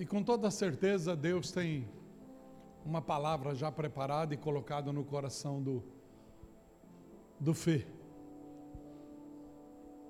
E 0.00 0.06
com 0.06 0.22
toda 0.22 0.50
certeza 0.50 1.14
Deus 1.14 1.52
tem 1.52 1.86
uma 2.86 3.02
palavra 3.02 3.54
já 3.54 3.70
preparada 3.70 4.32
e 4.32 4.36
colocada 4.38 4.90
no 4.90 5.04
coração 5.04 5.62
do, 5.62 5.84
do 7.38 7.52
Fê. 7.52 7.86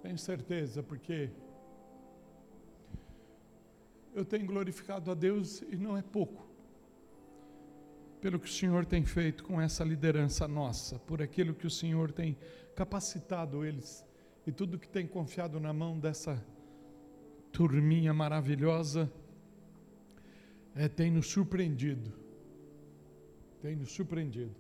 Tenho 0.01 0.17
certeza, 0.17 0.81
porque 0.81 1.29
eu 4.15 4.25
tenho 4.25 4.47
glorificado 4.47 5.11
a 5.11 5.15
Deus 5.15 5.61
e 5.63 5.75
não 5.75 5.97
é 5.97 6.03
pouco, 6.03 6.47
pelo 8.21 8.39
que 8.39 8.47
o 8.47 8.53
Senhor 8.53 8.87
tem 8.87 9.05
feito 9.05 9.43
com 9.43 9.61
essa 9.61 9.83
liderança 9.83 10.47
nossa, 10.47 11.01
por 11.01 11.21
aquilo 11.21 11.53
que 11.53 11.67
o 11.67 11.71
Senhor 11.71 12.13
tem 12.13 12.39
capacitado 12.77 13.65
eles 13.65 14.07
e 14.47 14.53
tudo 14.53 14.79
que 14.79 14.89
tem 14.89 15.05
confiado 15.05 15.59
na 15.59 15.73
mão 15.73 15.99
dessa 15.99 16.41
turminha 17.51 18.15
maravilhosa, 18.15 19.13
é, 20.75 20.89
tem 20.89 21.11
nos 21.11 21.27
surpreendido. 21.27 22.13
Tem 23.61 23.77
nos 23.77 23.93
surpreendido. 23.93 24.55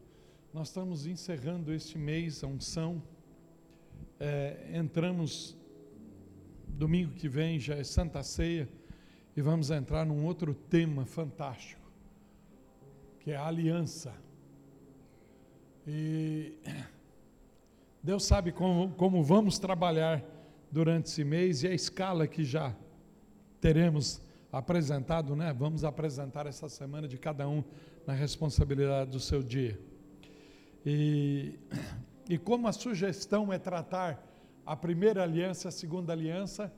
Nós 0.53 0.69
estamos 0.69 1.07
encerrando 1.07 1.73
este 1.73 1.97
mês 1.97 2.43
a 2.43 2.47
unção. 2.47 3.03
É, 4.19 4.71
entramos 4.75 5.57
domingo 6.67 7.13
que 7.13 7.29
vem, 7.29 7.59
já 7.59 7.77
é 7.77 7.85
Santa 7.85 8.23
Ceia, 8.23 8.69
e 9.37 9.41
vamos 9.41 9.71
entrar 9.71 10.05
num 10.05 10.25
outro 10.25 10.55
tema 10.55 11.05
fantástico, 11.05 11.81
que 13.21 13.31
é 13.31 13.37
a 13.37 13.47
aliança. 13.47 14.15
E 15.87 16.59
Deus 18.03 18.25
sabe 18.25 18.51
como, 18.53 18.91
como 18.95 19.23
vamos 19.23 19.59
trabalhar 19.59 20.23
durante 20.71 21.07
esse 21.07 21.25
mês 21.25 21.63
e 21.63 21.69
a 21.69 21.75
escala 21.75 22.27
que 22.27 22.45
já 22.45 22.75
teremos 23.61 24.21
apresentado, 24.53 25.37
né? 25.37 25.53
Vamos 25.53 25.85
apresentar 25.85 26.47
essa 26.47 26.69
semana 26.69 27.07
de 27.07 27.17
cada 27.17 27.49
um 27.49 27.63
na 28.07 28.13
responsabilidade 28.13 29.11
do 29.11 29.21
seu 29.21 29.43
dia. 29.43 29.79
E, 30.85 31.59
e 32.29 32.39
como 32.39 32.67
a 32.67 32.73
sugestão 32.73 33.53
é 33.53 33.59
tratar 33.59 34.27
a 34.65 34.77
primeira 34.77 35.23
aliança, 35.23 35.69
a 35.69 35.73
segunda 35.73 36.13
aliança, 36.13 36.73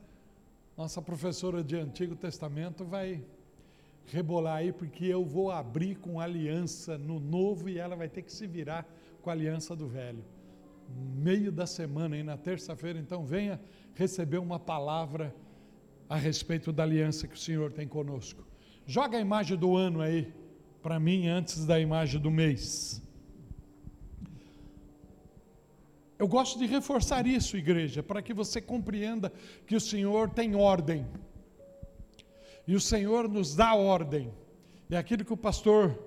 nossa 0.77 1.01
professora 1.01 1.63
de 1.63 1.75
Antigo 1.75 2.15
Testamento 2.15 2.85
vai 2.85 3.23
rebolar 4.05 4.57
aí, 4.57 4.71
porque 4.71 5.05
eu 5.05 5.23
vou 5.23 5.51
abrir 5.51 5.95
com 5.95 6.19
aliança 6.19 6.97
no 6.97 7.19
novo 7.19 7.69
e 7.69 7.77
ela 7.77 7.95
vai 7.95 8.09
ter 8.09 8.21
que 8.21 8.33
se 8.33 8.45
virar 8.45 8.85
com 9.21 9.29
a 9.29 9.33
aliança 9.33 9.75
do 9.75 9.87
velho. 9.87 10.23
Meio 11.15 11.51
da 11.51 11.65
semana, 11.65 12.15
aí 12.15 12.23
na 12.23 12.37
terça-feira, 12.37 12.99
então 12.99 13.23
venha 13.23 13.59
receber 13.95 14.37
uma 14.37 14.59
palavra 14.59 15.33
a 16.13 16.15
respeito 16.15 16.71
da 16.71 16.83
aliança 16.83 17.27
que 17.27 17.33
o 17.33 17.39
Senhor 17.39 17.71
tem 17.71 17.87
conosco. 17.87 18.45
Joga 18.85 19.17
a 19.17 19.19
imagem 19.19 19.57
do 19.57 19.75
ano 19.75 19.99
aí 19.99 20.31
para 20.79 20.99
mim 20.99 21.27
antes 21.27 21.65
da 21.65 21.79
imagem 21.79 22.21
do 22.21 22.29
mês. 22.29 23.01
Eu 26.19 26.27
gosto 26.27 26.59
de 26.59 26.67
reforçar 26.67 27.25
isso, 27.25 27.57
igreja, 27.57 28.03
para 28.03 28.21
que 28.21 28.31
você 28.31 28.61
compreenda 28.61 29.33
que 29.65 29.75
o 29.75 29.81
Senhor 29.81 30.29
tem 30.29 30.53
ordem. 30.55 31.03
E 32.67 32.75
o 32.75 32.79
Senhor 32.79 33.27
nos 33.27 33.55
dá 33.55 33.73
ordem. 33.73 34.31
É 34.91 34.97
aquilo 34.97 35.25
que 35.25 35.33
o 35.33 35.37
pastor 35.37 35.97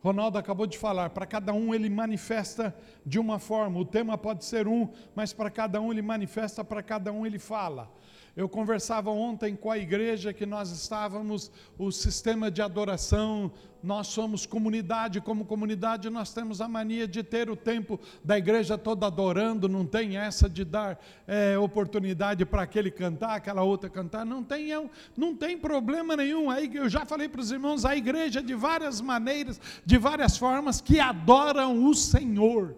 Ronaldo 0.00 0.38
acabou 0.38 0.68
de 0.68 0.78
falar, 0.78 1.10
para 1.10 1.26
cada 1.26 1.52
um 1.52 1.74
ele 1.74 1.90
manifesta 1.90 2.72
de 3.04 3.18
uma 3.18 3.40
forma. 3.40 3.80
O 3.80 3.84
tema 3.84 4.16
pode 4.16 4.44
ser 4.44 4.68
um, 4.68 4.88
mas 5.12 5.32
para 5.32 5.50
cada 5.50 5.80
um 5.80 5.90
ele 5.90 6.02
manifesta, 6.02 6.64
para 6.64 6.84
cada 6.84 7.10
um 7.10 7.26
ele 7.26 7.40
fala. 7.40 7.92
Eu 8.36 8.50
conversava 8.50 9.10
ontem 9.10 9.56
com 9.56 9.70
a 9.70 9.78
igreja 9.78 10.30
que 10.30 10.44
nós 10.44 10.70
estávamos, 10.70 11.50
o 11.78 11.90
sistema 11.90 12.50
de 12.50 12.60
adoração, 12.60 13.50
nós 13.82 14.08
somos 14.08 14.44
comunidade, 14.44 15.22
como 15.22 15.46
comunidade 15.46 16.10
nós 16.10 16.34
temos 16.34 16.60
a 16.60 16.68
mania 16.68 17.08
de 17.08 17.22
ter 17.22 17.48
o 17.48 17.56
tempo 17.56 17.98
da 18.22 18.36
igreja 18.36 18.76
toda 18.76 19.06
adorando, 19.06 19.70
não 19.70 19.86
tem 19.86 20.18
essa 20.18 20.50
de 20.50 20.66
dar 20.66 21.02
é, 21.26 21.56
oportunidade 21.56 22.44
para 22.44 22.60
aquele 22.60 22.90
cantar, 22.90 23.36
aquela 23.36 23.62
outra 23.62 23.88
cantar, 23.88 24.26
não 24.26 24.44
tem, 24.44 24.68
não 25.16 25.34
tem 25.34 25.56
problema 25.56 26.14
nenhum. 26.14 26.50
Aí 26.50 26.70
eu 26.74 26.90
já 26.90 27.06
falei 27.06 27.30
para 27.30 27.40
os 27.40 27.50
irmãos, 27.50 27.86
a 27.86 27.96
igreja 27.96 28.42
de 28.42 28.54
várias 28.54 29.00
maneiras, 29.00 29.58
de 29.82 29.96
várias 29.96 30.36
formas, 30.36 30.78
que 30.78 31.00
adoram 31.00 31.86
o 31.86 31.94
Senhor. 31.94 32.76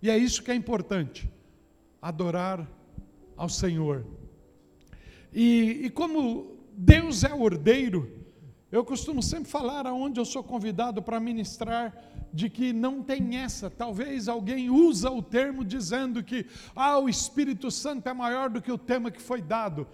E 0.00 0.08
é 0.08 0.16
isso 0.16 0.44
que 0.44 0.52
é 0.52 0.54
importante, 0.54 1.28
adorar 2.00 2.64
ao 3.36 3.48
Senhor. 3.48 4.04
E, 5.38 5.84
e 5.84 5.90
como 5.90 6.56
Deus 6.72 7.22
é 7.22 7.34
ordeiro, 7.34 8.10
eu 8.72 8.82
costumo 8.82 9.22
sempre 9.22 9.50
falar 9.50 9.86
aonde 9.86 10.18
eu 10.18 10.24
sou 10.24 10.42
convidado 10.42 11.02
para 11.02 11.20
ministrar 11.20 11.94
de 12.32 12.48
que 12.48 12.72
não 12.72 13.02
tem 13.02 13.36
essa. 13.36 13.68
Talvez 13.68 14.28
alguém 14.28 14.70
usa 14.70 15.10
o 15.10 15.20
termo 15.20 15.62
dizendo 15.62 16.24
que 16.24 16.46
ah, 16.74 16.98
o 16.98 17.06
Espírito 17.06 17.70
Santo 17.70 18.08
é 18.08 18.14
maior 18.14 18.48
do 18.48 18.62
que 18.62 18.72
o 18.72 18.78
tema 18.78 19.10
que 19.10 19.20
foi 19.20 19.42
dado 19.42 19.86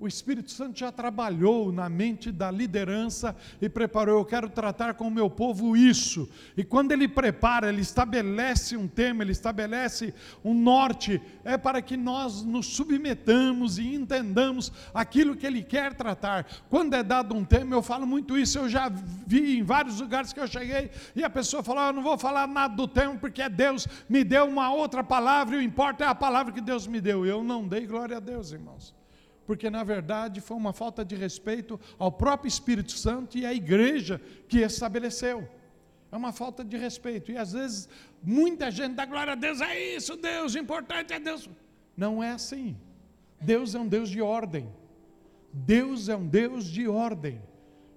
o 0.00 0.08
Espírito 0.08 0.50
Santo 0.50 0.78
já 0.78 0.90
trabalhou 0.90 1.70
na 1.70 1.86
mente 1.90 2.32
da 2.32 2.50
liderança 2.50 3.36
e 3.60 3.68
preparou. 3.68 4.18
Eu 4.18 4.24
quero 4.24 4.48
tratar 4.48 4.94
com 4.94 5.06
o 5.06 5.10
meu 5.10 5.28
povo 5.28 5.76
isso. 5.76 6.26
E 6.56 6.64
quando 6.64 6.92
ele 6.92 7.06
prepara, 7.06 7.68
ele 7.68 7.82
estabelece 7.82 8.78
um 8.78 8.88
tema, 8.88 9.22
ele 9.22 9.32
estabelece 9.32 10.14
um 10.42 10.54
norte, 10.54 11.20
é 11.44 11.58
para 11.58 11.82
que 11.82 11.98
nós 11.98 12.42
nos 12.42 12.66
submetamos 12.68 13.78
e 13.78 13.94
entendamos 13.94 14.72
aquilo 14.94 15.36
que 15.36 15.46
ele 15.46 15.62
quer 15.62 15.92
tratar. 15.92 16.46
Quando 16.70 16.94
é 16.94 17.02
dado 17.02 17.34
um 17.34 17.44
tema, 17.44 17.76
eu 17.76 17.82
falo 17.82 18.06
muito 18.06 18.38
isso. 18.38 18.58
Eu 18.58 18.70
já 18.70 18.88
vi 18.88 19.58
em 19.58 19.62
vários 19.62 20.00
lugares 20.00 20.32
que 20.32 20.40
eu 20.40 20.46
cheguei 20.46 20.90
e 21.14 21.22
a 21.22 21.28
pessoa 21.28 21.62
falou: 21.62 21.84
Eu 21.84 21.92
não 21.92 22.02
vou 22.02 22.16
falar 22.16 22.46
nada 22.46 22.74
do 22.74 22.88
tema 22.88 23.16
porque 23.16 23.42
é 23.42 23.50
Deus 23.50 23.86
me 24.08 24.24
deu 24.24 24.46
uma 24.46 24.72
outra 24.72 25.04
palavra 25.04 25.56
e 25.56 25.58
o 25.58 25.62
importa 25.62 26.04
é 26.04 26.06
a 26.06 26.14
palavra 26.14 26.54
que 26.54 26.60
Deus 26.62 26.86
me 26.86 27.02
deu. 27.02 27.26
Eu 27.26 27.44
não 27.44 27.68
dei 27.68 27.86
glória 27.86 28.16
a 28.16 28.20
Deus, 28.20 28.50
irmãos 28.50 28.98
porque 29.50 29.68
na 29.68 29.82
verdade 29.82 30.40
foi 30.40 30.56
uma 30.56 30.72
falta 30.72 31.04
de 31.04 31.16
respeito 31.16 31.80
ao 31.98 32.12
próprio 32.12 32.46
Espírito 32.46 32.92
Santo 32.92 33.36
e 33.36 33.44
à 33.44 33.52
igreja 33.52 34.20
que 34.48 34.60
estabeleceu. 34.60 35.38
É 36.12 36.16
uma 36.16 36.32
falta 36.32 36.64
de 36.64 36.76
respeito. 36.76 37.32
E 37.32 37.36
às 37.36 37.52
vezes 37.52 37.88
muita 38.22 38.70
gente 38.70 38.94
dá 38.94 39.04
glória 39.04 39.32
a 39.32 39.34
Deus, 39.34 39.60
é 39.60 39.96
isso, 39.96 40.14
Deus, 40.16 40.54
o 40.54 40.58
importante 40.60 41.12
é 41.12 41.18
Deus. 41.18 41.50
Não 41.96 42.22
é 42.22 42.30
assim. 42.30 42.76
Deus 43.40 43.74
é 43.74 43.80
um 43.80 43.88
Deus 43.88 44.08
de 44.08 44.22
ordem. 44.22 44.72
Deus 45.52 46.08
é 46.08 46.14
um 46.14 46.28
Deus 46.28 46.64
de 46.64 46.86
ordem. 46.86 47.42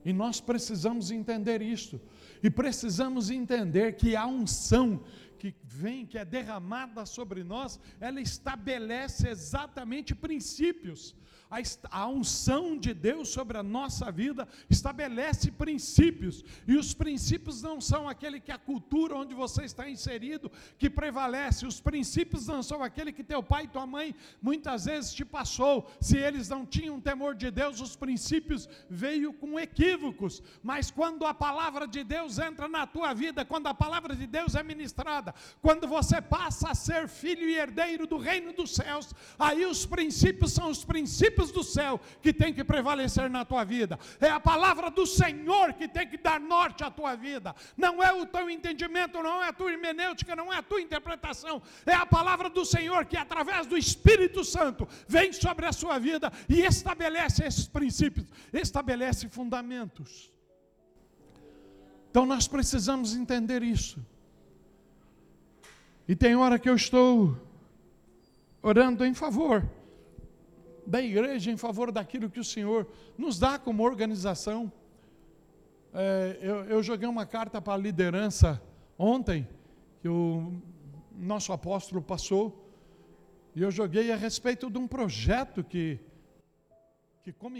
E 0.03 0.11
nós 0.11 0.41
precisamos 0.41 1.11
entender 1.11 1.61
isso. 1.61 2.01
E 2.41 2.49
precisamos 2.49 3.29
entender 3.29 3.95
que 3.95 4.15
a 4.15 4.25
unção 4.25 5.03
que 5.37 5.53
vem, 5.63 6.03
que 6.03 6.17
é 6.17 6.25
derramada 6.25 7.05
sobre 7.05 7.43
nós, 7.43 7.79
ela 7.99 8.19
estabelece 8.19 9.29
exatamente 9.29 10.15
princípios 10.15 11.15
a 11.91 12.07
unção 12.07 12.77
de 12.77 12.93
Deus 12.93 13.29
sobre 13.29 13.57
a 13.57 13.63
nossa 13.63 14.11
vida 14.11 14.47
estabelece 14.69 15.51
princípios, 15.51 16.43
e 16.67 16.75
os 16.75 16.93
princípios 16.93 17.61
não 17.61 17.79
são 17.79 18.07
aquele 18.07 18.39
que 18.39 18.51
a 18.51 18.57
cultura 18.57 19.15
onde 19.15 19.33
você 19.33 19.63
está 19.63 19.89
inserido 19.89 20.51
que 20.77 20.89
prevalece, 20.89 21.65
os 21.65 21.79
princípios 21.79 22.47
não 22.47 22.63
são 22.63 22.81
aquele 22.81 23.11
que 23.11 23.23
teu 23.23 23.43
pai 23.43 23.65
e 23.65 23.67
tua 23.67 23.85
mãe 23.85 24.15
muitas 24.41 24.85
vezes 24.85 25.13
te 25.13 25.23
passou, 25.23 25.89
se 25.99 26.17
eles 26.17 26.49
não 26.49 26.65
tinham 26.65 26.99
temor 26.99 27.35
de 27.35 27.51
Deus, 27.51 27.79
os 27.79 27.95
princípios 27.95 28.67
veio 28.89 29.33
com 29.33 29.59
equívocos, 29.59 30.41
mas 30.61 30.89
quando 30.89 31.25
a 31.25 31.33
palavra 31.33 31.87
de 31.87 32.03
Deus 32.03 32.39
entra 32.39 32.67
na 32.67 32.87
tua 32.87 33.13
vida, 33.13 33.45
quando 33.45 33.67
a 33.67 33.73
palavra 33.73 34.15
de 34.15 34.25
Deus 34.27 34.55
é 34.55 34.63
ministrada, 34.63 35.33
quando 35.61 35.87
você 35.87 36.21
passa 36.21 36.69
a 36.69 36.75
ser 36.75 37.07
filho 37.07 37.47
e 37.47 37.55
herdeiro 37.55 38.07
do 38.07 38.17
reino 38.17 38.53
dos 38.53 38.73
céus, 38.73 39.13
aí 39.37 39.65
os 39.65 39.85
princípios 39.85 40.51
são 40.51 40.69
os 40.69 40.83
princípios 40.83 41.42
princípios 41.43 41.51
do 41.51 41.63
céu 41.63 41.99
que 42.21 42.31
tem 42.31 42.53
que 42.53 42.63
prevalecer 42.63 43.29
na 43.29 43.43
tua 43.43 43.63
vida. 43.63 43.99
É 44.19 44.29
a 44.29 44.39
palavra 44.39 44.89
do 44.89 45.05
Senhor 45.05 45.73
que 45.73 45.87
tem 45.87 46.07
que 46.07 46.17
dar 46.17 46.39
norte 46.39 46.83
à 46.83 46.91
tua 46.91 47.15
vida. 47.15 47.55
Não 47.75 48.01
é 48.01 48.13
o 48.13 48.25
teu 48.25 48.49
entendimento, 48.49 49.21
não 49.21 49.43
é 49.43 49.49
a 49.49 49.53
tua 49.53 49.71
hermenêutica, 49.71 50.35
não 50.35 50.53
é 50.53 50.57
a 50.57 50.63
tua 50.63 50.81
interpretação. 50.81 51.61
É 51.85 51.93
a 51.93 52.05
palavra 52.05 52.49
do 52.49 52.63
Senhor 52.63 53.05
que 53.05 53.17
através 53.17 53.67
do 53.67 53.77
Espírito 53.77 54.43
Santo 54.43 54.87
vem 55.07 55.33
sobre 55.33 55.65
a 55.65 55.73
sua 55.73 55.99
vida 55.99 56.31
e 56.47 56.61
estabelece 56.61 57.43
esses 57.43 57.67
princípios, 57.67 58.27
estabelece 58.51 59.27
fundamentos. 59.27 60.31
Então 62.09 62.25
nós 62.25 62.47
precisamos 62.47 63.15
entender 63.15 63.63
isso. 63.63 63.99
E 66.07 66.15
tem 66.15 66.35
hora 66.35 66.59
que 66.59 66.69
eu 66.69 66.75
estou 66.75 67.35
orando 68.61 69.03
em 69.05 69.13
favor 69.13 69.67
da 70.85 71.01
igreja 71.01 71.51
em 71.51 71.57
favor 71.57 71.91
daquilo 71.91 72.29
que 72.29 72.39
o 72.39 72.43
Senhor 72.43 72.87
nos 73.17 73.39
dá 73.39 73.57
como 73.57 73.83
organização. 73.83 74.71
É, 75.93 76.39
eu, 76.41 76.65
eu, 76.65 76.83
joguei 76.83 77.07
uma 77.07 77.25
carta 77.25 77.61
para 77.61 77.73
a 77.73 77.77
liderança 77.77 78.61
ontem, 78.97 79.47
que 80.01 80.09
o 80.09 80.61
nosso 81.15 81.53
apóstolo 81.53 82.01
passou, 82.01 82.71
e 83.55 83.61
eu 83.61 83.69
joguei 83.69 84.11
a 84.11 84.15
respeito 84.15 84.69
de 84.69 84.77
um 84.77 84.87
projeto 84.87 85.63
que, 85.63 85.99
que 87.23 87.31
como 87.31 87.57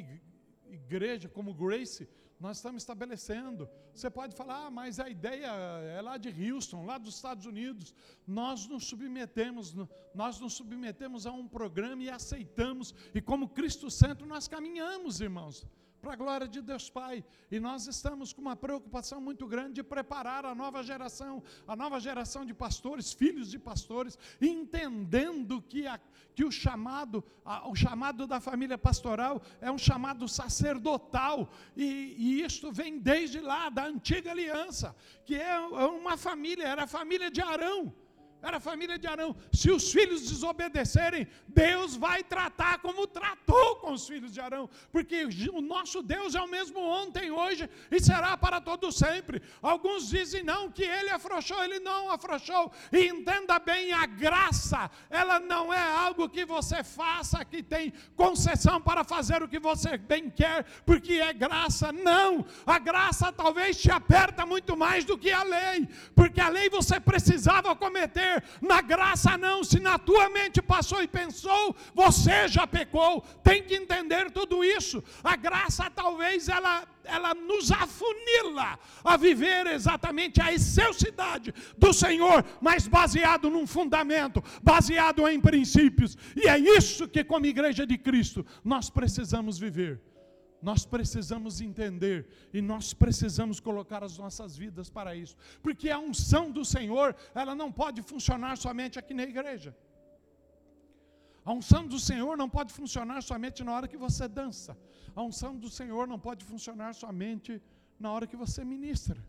igreja, 0.68 1.30
como 1.30 1.54
Grace, 1.54 2.08
nós 2.44 2.57
estamos 2.57 2.84
estabelecendo. 2.84 3.69
Você 3.95 4.10
pode 4.10 4.36
falar, 4.36 4.66
ah, 4.66 4.69
mas 4.69 5.00
a 5.00 5.07
ideia 5.07 5.48
é 5.98 6.01
lá 6.01 6.18
de 6.18 6.30
Houston, 6.30 6.86
lá 6.86 6.98
dos 6.98 7.16
Estados 7.16 7.45
Unidos. 7.45 7.95
Nós 8.28 8.68
nos 8.68 8.86
submetemos, 8.86 9.74
nós 10.13 10.42
nos 10.42 10.54
submetemos 10.54 11.25
a 11.25 11.31
um 11.31 11.48
programa 11.48 12.04
e 12.04 12.10
aceitamos, 12.10 12.94
e 13.16 13.22
como 13.22 13.48
Cristo 13.48 13.90
Santo 13.90 14.25
nós 14.25 14.45
caminhamos, 14.45 15.22
irmãos 15.22 15.66
para 16.04 16.14
a 16.14 16.16
glória 16.18 16.48
de 16.50 16.62
Deus 16.62 16.90
Pai. 16.90 17.24
E 17.50 17.62
nós 17.62 17.88
estamos 17.88 18.34
com 18.34 18.42
uma 18.42 18.58
preocupação 18.58 19.22
muito 19.22 19.48
grande 19.48 19.76
de 19.76 19.84
preparar 19.84 20.46
a 20.46 20.54
nova 20.54 20.84
geração, 20.84 21.42
a 21.66 21.78
nova 21.78 21.98
geração 21.98 22.46
de 22.46 22.54
pastores, 22.54 23.14
filhos 23.14 23.50
de 23.50 23.58
pastores, 23.58 24.20
entendendo 24.42 25.62
que, 25.62 25.88
a, 25.88 25.98
que 26.36 26.44
o 26.44 26.52
chamado, 26.52 27.24
a, 27.46 27.70
o 27.70 27.74
chamado 27.74 28.28
da 28.28 28.42
família 28.42 28.78
pastoral 28.78 29.42
é 29.62 29.72
um 29.72 29.78
chamado 29.78 30.28
sacerdotal, 30.28 31.50
e, 31.74 32.16
e 32.18 32.42
isto 32.42 32.70
vem 32.70 33.00
desde 33.00 33.40
lá, 33.40 33.70
da 33.70 33.86
antiga 33.86 34.32
aliança, 34.32 34.94
que 35.24 35.36
é, 35.36 35.54
é 35.54 35.86
uma 35.86 36.18
família, 36.18 36.68
era 36.68 36.84
a 36.84 36.88
família 36.88 37.32
de 37.32 37.42
Arão 37.42 37.94
era 38.44 38.57
a 38.57 38.60
família 38.60 39.00
de 39.00 39.07
Arão. 39.07 39.34
Se 39.54 39.72
os 39.72 39.90
filhos 39.92 40.28
desobedecerem, 40.28 41.28
Deus 41.48 41.95
vai 41.95 42.24
tratar 42.24 42.80
como 42.80 43.07
tratou 43.07 43.78
com 43.78 43.94
os 43.94 44.06
filhos 44.06 44.34
de 44.34 44.42
Arão, 44.42 44.69
porque 44.92 45.25
o 45.54 45.62
nosso 45.62 46.04
Deus 46.04 46.36
é 46.36 46.42
o 46.42 46.48
mesmo 46.48 46.80
ontem, 46.80 47.31
hoje 47.31 47.69
e 47.90 48.01
será 48.01 48.36
para 48.36 48.60
todo 48.60 48.92
sempre. 48.92 49.42
Alguns 49.62 50.10
dizem 50.10 50.44
não 50.44 50.69
que 50.69 50.84
ele 50.84 51.10
afrouxou, 51.10 51.63
ele 51.63 51.80
não 51.80 52.12
afrouxou. 52.12 52.72
E 52.92 53.07
entenda 53.07 53.57
bem, 53.60 53.94
a 53.94 54.06
graça, 54.06 54.92
ela 55.10 55.39
não 55.39 55.74
é 55.74 55.81
algo 55.81 56.28
que 56.28 56.44
você 56.44 56.84
faça 56.84 57.46
que 57.46 57.63
tem 57.63 57.94
concessão 58.16 58.81
para 58.81 59.06
fazer 59.06 59.42
o 59.42 59.48
que 59.48 59.60
você 59.60 59.98
bem 59.98 60.30
quer, 60.30 60.66
porque 60.86 61.13
é 61.13 61.31
graça. 61.31 61.94
Não, 61.94 62.46
a 62.66 62.78
graça 62.78 63.31
talvez 63.31 63.80
te 63.80 63.89
aperta 63.89 64.46
muito 64.46 64.75
mais 64.75 65.06
do 65.06 65.18
que 65.18 65.31
a 65.31 65.44
lei, 65.44 65.88
porque 66.13 66.42
a 66.42 66.50
lei 66.50 66.69
você 66.69 67.00
precisava 67.00 67.74
cometer 67.74 68.33
na 68.62 68.82
graça 68.82 69.38
não, 69.38 69.64
se 69.64 69.80
na 69.80 69.98
tua 69.98 70.30
mente 70.30 70.62
passou 70.62 71.02
e 71.02 71.08
pensou, 71.08 71.76
você 71.94 72.48
já 72.48 72.66
pecou. 72.66 73.22
Tem 73.44 73.64
que 73.64 73.76
entender 73.76 74.32
tudo 74.32 74.64
isso. 74.64 75.04
A 75.24 75.36
graça 75.36 75.90
talvez 75.90 76.48
ela 76.48 76.88
ela 77.06 77.34
nos 77.34 77.72
afunila 77.72 78.80
a 79.04 79.18
viver 79.18 79.68
exatamente 79.68 80.42
a 80.42 80.54
excelsidade 80.54 81.54
do 81.78 81.94
Senhor, 81.94 82.46
mas 82.62 82.88
baseado 82.88 83.50
num 83.50 83.68
fundamento, 83.68 84.44
baseado 84.62 85.28
em 85.28 85.40
princípios. 85.40 86.18
E 86.36 86.48
é 86.48 86.58
isso 86.58 87.08
que, 87.08 87.24
como 87.24 87.46
igreja 87.46 87.86
de 87.86 87.98
Cristo, 87.98 88.46
nós 88.64 88.90
precisamos 88.90 89.60
viver. 89.60 90.00
Nós 90.63 90.86
precisamos 90.86 91.60
entender 91.60 92.25
e 92.54 92.62
nós 92.62 92.94
precisamos 92.94 93.60
colocar 93.60 94.01
as 94.01 94.18
nossas 94.18 94.56
vidas 94.56 94.89
para 94.89 95.13
isso, 95.13 95.36
porque 95.62 95.89
a 95.89 96.00
unção 96.00 96.50
do 96.50 96.63
Senhor, 96.63 97.13
ela 97.36 97.54
não 97.54 97.69
pode 97.69 98.01
funcionar 98.01 98.56
somente 98.56 98.98
aqui 98.98 99.13
na 99.13 99.24
igreja. 99.24 99.75
A 101.44 101.51
unção 101.51 101.86
do 101.86 102.00
Senhor 102.00 102.38
não 102.38 102.50
pode 102.50 102.71
funcionar 102.71 103.21
somente 103.21 103.62
na 103.62 103.74
hora 103.74 103.89
que 103.89 103.98
você 103.98 104.25
dança. 104.25 104.77
A 105.13 105.21
unção 105.21 105.54
do 105.57 105.69
Senhor 105.69 106.07
não 106.07 106.18
pode 106.18 106.45
funcionar 106.45 106.95
somente 106.95 107.62
na 108.00 108.10
hora 108.13 108.25
que 108.25 108.38
você 108.38 108.63
ministra. 108.63 109.21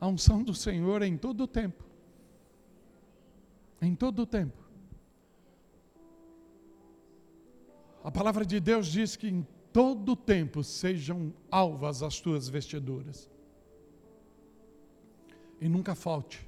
A 0.00 0.08
unção 0.08 0.42
do 0.42 0.54
Senhor 0.54 1.02
é 1.02 1.06
em 1.06 1.18
todo 1.18 1.42
o 1.42 1.46
tempo. 1.46 1.84
Em 3.82 3.94
todo 3.94 4.20
o 4.22 4.26
tempo. 4.26 4.62
A 8.02 8.10
palavra 8.10 8.44
de 8.44 8.58
Deus 8.58 8.86
diz 8.86 9.16
que 9.16 9.28
em 9.28 9.46
todo 9.72 10.14
tempo 10.14 10.62
sejam 10.62 11.32
alvas 11.50 12.02
as 12.02 12.20
tuas 12.20 12.48
vestiduras. 12.48 13.30
E 15.60 15.68
nunca 15.68 15.94
falte 15.94 16.46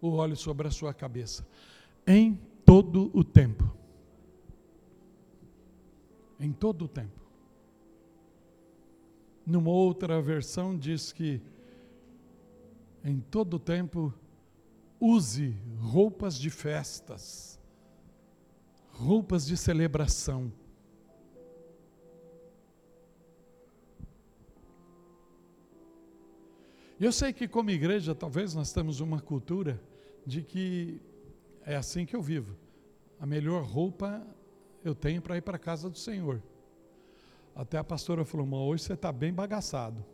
o 0.00 0.12
óleo 0.12 0.36
sobre 0.36 0.68
a 0.68 0.70
sua 0.70 0.94
cabeça. 0.94 1.46
Em 2.06 2.40
todo 2.64 3.10
o 3.12 3.22
tempo. 3.22 3.70
Em 6.38 6.52
todo 6.52 6.86
o 6.86 6.88
tempo. 6.88 7.20
Numa 9.44 9.70
outra 9.70 10.20
versão 10.22 10.76
diz 10.76 11.12
que 11.12 11.40
em 13.04 13.20
todo 13.20 13.54
o 13.54 13.60
tempo 13.60 14.12
use 14.98 15.56
roupas 15.78 16.36
de 16.36 16.50
festas, 16.50 17.60
roupas 18.90 19.46
de 19.46 19.56
celebração 19.56 20.52
E 26.98 27.04
eu 27.04 27.12
sei 27.12 27.32
que 27.32 27.46
como 27.46 27.70
igreja, 27.70 28.14
talvez 28.14 28.54
nós 28.54 28.72
temos 28.72 29.00
uma 29.00 29.20
cultura 29.20 29.80
de 30.24 30.42
que 30.42 31.00
é 31.64 31.76
assim 31.76 32.06
que 32.06 32.16
eu 32.16 32.22
vivo. 32.22 32.56
A 33.20 33.26
melhor 33.26 33.62
roupa 33.64 34.26
eu 34.82 34.94
tenho 34.94 35.20
para 35.20 35.36
ir 35.36 35.42
para 35.42 35.56
a 35.56 35.58
casa 35.58 35.90
do 35.90 35.98
Senhor. 35.98 36.42
Até 37.54 37.76
a 37.78 37.84
pastora 37.84 38.24
falou, 38.24 38.46
mas 38.46 38.60
hoje 38.60 38.82
você 38.84 38.92
está 38.94 39.12
bem 39.12 39.32
bagaçado. 39.32 40.04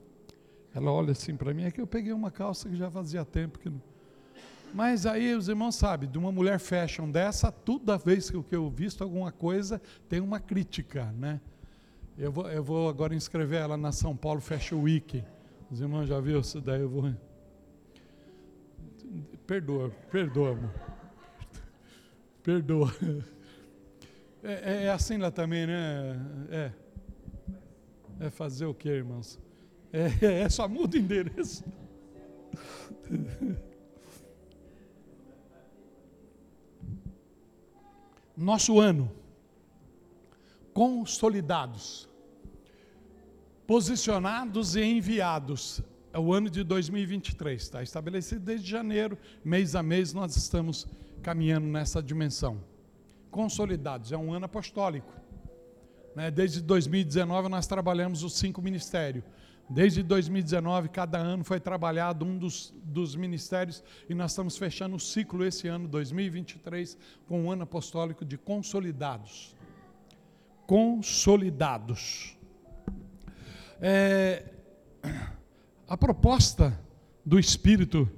Ela 0.75 0.90
olha 0.90 1.12
assim 1.12 1.37
para 1.37 1.52
mim, 1.52 1.64
é 1.64 1.70
que 1.70 1.81
eu 1.81 1.87
peguei 1.87 2.12
uma 2.12 2.31
calça 2.31 2.69
que 2.69 2.76
já 2.76 2.90
fazia 2.90 3.25
tempo 3.25 3.58
que 3.58 3.69
não... 3.69 3.81
Mas 4.75 5.05
aí 5.05 5.34
os 5.34 5.49
irmãos 5.49 5.75
sabem, 5.75 6.08
de 6.08 6.17
uma 6.17 6.32
mulher 6.32 6.58
fashion 6.58 7.11
dessa, 7.11 7.52
toda 7.52 7.99
vez 7.99 8.31
que 8.31 8.56
eu 8.56 8.70
visto 8.70 9.05
alguma 9.05 9.31
coisa, 9.31 9.81
tem 10.08 10.19
uma 10.19 10.40
crítica, 10.40 11.12
né? 11.12 11.40
Eu 12.17 12.32
vou, 12.32 12.50
eu 12.50 12.64
vou 12.64 12.88
agora 12.88 13.14
inscrever 13.14 13.61
ela 13.61 13.76
na 13.76 13.93
São 13.93 14.17
Paulo 14.17 14.40
Fashion 14.40 14.81
Week. 14.81 15.23
Os 15.72 15.80
irmãos 15.80 16.06
já 16.06 16.20
viram 16.20 16.40
isso 16.40 16.60
daí? 16.60 16.82
Eu 16.82 16.88
vou. 16.90 17.10
Perdoa, 19.46 19.88
perdoa, 20.10 20.50
amor. 20.50 20.70
Perdoa. 22.42 22.92
É, 24.44 24.52
é, 24.52 24.84
é, 24.86 24.90
assim 24.90 25.19
lá 25.19 25.30
também, 25.30 25.69
né? 25.69 26.20
É. 26.50 26.72
É 28.20 28.28
fazer 28.28 28.66
o 28.66 28.74
que, 28.74 28.88
irmãos? 28.88 29.38
É, 29.92 30.42
é 30.42 30.48
só 30.48 30.66
muda 30.69 30.96
o 30.96 31.00
endereço. 31.00 31.64
Nosso 38.36 38.80
ano. 38.80 39.10
Consolidados 40.74 42.11
posicionados 43.72 44.76
e 44.76 44.84
enviados. 44.84 45.81
É 46.12 46.19
o 46.19 46.31
ano 46.34 46.50
de 46.50 46.62
2023, 46.62 47.62
está 47.62 47.82
estabelecido 47.82 48.44
desde 48.44 48.69
janeiro, 48.69 49.17
mês 49.43 49.74
a 49.74 49.82
mês 49.82 50.12
nós 50.12 50.36
estamos 50.36 50.86
caminhando 51.22 51.67
nessa 51.67 52.02
dimensão. 52.02 52.62
Consolidados, 53.31 54.12
é 54.12 54.17
um 54.19 54.31
ano 54.31 54.44
apostólico. 54.44 55.10
Né? 56.14 56.31
Desde 56.31 56.60
2019 56.60 57.48
nós 57.48 57.67
trabalhamos 57.67 58.22
os 58.22 58.34
cinco 58.34 58.60
ministérios. 58.60 59.24
Desde 59.70 60.02
2019, 60.02 60.91
cada 60.91 61.17
ano 61.17 61.43
foi 61.43 61.58
trabalhado 61.58 62.26
um 62.26 62.36
dos, 62.36 62.74
dos 62.84 63.17
ministérios 63.17 63.82
e 64.06 64.14
nós 64.14 64.32
estamos 64.32 64.58
fechando 64.58 64.96
o 64.96 65.00
ciclo 65.00 65.46
esse 65.46 65.67
ano, 65.67 65.88
2023, 65.88 66.98
com 67.26 67.44
um 67.44 67.50
ano 67.50 67.62
apostólico 67.62 68.22
de 68.22 68.36
consolidados. 68.36 69.56
Consolidados. 70.67 72.36
É, 73.84 74.44
a 75.89 75.96
proposta 75.96 76.81
do 77.27 77.36
Espírito 77.36 78.08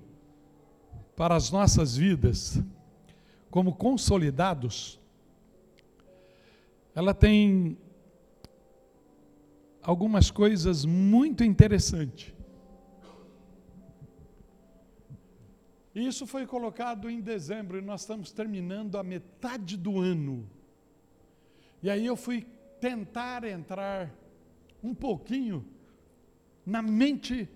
para 1.17 1.35
as 1.35 1.51
nossas 1.51 1.97
vidas, 1.97 2.63
como 3.51 3.75
consolidados, 3.75 5.01
ela 6.95 7.15
tem 7.15 7.79
algumas 9.81 10.31
coisas 10.31 10.85
muito 10.85 11.43
interessantes. 11.43 12.35
Isso 15.95 16.27
foi 16.27 16.47
colocado 16.47 17.09
em 17.09 17.23
dezembro 17.23 17.79
e 17.79 17.81
nós 17.81 18.03
estamos 18.03 18.31
terminando 18.33 18.99
a 18.99 19.03
metade 19.03 19.79
do 19.79 19.99
ano. 19.99 20.47
E 21.83 21.89
aí 21.89 22.05
eu 22.05 22.17
fui 22.17 22.47
tentar 22.79 23.45
entrar 23.45 24.13
um 24.85 24.95
pouquinho 24.95 25.67
na 26.65 26.83
mente 26.83 27.49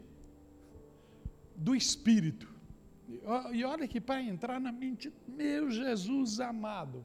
do 1.54 1.74
Espírito. 1.74 2.48
E 3.52 3.64
olha 3.64 3.86
que 3.86 4.00
para 4.00 4.22
entrar 4.22 4.58
na 4.60 4.72
mente, 4.72 5.12
meu 5.26 5.70
Jesus 5.70 6.40
amado. 6.40 7.04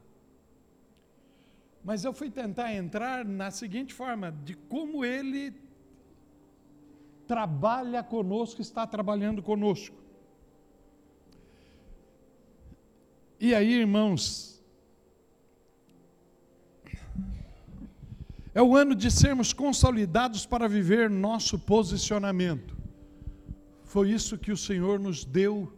Mas 1.84 2.04
eu 2.04 2.14
fui 2.14 2.30
tentar 2.30 2.72
entrar 2.72 3.24
na 3.24 3.50
seguinte 3.50 3.92
forma: 3.92 4.32
de 4.32 4.54
como 4.54 5.04
ele 5.04 5.54
trabalha 7.26 8.02
conosco, 8.02 8.62
está 8.62 8.86
trabalhando 8.86 9.42
conosco. 9.42 9.96
E 13.38 13.54
aí, 13.54 13.72
irmãos, 13.74 14.53
É 18.54 18.62
o 18.62 18.76
ano 18.76 18.94
de 18.94 19.10
sermos 19.10 19.52
consolidados 19.52 20.46
para 20.46 20.68
viver 20.68 21.10
nosso 21.10 21.58
posicionamento. 21.58 22.76
Foi 23.82 24.10
isso 24.12 24.38
que 24.38 24.52
o 24.52 24.56
Senhor 24.56 25.00
nos 25.00 25.24
deu 25.24 25.76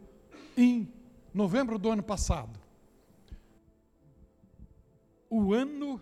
em 0.55 0.87
novembro 1.33 1.79
do 1.79 1.89
ano 1.89 2.03
passado. 2.03 2.59
O 5.27 5.55
ano 5.55 5.99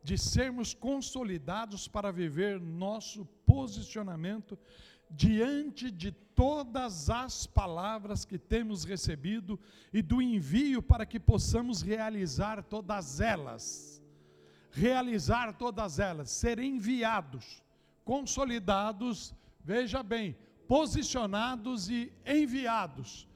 de 0.00 0.16
sermos 0.16 0.72
consolidados 0.72 1.88
para 1.88 2.12
viver 2.12 2.60
nosso 2.60 3.24
posicionamento 3.44 4.56
diante 5.10 5.90
de 5.90 6.12
todas 6.12 7.10
as 7.10 7.48
palavras 7.48 8.24
que 8.24 8.38
temos 8.38 8.84
recebido 8.84 9.58
e 9.92 10.00
do 10.00 10.22
envio 10.22 10.80
para 10.80 11.04
que 11.04 11.18
possamos 11.18 11.82
realizar 11.82 12.62
todas 12.62 13.20
elas. 13.20 13.99
Realizar 14.70 15.52
todas 15.54 15.98
elas, 15.98 16.30
ser 16.30 16.58
enviados, 16.58 17.62
consolidados, 18.04 19.34
veja 19.64 20.02
bem, 20.02 20.36
posicionados 20.68 21.90
e 21.90 22.12
enviados. 22.24 23.28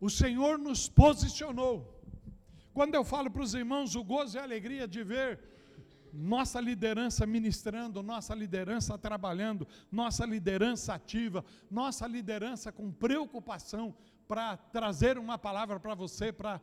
O 0.00 0.10
Senhor 0.10 0.58
nos 0.58 0.88
posicionou. 0.88 1.94
Quando 2.74 2.94
eu 2.94 3.02
falo 3.02 3.30
para 3.30 3.42
os 3.42 3.54
irmãos 3.54 3.94
o 3.94 4.04
gozo 4.04 4.36
e 4.36 4.38
a 4.38 4.42
alegria 4.42 4.86
de 4.86 5.02
ver 5.02 5.40
nossa 6.12 6.60
liderança 6.60 7.26
ministrando, 7.26 8.02
nossa 8.02 8.34
liderança 8.34 8.96
trabalhando, 8.98 9.66
nossa 9.90 10.24
liderança 10.24 10.94
ativa, 10.94 11.44
nossa 11.70 12.06
liderança 12.06 12.72
com 12.72 12.90
preocupação 12.90 13.94
para 14.26 14.56
trazer 14.56 15.18
uma 15.18 15.38
palavra 15.38 15.78
para 15.78 15.94
você, 15.94 16.32
para 16.32 16.60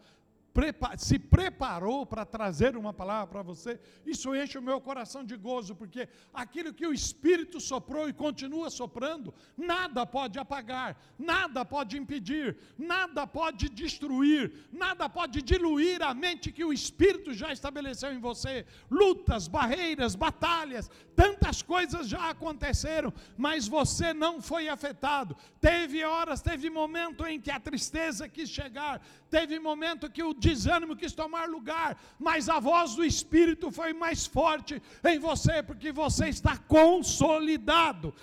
se 0.97 1.17
preparou 1.17 2.05
para 2.05 2.25
trazer 2.25 2.77
uma 2.77 2.93
palavra 2.93 3.27
para 3.27 3.41
você, 3.41 3.79
isso 4.05 4.35
enche 4.35 4.57
o 4.57 4.61
meu 4.61 4.79
coração 4.79 5.23
de 5.23 5.35
gozo, 5.35 5.75
porque 5.75 6.07
aquilo 6.31 6.73
que 6.73 6.85
o 6.85 6.93
Espírito 6.93 7.59
soprou 7.59 8.07
e 8.07 8.13
continua 8.13 8.69
soprando, 8.69 9.33
nada 9.57 10.05
pode 10.05 10.37
apagar, 10.37 10.95
nada 11.17 11.65
pode 11.65 11.97
impedir, 11.97 12.57
nada 12.77 13.25
pode 13.25 13.67
destruir, 13.67 14.53
nada 14.71 15.09
pode 15.09 15.41
diluir 15.41 16.03
a 16.03 16.13
mente 16.13 16.51
que 16.51 16.63
o 16.63 16.71
Espírito 16.71 17.33
já 17.33 17.51
estabeleceu 17.51 18.13
em 18.13 18.19
você. 18.19 18.65
Lutas, 18.91 19.47
barreiras, 19.47 20.13
batalhas, 20.13 20.89
tantas 21.15 21.63
coisas 21.63 22.07
já 22.07 22.29
aconteceram, 22.29 23.11
mas 23.35 23.67
você 23.67 24.13
não 24.13 24.39
foi 24.41 24.69
afetado. 24.69 25.35
Teve 25.59 26.03
horas, 26.03 26.41
teve 26.41 26.69
momento 26.69 27.25
em 27.25 27.39
que 27.39 27.49
a 27.49 27.59
tristeza 27.59 28.29
quis 28.29 28.49
chegar, 28.49 29.01
teve 29.35 29.57
momento 29.69 30.11
que 30.15 30.23
o 30.29 30.35
desânimo 30.45 30.95
quis 31.01 31.13
tomar 31.21 31.45
lugar, 31.49 31.89
mas 32.27 32.47
a 32.55 32.59
voz 32.59 32.93
do 32.97 33.03
Espírito 33.03 33.71
foi 33.71 33.91
mais 34.03 34.27
forte 34.37 34.73
em 35.11 35.17
você, 35.27 35.55
porque 35.69 35.91
você 35.91 36.25
está 36.27 36.55
consolidado, 36.77 38.13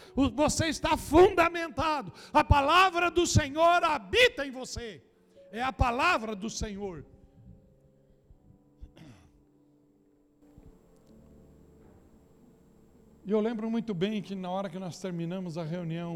você 0.43 0.67
está 0.67 0.97
fundamentado. 0.97 2.13
A 2.33 2.45
palavra 2.45 3.11
do 3.11 3.27
Senhor 3.27 3.83
habita 3.83 4.47
em 4.47 4.53
você, 4.53 5.03
é 5.51 5.61
a 5.61 5.73
palavra 5.73 6.37
do 6.37 6.49
Senhor. 6.49 7.05
E 13.27 13.31
eu 13.33 13.41
lembro 13.41 13.69
muito 13.69 13.93
bem 13.93 14.23
que 14.23 14.37
na 14.37 14.51
hora 14.51 14.71
que 14.71 14.79
nós 14.79 15.01
terminamos 15.01 15.59
a 15.59 15.65
reunião 15.65 16.13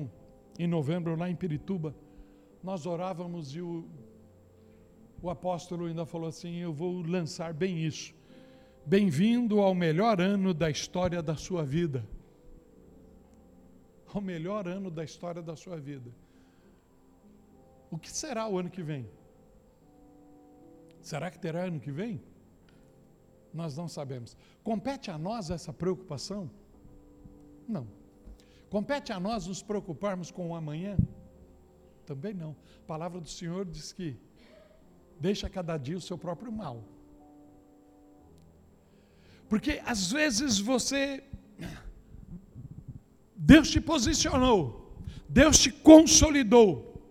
em 0.57 0.69
novembro 0.69 1.17
lá 1.17 1.29
em 1.29 1.35
Pirituba, 1.43 1.91
nós 2.63 2.87
orávamos 2.87 3.55
e 3.57 3.61
o 3.61 3.73
o 5.25 5.31
apóstolo 5.31 5.87
ainda 5.87 6.05
falou 6.05 6.29
assim: 6.29 6.57
Eu 6.57 6.73
vou 6.73 7.01
lançar 7.01 7.55
bem 7.55 7.83
isso. 7.83 8.15
Bem-vindo 8.85 9.59
ao 9.61 9.75
melhor 9.75 10.21
ano 10.21 10.53
da 10.53 10.69
história 10.69 11.23
da 11.23 11.35
sua 11.35 11.65
vida. 11.65 12.07
Ao 14.13 14.21
melhor 14.21 14.69
ano 14.69 14.91
da 14.91 15.03
história 15.03 15.41
da 15.41 15.57
sua 15.57 15.79
vida. 15.79 16.11
O 17.91 17.97
que 17.97 18.11
será 18.11 18.47
o 18.47 18.59
ano 18.59 18.69
que 18.69 18.83
vem? 18.83 19.09
Será 21.01 21.31
que 21.31 21.39
terá 21.39 21.65
ano 21.65 21.81
que 21.81 21.91
vem? 21.91 22.21
Nós 23.53 23.75
não 23.79 23.89
sabemos. 23.89 24.37
Compete 24.63 25.11
a 25.11 25.17
nós 25.17 25.49
essa 25.49 25.73
preocupação? 25.73 26.51
Não. 27.67 27.87
Compete 28.69 29.11
a 29.11 29.19
nós 29.19 29.47
nos 29.47 29.63
preocuparmos 29.63 30.31
com 30.31 30.51
o 30.51 30.55
amanhã? 30.55 30.99
Também 32.05 32.35
não. 32.35 32.55
A 32.83 32.87
palavra 32.87 33.23
do 33.23 33.29
Senhor 33.29 33.65
diz 33.65 33.91
que 33.91 34.19
Deixa 35.21 35.49
cada 35.49 35.77
dia 35.77 35.97
o 35.97 36.01
seu 36.01 36.19
próprio 36.19 36.53
mal. 36.53 36.83
Porque 39.49 39.81
às 39.85 40.11
vezes 40.11 40.59
você. 40.59 41.23
Deus 43.37 43.71
te 43.71 43.81
posicionou, 43.81 44.99
Deus 45.29 45.59
te 45.59 45.71
consolidou, 45.71 47.03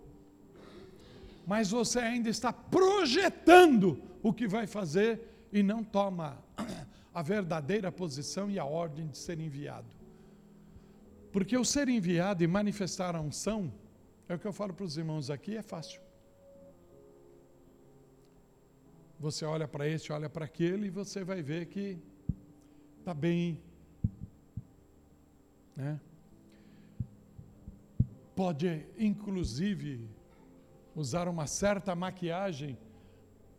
mas 1.45 1.69
você 1.69 1.99
ainda 1.99 2.29
está 2.29 2.51
projetando 2.51 4.01
o 4.23 4.33
que 4.33 4.47
vai 4.47 4.65
fazer 4.65 5.47
e 5.51 5.61
não 5.61 5.83
toma 5.83 6.43
a 7.13 7.21
verdadeira 7.21 7.91
posição 7.91 8.49
e 8.49 8.57
a 8.57 8.65
ordem 8.65 9.07
de 9.07 9.17
ser 9.17 9.39
enviado. 9.39 9.85
Porque 11.31 11.55
o 11.57 11.63
ser 11.63 11.87
enviado 11.87 12.43
e 12.43 12.47
manifestar 12.47 13.15
a 13.15 13.21
unção, 13.21 13.71
é 14.27 14.33
o 14.33 14.39
que 14.39 14.47
eu 14.47 14.53
falo 14.53 14.73
para 14.73 14.85
os 14.85 14.97
irmãos 14.97 15.29
aqui, 15.29 15.55
é 15.55 15.61
fácil. 15.61 16.01
Você 19.23 19.45
olha 19.45 19.65
para 19.69 19.87
este, 19.87 20.11
olha 20.11 20.29
para 20.29 20.43
aquele 20.43 20.87
e 20.87 20.89
você 20.89 21.23
vai 21.23 21.41
ver 21.41 21.67
que 21.67 21.97
está 22.99 23.13
bem. 23.13 23.63
Né? 25.77 25.97
Pode, 28.35 28.85
inclusive, 28.97 30.05
usar 30.93 31.29
uma 31.29 31.47
certa 31.47 31.95
maquiagem, 31.95 32.77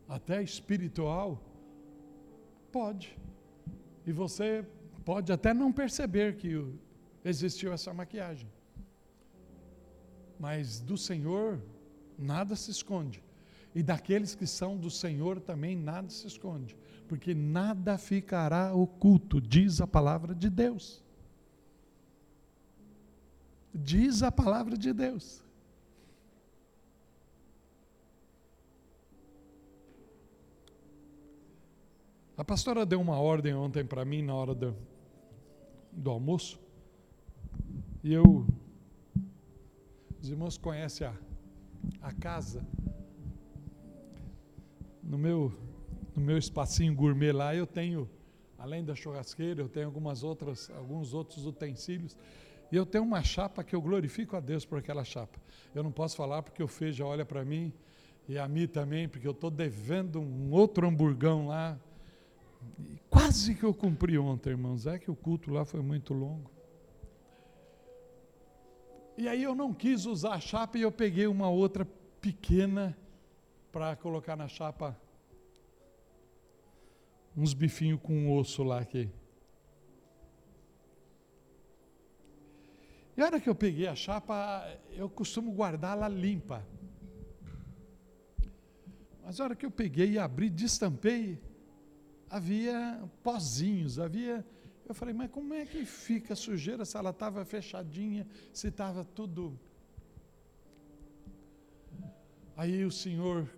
até 0.07 0.43
espiritual. 0.43 1.43
Pode. 2.71 3.19
E 4.07 4.13
você 4.13 4.67
pode 5.03 5.33
até 5.33 5.55
não 5.55 5.73
perceber 5.73 6.37
que 6.37 6.51
existiu 7.25 7.73
essa 7.73 7.91
maquiagem. 7.95 8.53
Mas 10.39 10.79
do 10.79 10.99
Senhor, 10.99 11.59
nada 12.19 12.55
se 12.55 12.71
esconde. 12.71 13.24
E 13.75 13.83
daqueles 13.83 14.35
que 14.35 14.47
são 14.47 14.77
do 14.77 14.89
Senhor 14.89 15.41
também 15.41 15.77
nada 15.77 16.09
se 16.09 16.27
esconde, 16.29 16.77
porque 17.09 17.35
nada 17.35 17.99
ficará 17.99 18.73
oculto, 18.73 19.41
diz 19.41 19.81
a 19.81 19.87
palavra 19.87 20.33
de 20.33 20.49
Deus. 20.49 21.03
Diz 23.75 24.23
a 24.23 24.31
palavra 24.31 24.79
de 24.79 24.93
Deus. 24.93 25.43
A 32.37 32.45
pastora 32.45 32.87
deu 32.87 33.01
uma 33.01 33.19
ordem 33.19 33.55
ontem 33.55 33.85
para 33.85 34.05
mim 34.05 34.23
na 34.23 34.35
hora 34.35 34.55
do, 34.55 34.77
do 35.91 36.11
almoço. 36.11 36.61
E 38.05 38.13
eu. 38.13 38.47
Os 40.21 40.31
irmãos 40.31 40.57
conhecem 40.57 41.07
a, 41.07 41.15
a 42.01 42.13
casa 42.13 42.65
no 45.05 45.19
meu, 45.19 45.53
no 46.17 46.23
meu 46.23 46.39
espacinho 46.39 46.95
gourmet 46.95 47.33
lá, 47.33 47.55
eu 47.55 47.67
tenho, 47.67 48.09
além 48.59 48.85
da 48.85 48.95
churrasqueira, 48.95 49.61
eu 49.61 49.69
tenho 49.69 49.87
algumas 49.87 50.23
outras, 50.23 50.71
alguns 50.71 51.13
outros 51.13 51.47
utensílios. 51.47 52.17
E 52.73 52.77
eu 52.77 52.87
tenho 52.87 53.05
uma 53.05 53.23
chapa 53.23 53.63
que 53.63 53.77
eu 53.77 53.81
glorifico 53.81 54.37
a 54.37 54.41
Deus 54.41 54.65
por 54.65 54.79
aquela 54.79 55.05
chapa. 55.05 55.39
Eu 55.75 55.83
não 55.83 55.93
posso 55.93 56.17
falar 56.17 56.43
porque 56.43 56.63
o 56.63 56.69
Fê 56.69 56.93
já 56.93 57.05
olha 57.05 57.25
para 57.25 57.45
mim, 57.45 57.73
e 58.27 58.39
a 58.39 58.49
mim 58.49 58.67
também, 58.67 59.07
porque 59.07 59.27
eu 59.27 59.33
estou 59.33 59.51
devendo 59.51 60.21
um 60.21 60.51
outro 60.51 60.87
hamburgão 60.87 61.47
lá. 61.47 61.79
E 62.79 62.99
quase 63.11 63.55
que 63.55 63.63
eu 63.63 63.75
cumpri 63.75 64.17
ontem, 64.17 64.51
irmãos. 64.51 64.87
É 64.87 64.99
que 64.99 65.11
o 65.11 65.15
culto 65.15 65.53
lá 65.53 65.65
foi 65.65 65.83
muito 65.83 66.15
longo. 66.15 66.51
E 69.17 69.29
aí 69.29 69.43
eu 69.43 69.55
não 69.55 69.73
quis 69.73 70.07
usar 70.07 70.33
a 70.33 70.41
chapa 70.41 70.79
e 70.79 70.83
eu 70.83 70.91
peguei 70.91 71.27
uma 71.27 71.49
outra 71.49 71.87
pequena 72.21 72.97
para 73.75 73.97
colocar 73.97 74.37
na 74.37 74.47
chapa 74.47 74.97
uns 77.37 77.53
bifinhos 77.53 78.01
com 78.01 78.33
osso 78.33 78.63
lá 78.63 78.79
aqui. 78.79 79.11
E 83.17 83.21
a 83.21 83.25
hora 83.25 83.41
que 83.41 83.49
eu 83.49 83.55
peguei 83.57 83.89
a 83.89 83.97
chapa, 83.97 84.65
eu 84.93 85.11
costumo 85.11 85.53
guardá-la 85.53 86.07
limpa. 86.07 86.65
Mas 89.25 89.41
a 89.41 89.45
hora 89.45 89.57
que 89.57 89.67
eu 89.67 89.73
peguei 89.73 90.13
e 90.13 90.19
abri, 90.21 90.49
destampei, 90.49 91.43
havia 92.31 93.03
pozinhos, 93.25 93.99
havia. 93.99 94.47
Eu 94.87 94.95
falei, 94.95 95.13
mas 95.13 95.33
como 95.33 95.53
é 95.53 95.67
que 95.67 95.85
fica 95.85 96.35
a 96.35 96.37
sujeira 96.37 96.85
se 96.85 96.97
ela 96.97 97.11
estava 97.11 97.45
fechadinha, 97.45 98.25
se 98.53 98.69
estava 98.69 99.05
tudo. 99.05 99.59
Aí 102.57 102.85
o 102.85 102.91
Senhor 102.93 103.49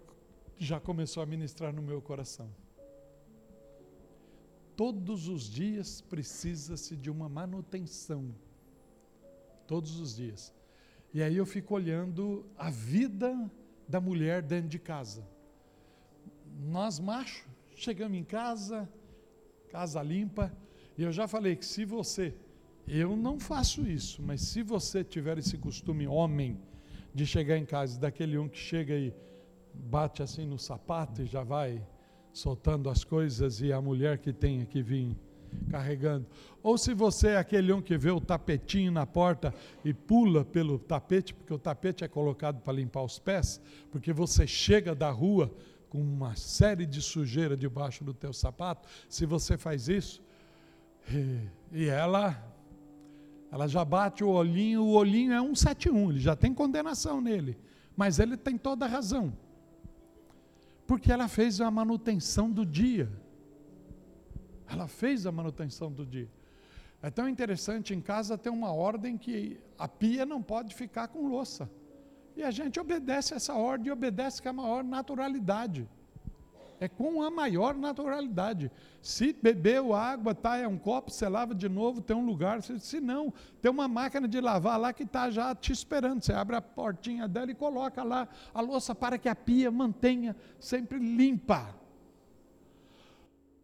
já 0.59 0.81
começou 0.81 1.23
a 1.23 1.27
ministrar 1.27 1.73
no 1.73 1.83
meu 1.83 2.01
coração. 2.01 2.51
todos 4.77 5.27
os 5.27 5.49
dias 5.49 6.03
precisa-se 6.03 6.95
de 6.97 7.11
uma 7.11 7.31
manutenção. 7.31 8.35
Todos 9.67 9.99
os 9.99 10.15
dias. 10.15 10.55
E 11.15 11.23
aí 11.23 11.37
eu 11.37 11.47
fico 11.47 11.75
olhando 11.75 12.45
a 12.59 12.69
vida 12.69 13.51
da 13.89 14.01
mulher 14.01 14.43
dentro 14.43 14.69
de 14.69 14.79
casa. 14.79 15.27
Nós, 16.61 17.01
machos, 17.01 17.47
chegamos 17.75 18.19
em 18.19 18.25
casa, 18.25 18.89
casa 19.71 20.03
limpa, 20.03 20.53
e 20.97 21.03
eu 21.03 21.13
já 21.13 21.27
falei 21.27 21.57
que 21.57 21.65
se 21.65 21.85
você, 21.85 22.35
eu 22.87 23.17
não 23.17 23.41
faço 23.41 23.87
isso, 23.87 24.23
mas 24.23 24.43
se 24.43 24.63
você 24.63 25.03
tiver 25.03 25.39
esse 25.39 25.57
costume, 25.57 26.07
homem, 26.07 26.61
de 27.15 27.25
chegar 27.25 27.57
em 27.57 27.65
casa, 27.65 27.99
daquele 27.99 28.37
um 28.37 28.47
que 28.47 28.59
chega 28.59 28.95
e 28.95 29.15
bate 29.79 30.23
assim 30.23 30.47
no 30.47 30.59
sapato 30.59 31.23
e 31.23 31.27
já 31.27 31.43
vai 31.43 31.85
soltando 32.33 32.91
as 32.91 33.03
coisas, 33.03 33.61
e 33.61 33.73
a 33.73 33.81
mulher 33.81 34.19
que 34.19 34.33
tem 34.33 34.65
que 34.67 34.83
vir 34.83 35.17
carregando. 35.71 36.27
Ou 36.63 36.77
se 36.77 36.93
você 36.93 37.29
é 37.29 37.37
aquele 37.39 37.73
um 37.73 37.81
que 37.81 37.97
vê 37.97 38.11
o 38.11 38.21
tapetinho 38.21 38.93
na 38.93 39.07
porta 39.07 39.55
e 39.85 39.95
pula 39.95 40.45
pelo 40.45 40.79
tapete, 40.79 41.33
porque 41.33 41.55
o 41.55 41.59
tapete 41.59 42.05
é 42.05 42.09
colocado 42.09 42.61
para 42.61 42.75
limpar 42.75 43.03
os 43.03 43.19
pés, 43.19 43.61
porque 43.91 44.13
você 44.13 44.47
chega 44.47 44.95
da 44.95 45.11
rua 45.11 45.51
com 45.89 45.99
uma 45.99 46.37
série 46.37 46.85
de 46.85 47.01
sujeira 47.01 47.57
debaixo 47.57 48.05
do 48.05 48.13
teu 48.13 48.33
sapato, 48.33 48.87
se 49.09 49.25
você 49.25 49.57
faz 49.57 49.89
isso, 49.89 50.23
e, 51.11 51.41
e 51.73 51.87
ela 51.87 52.53
ela 53.51 53.69
já 53.69 53.85
bate 53.85 54.25
o 54.25 54.29
olhinho, 54.29 54.83
o 54.83 54.91
olhinho 54.91 55.33
é 55.33 55.41
171, 55.41 56.11
ele 56.11 56.21
já 56.21 56.35
tem 56.35 56.53
condenação 56.53 57.21
nele, 57.21 57.57
mas 57.97 58.19
ele 58.19 58.37
tem 58.37 58.59
toda 58.59 58.85
a 58.85 58.89
razão. 58.89 59.33
Porque 60.87 61.11
ela 61.11 61.29
fez 61.29 61.61
a 61.61 61.71
manutenção 61.71 62.51
do 62.51 62.65
dia. 62.65 63.11
Ela 64.69 64.87
fez 64.87 65.27
a 65.27 65.33
manutenção 65.33 65.91
do 65.91 66.05
dia. 66.05 66.31
É 67.03 67.11
tão 67.11 67.29
interessante, 67.29 67.95
em 67.95 68.01
casa 68.01 68.39
tem 68.39 68.53
uma 68.53 68.73
ordem 68.73 69.17
que 69.19 69.61
a 69.79 69.87
pia 69.87 70.25
não 70.25 70.43
pode 70.43 70.75
ficar 70.75 71.09
com 71.09 71.29
louça. 71.29 71.71
E 72.37 72.43
a 72.43 72.51
gente 72.51 72.79
obedece 72.79 73.35
essa 73.35 73.55
ordem 73.55 73.89
e 73.89 73.91
obedece 73.91 74.43
com 74.43 74.49
a 74.49 74.53
maior 74.53 74.85
naturalidade. 74.85 75.89
É 76.79 76.89
com 76.89 77.23
a 77.23 77.31
maior 77.31 77.75
naturalidade. 77.75 78.71
Se 79.01 79.33
bebeu 79.33 79.95
água, 79.95 80.35
tá, 80.35 80.59
é 80.59 80.69
um 80.69 80.77
copo, 80.77 81.11
você 81.11 81.29
lava 81.29 81.55
de 81.55 81.69
novo, 81.69 82.01
tem 82.01 82.17
um 82.17 82.25
lugar. 82.25 82.63
Se 82.63 83.01
não, 83.01 83.33
tem 83.63 83.71
uma 83.71 83.89
máquina 83.89 84.29
de 84.29 84.41
lavar 84.41 84.79
lá 84.79 84.93
que 84.93 85.05
está 85.05 85.31
já 85.31 85.55
te 85.55 85.73
esperando. 85.73 86.23
Você 86.23 86.33
abre 86.33 86.57
a 86.57 86.61
portinha 86.61 87.27
dela 87.27 87.51
e 87.51 87.55
coloca 87.55 88.03
lá 88.03 88.29
a 88.53 88.61
louça 88.61 88.95
para 88.95 89.17
que 89.19 89.29
a 89.29 89.35
pia 89.35 89.71
mantenha 89.71 90.37
sempre 90.59 90.99
limpa. 90.99 91.75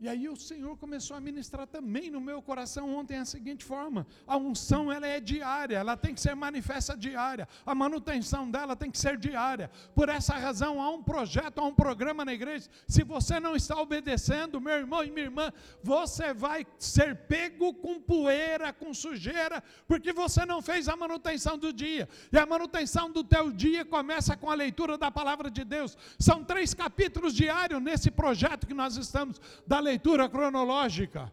E 0.02 0.08
aí 0.08 0.28
o 0.28 0.34
Senhor 0.34 0.76
começou 0.76 1.16
a 1.16 1.20
ministrar 1.20 1.64
também 1.64 2.10
no 2.10 2.20
meu 2.20 2.42
coração 2.42 2.92
ontem 2.92 3.18
a 3.18 3.24
seguinte 3.24 3.64
forma: 3.64 4.04
a 4.26 4.36
unção 4.36 4.90
ela 4.90 5.06
é 5.06 5.20
diária, 5.20 5.76
ela 5.76 5.96
tem 5.96 6.12
que 6.12 6.20
ser 6.20 6.34
manifesta 6.34 6.96
diária, 6.96 7.48
a 7.64 7.72
manutenção 7.72 8.50
dela 8.50 8.74
tem 8.74 8.90
que 8.90 8.98
ser 8.98 9.16
diária. 9.16 9.70
Por 9.94 10.08
essa 10.08 10.34
razão 10.34 10.82
há 10.82 10.90
um 10.90 11.04
projeto, 11.04 11.60
há 11.60 11.64
um 11.64 11.72
programa 11.72 12.24
na 12.24 12.34
igreja. 12.34 12.68
Se 12.88 13.04
você 13.04 13.38
não 13.38 13.54
está 13.54 13.80
obedecendo, 13.80 14.60
meu 14.60 14.72
irmão 14.72 15.04
e 15.04 15.10
minha 15.12 15.26
irmã, 15.26 15.52
você 15.84 16.34
vai 16.34 16.66
ser 16.80 17.14
pego 17.14 17.72
com 17.72 18.00
poeira, 18.00 18.72
com 18.72 18.92
sujeira, 18.92 19.62
porque 19.86 20.12
você 20.12 20.44
não 20.44 20.60
fez 20.60 20.88
a 20.88 20.96
manutenção 20.96 21.56
do 21.56 21.72
dia. 21.72 22.08
E 22.32 22.36
a 22.36 22.44
manutenção 22.44 23.08
do 23.08 23.22
teu 23.22 23.52
dia 23.52 23.84
começa 23.84 24.36
com 24.36 24.50
a 24.50 24.54
leitura 24.54 24.98
da 24.98 25.12
palavra 25.12 25.48
de 25.48 25.62
Deus. 25.62 25.96
São 26.18 26.42
três 26.42 26.74
capítulos 26.74 27.32
diários 27.32 27.80
nesse 27.80 28.10
projeto 28.10 28.66
que 28.66 28.74
nós 28.74 28.96
estamos 28.96 29.40
da 29.64 29.78
leitura 29.78 29.91
leitura 29.92 30.28
cronológica. 30.28 31.30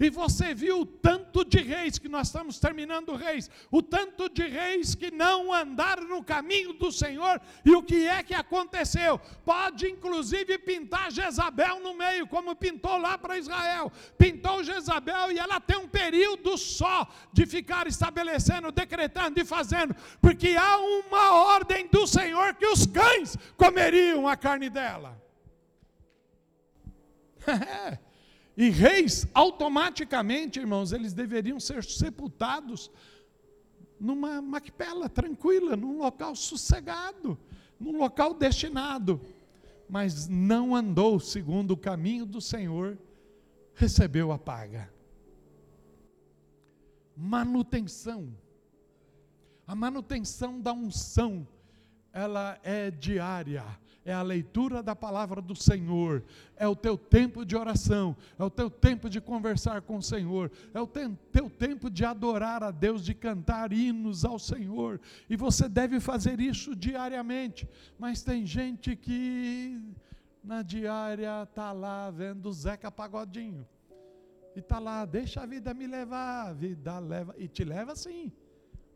E 0.00 0.10
você 0.10 0.54
viu 0.54 0.82
o 0.82 0.86
tanto 0.86 1.44
de 1.44 1.58
reis, 1.58 1.98
que 1.98 2.08
nós 2.08 2.28
estamos 2.28 2.60
terminando 2.60 3.16
reis, 3.16 3.50
o 3.68 3.82
tanto 3.82 4.28
de 4.28 4.46
reis 4.46 4.94
que 4.94 5.10
não 5.10 5.52
andaram 5.52 6.04
no 6.04 6.22
caminho 6.22 6.72
do 6.72 6.92
Senhor, 6.92 7.40
e 7.64 7.72
o 7.72 7.82
que 7.82 8.06
é 8.06 8.22
que 8.22 8.32
aconteceu? 8.32 9.18
Pode 9.44 9.88
inclusive 9.88 10.56
pintar 10.58 11.10
Jezabel 11.10 11.80
no 11.80 11.94
meio, 11.94 12.28
como 12.28 12.54
pintou 12.54 12.96
lá 12.96 13.18
para 13.18 13.38
Israel. 13.38 13.90
Pintou 14.16 14.62
Jezabel 14.62 15.32
e 15.32 15.38
ela 15.38 15.58
tem 15.58 15.76
um 15.76 15.88
período 15.88 16.56
só 16.56 17.08
de 17.32 17.44
ficar 17.44 17.88
estabelecendo, 17.88 18.70
decretando 18.70 19.40
e 19.40 19.44
fazendo, 19.44 19.96
porque 20.20 20.54
há 20.56 20.78
uma 20.78 21.34
ordem 21.56 21.88
do 21.88 22.06
Senhor 22.06 22.54
que 22.54 22.66
os 22.66 22.86
cães 22.86 23.36
comeriam 23.56 24.28
a 24.28 24.36
carne 24.36 24.70
dela. 24.70 25.27
e 28.56 28.70
reis, 28.70 29.26
automaticamente, 29.34 30.58
irmãos, 30.58 30.92
eles 30.92 31.12
deveriam 31.12 31.58
ser 31.60 31.84
sepultados 31.84 32.90
numa 33.98 34.40
maquipela 34.40 35.08
tranquila, 35.08 35.76
num 35.76 35.98
local 35.98 36.34
sossegado, 36.34 37.38
num 37.78 37.98
local 37.98 38.34
destinado. 38.34 39.20
Mas 39.88 40.28
não 40.28 40.76
andou 40.76 41.18
segundo 41.18 41.72
o 41.72 41.76
caminho 41.76 42.26
do 42.26 42.40
Senhor, 42.40 42.98
recebeu 43.74 44.30
a 44.30 44.38
paga. 44.38 44.92
Manutenção. 47.16 48.36
A 49.66 49.74
manutenção 49.74 50.60
da 50.60 50.72
unção, 50.72 51.46
ela 52.12 52.58
é 52.62 52.90
diária 52.90 53.64
é 54.08 54.14
a 54.14 54.22
leitura 54.22 54.82
da 54.82 54.96
palavra 54.96 55.42
do 55.42 55.54
Senhor, 55.54 56.24
é 56.56 56.66
o 56.66 56.74
teu 56.74 56.96
tempo 56.96 57.44
de 57.44 57.54
oração, 57.54 58.16
é 58.38 58.42
o 58.42 58.48
teu 58.48 58.70
tempo 58.70 59.10
de 59.10 59.20
conversar 59.20 59.82
com 59.82 59.98
o 59.98 60.02
Senhor, 60.02 60.50
é 60.72 60.80
o 60.80 60.86
teu 60.86 61.50
tempo 61.50 61.90
de 61.90 62.06
adorar 62.06 62.62
a 62.62 62.70
Deus, 62.70 63.04
de 63.04 63.12
cantar 63.12 63.70
hinos 63.70 64.24
ao 64.24 64.38
Senhor, 64.38 64.98
e 65.28 65.36
você 65.36 65.68
deve 65.68 66.00
fazer 66.00 66.40
isso 66.40 66.74
diariamente. 66.74 67.68
Mas 67.98 68.22
tem 68.22 68.46
gente 68.46 68.96
que 68.96 69.78
na 70.42 70.62
diária 70.62 71.42
está 71.42 71.70
lá 71.72 72.10
vendo 72.10 72.50
Zeca 72.50 72.90
Pagodinho, 72.90 73.68
e 74.56 74.60
está 74.60 74.78
lá, 74.78 75.04
deixa 75.04 75.42
a 75.42 75.46
vida 75.46 75.74
me 75.74 75.86
levar, 75.86 76.48
a 76.48 76.52
vida 76.54 76.98
leva, 76.98 77.34
e 77.36 77.46
te 77.46 77.62
leva 77.62 77.94
sim, 77.94 78.32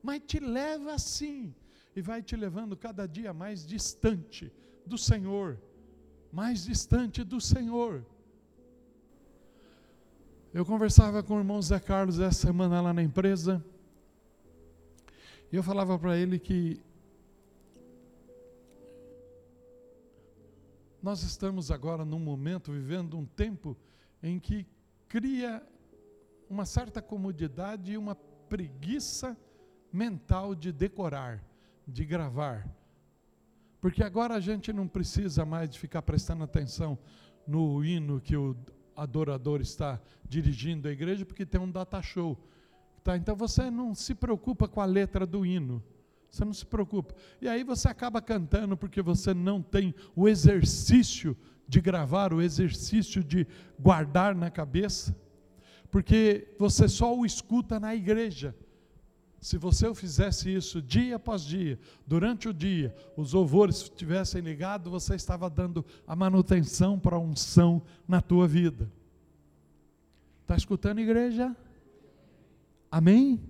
mas 0.03 0.23
te 0.27 0.41
leva 0.41 0.99
sim. 0.99 1.55
E 1.95 2.01
vai 2.01 2.23
te 2.23 2.35
levando 2.35 2.75
cada 2.75 3.07
dia 3.07 3.35
mais 3.35 3.67
distante 3.67 4.51
do 4.85 4.99
Senhor, 4.99 5.59
mais 6.33 6.65
distante 6.65 7.23
do 7.25 7.41
Senhor. 7.41 8.05
Eu 10.53 10.67
conversava 10.67 11.23
com 11.23 11.37
o 11.37 11.39
irmão 11.39 11.63
Zé 11.63 11.81
Carlos 11.81 12.21
essa 12.21 12.47
semana 12.47 12.81
lá 12.81 12.93
na 12.93 13.03
empresa, 13.03 13.65
e 15.51 15.57
eu 15.57 15.63
falava 15.63 15.99
para 15.99 16.17
ele 16.17 16.39
que 16.39 16.81
nós 21.03 21.23
estamos 21.23 21.71
agora 21.71 22.05
num 22.05 22.19
momento, 22.19 22.71
vivendo 22.71 23.19
um 23.19 23.27
tempo 23.27 23.77
em 24.23 24.39
que 24.39 24.67
cria 25.09 25.63
uma 26.49 26.65
certa 26.65 27.03
comodidade 27.03 27.93
e 27.93 27.99
uma 27.99 28.15
preguiça 28.15 29.37
mental 29.93 30.55
de 30.55 30.71
decorar, 30.71 31.43
de 31.87 32.05
gravar, 32.05 32.67
porque 33.83 34.01
agora 34.05 34.37
a 34.37 34.41
gente 34.41 34.73
não 34.73 34.87
precisa 34.87 35.45
mais 35.45 35.69
de 35.69 35.77
ficar 35.77 36.03
prestando 36.03 36.45
atenção 36.45 36.97
no 37.45 37.85
hino 37.85 38.21
que 38.21 38.37
o 38.37 38.57
adorador 38.95 39.61
está 39.61 40.01
dirigindo 40.25 40.87
a 40.87 40.93
igreja, 40.93 41.27
porque 41.27 41.45
tem 41.45 41.61
um 41.61 41.69
data 41.69 42.01
show. 42.01 42.39
Tá? 43.03 43.17
Então 43.17 43.35
você 43.35 43.73
não 43.73 43.93
se 43.93 44.15
preocupa 44.15 44.69
com 44.69 44.81
a 44.81 44.85
letra 44.85 45.27
do 45.27 45.45
hino. 45.45 45.83
Você 46.31 46.45
não 46.45 46.53
se 46.53 46.65
preocupa. 46.65 47.13
E 47.41 47.49
aí 47.49 47.65
você 47.65 47.89
acaba 47.89 48.23
cantando 48.23 48.77
porque 48.77 49.03
você 49.03 49.35
não 49.35 49.61
tem 49.61 49.93
o 50.15 50.29
exercício 50.29 51.37
de 51.67 51.81
gravar, 51.81 52.33
o 52.33 52.41
exercício 52.41 53.25
de 53.25 53.49
guardar 53.81 54.33
na 54.33 54.49
cabeça. 54.49 55.13
Porque 55.91 56.55
você 56.57 56.87
só 56.87 57.13
o 57.19 57.27
escuta 57.27 57.81
na 57.81 57.97
igreja. 57.97 58.55
Se 59.43 59.59
você 59.59 59.93
fizesse 59.93 60.55
isso 60.55 60.81
dia 60.81 61.17
após 61.17 61.43
dia, 61.43 61.77
durante 62.07 62.49
o 62.49 62.55
dia, 62.55 62.95
os 63.17 63.33
louvores 63.33 63.83
estivessem 63.83 64.41
ligados, 64.41 64.89
você 64.89 65.17
estava 65.17 65.51
dando 65.51 65.85
a 66.07 66.15
manutenção 66.15 66.97
para 66.97 67.17
a 67.17 67.19
unção 67.19 67.83
na 68.07 68.23
tua 68.23 68.47
vida. 68.47 68.89
Está 70.43 70.55
escutando, 70.55 71.01
igreja? 71.01 71.57
Amém? 72.89 73.43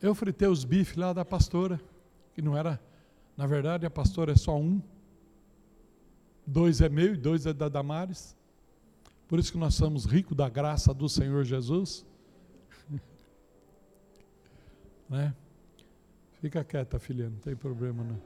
Eu 0.00 0.14
fritei 0.14 0.46
os 0.46 0.64
bifes 0.64 0.96
lá 0.96 1.12
da 1.12 1.24
pastora, 1.24 1.80
que 2.32 2.40
não 2.40 2.56
era, 2.56 2.80
na 3.36 3.44
verdade, 3.44 3.84
a 3.84 3.90
pastora 3.90 4.30
é 4.30 4.36
só 4.36 4.56
um. 4.56 4.80
Dois 6.46 6.80
é 6.80 6.88
meu 6.88 7.14
e 7.14 7.16
dois 7.16 7.44
é 7.44 7.52
da 7.52 7.68
Damares. 7.68 8.37
Por 9.28 9.38
isso 9.38 9.52
que 9.52 9.58
nós 9.58 9.74
somos 9.74 10.06
ricos 10.06 10.34
da 10.34 10.48
graça 10.48 10.94
do 10.94 11.06
Senhor 11.06 11.44
Jesus. 11.44 12.06
né? 15.08 15.34
Fica 16.40 16.64
quieta, 16.64 16.98
filha, 16.98 17.28
não 17.28 17.38
tem 17.38 17.54
problema 17.54 18.02
não. 18.02 18.18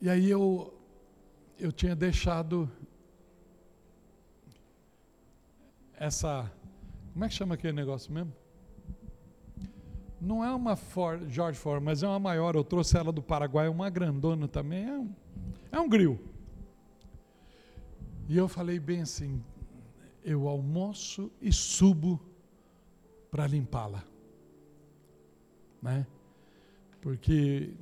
E 0.00 0.08
aí 0.08 0.30
eu, 0.30 0.72
eu 1.58 1.70
tinha 1.70 1.94
deixado 1.94 2.70
essa. 5.98 6.50
Como 7.12 7.24
é 7.24 7.28
que 7.28 7.34
chama 7.34 7.54
aquele 7.54 7.74
negócio 7.74 8.10
mesmo? 8.12 8.32
Não 10.20 10.44
é 10.44 10.50
uma 10.52 10.74
Ford, 10.74 11.28
George 11.28 11.58
Ford, 11.58 11.82
mas 11.82 12.02
é 12.02 12.08
uma 12.08 12.18
maior. 12.18 12.54
Eu 12.54 12.64
trouxe 12.64 12.96
ela 12.96 13.12
do 13.12 13.22
Paraguai, 13.22 13.68
uma 13.68 13.90
grandona 13.90 14.48
também. 14.48 14.88
É 14.88 14.92
um, 14.98 15.12
é 15.72 15.80
um 15.80 15.88
grill. 15.88 16.18
E 18.28 18.36
eu 18.36 18.46
falei 18.46 18.78
bem 18.78 19.00
assim: 19.00 19.42
eu 20.22 20.46
almoço 20.46 21.32
e 21.40 21.52
subo 21.52 22.20
para 23.30 23.46
limpá-la. 23.46 24.04
Né? 25.80 26.06
Porque 27.00 27.72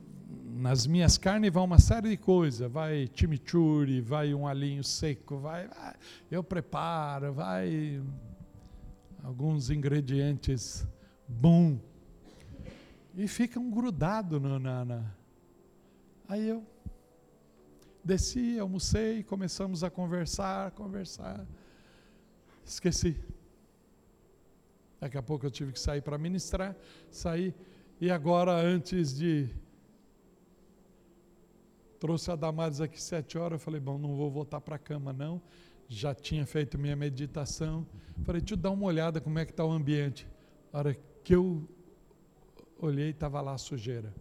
nas 0.45 0.87
minhas 0.87 1.19
carnes 1.19 1.53
vai 1.53 1.63
uma 1.63 1.79
série 1.79 2.11
de 2.11 2.17
coisas, 2.17 2.71
vai 2.71 3.11
chimichurri, 3.13 4.01
vai 4.01 4.33
um 4.33 4.47
alinho 4.47 4.85
seco, 4.85 5.39
vai, 5.39 5.69
eu 6.31 6.43
preparo, 6.45 7.33
vai 7.33 8.03
alguns 9.23 9.71
ingredientes 9.71 10.87
bom 11.27 11.81
e 13.17 13.27
ficam 13.27 13.71
grudados 13.71 14.41
no, 14.41 14.59
na, 14.59 14.85
na. 14.85 15.05
Aí 16.29 16.49
eu 16.49 16.63
desci, 18.07 18.59
almocei, 18.59 19.23
começamos 19.25 19.83
a 19.83 19.91
conversar, 19.91 20.71
conversar. 20.71 21.45
Esqueci. 22.65 23.17
Daqui 25.01 25.19
a 25.19 25.23
pouco 25.23 25.45
eu 25.45 25.51
tive 25.51 25.73
que 25.73 25.81
sair 25.81 26.01
para 26.01 26.17
ministrar, 26.17 26.75
saí 27.11 27.55
e 28.01 28.11
agora 28.11 28.53
antes 28.53 29.15
de 29.15 29.51
Trouxe 31.99 32.31
a 32.31 32.37
Damares 32.37 32.81
aqui 32.81 33.03
sete 33.03 33.39
horas, 33.39 33.59
eu 33.59 33.65
falei, 33.65 33.81
bom, 33.81 33.97
não 33.99 34.15
vou 34.17 34.31
voltar 34.31 34.61
para 34.61 34.77
a 34.77 34.79
cama 34.79 35.13
não, 35.13 35.41
já 35.89 36.15
tinha 36.15 36.45
feito 36.45 36.79
minha 36.79 36.95
meditação. 36.95 37.87
Falei, 38.23 38.41
deixa 38.41 38.55
eu 38.55 38.59
dar 38.59 38.71
uma 38.71 38.87
olhada 38.87 39.21
como 39.21 39.39
é 39.39 39.45
que 39.47 39.51
está 39.51 39.65
o 39.65 39.71
ambiente. 39.71 40.29
A 40.73 40.79
hora 40.79 40.97
que 41.25 41.35
eu 41.35 41.67
olhei, 42.79 43.11
estava 43.11 43.41
lá 43.41 43.55
a 43.55 43.59
sujeira. 43.59 44.13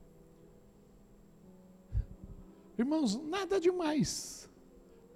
Irmãos, 2.78 3.16
nada 3.16 3.60
demais. 3.60 4.50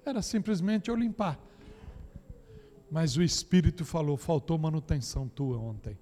Era 0.05 0.21
simplesmente 0.21 0.89
eu 0.89 0.95
limpar. 0.95 1.39
Mas 2.91 3.17
o 3.17 3.21
Espírito 3.21 3.85
falou: 3.85 4.17
faltou 4.17 4.57
manutenção 4.57 5.27
tua 5.27 5.57
ontem. 5.57 5.97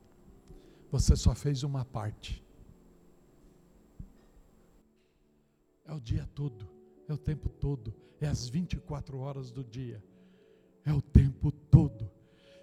Você 0.91 1.15
só 1.15 1.35
fez 1.35 1.63
uma 1.63 1.83
parte. 1.83 2.43
É 5.85 5.93
o 5.93 5.99
dia 5.99 6.27
todo, 6.35 6.67
é 7.07 7.13
o 7.13 7.17
tempo 7.17 7.49
todo, 7.49 7.93
é 8.19 8.27
as 8.27 8.49
24 8.49 9.17
horas 9.19 9.51
do 9.51 9.63
dia, 9.63 10.03
é 10.85 10.91
o 10.91 11.01
tempo 11.01 11.49
todo. 11.49 12.11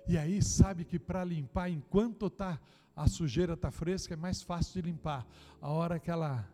E 0.07 0.19
aí 0.19 0.43
sabe 0.43 0.85
que 0.85 0.99
para 0.99 1.25
limpar, 1.25 1.71
enquanto 1.71 2.29
tá, 2.29 2.61
a 2.95 3.09
sujeira 3.09 3.55
está 3.55 3.71
fresca, 3.71 4.13
é 4.13 4.17
mais 4.17 4.43
fácil 4.43 4.75
de 4.75 4.91
limpar. 4.91 5.27
A 5.61 5.71
hora 5.71 5.99
que 5.99 6.11
ela 6.11 6.47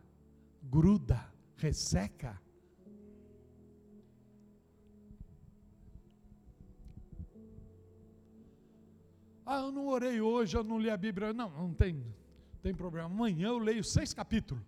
gruda, 0.63 1.21
resseca, 1.61 2.41
Ah, 9.51 9.59
eu 9.59 9.71
não 9.71 9.87
orei 9.87 10.21
hoje, 10.21 10.55
eu 10.55 10.63
não 10.63 10.79
li 10.79 10.89
a 10.89 10.95
Bíblia. 10.95 11.33
Não, 11.33 11.49
não 11.49 11.73
tem, 11.73 12.01
tem 12.63 12.73
problema. 12.73 13.07
Amanhã 13.07 13.49
eu 13.49 13.57
leio 13.57 13.83
seis 13.83 14.13
capítulos. 14.13 14.63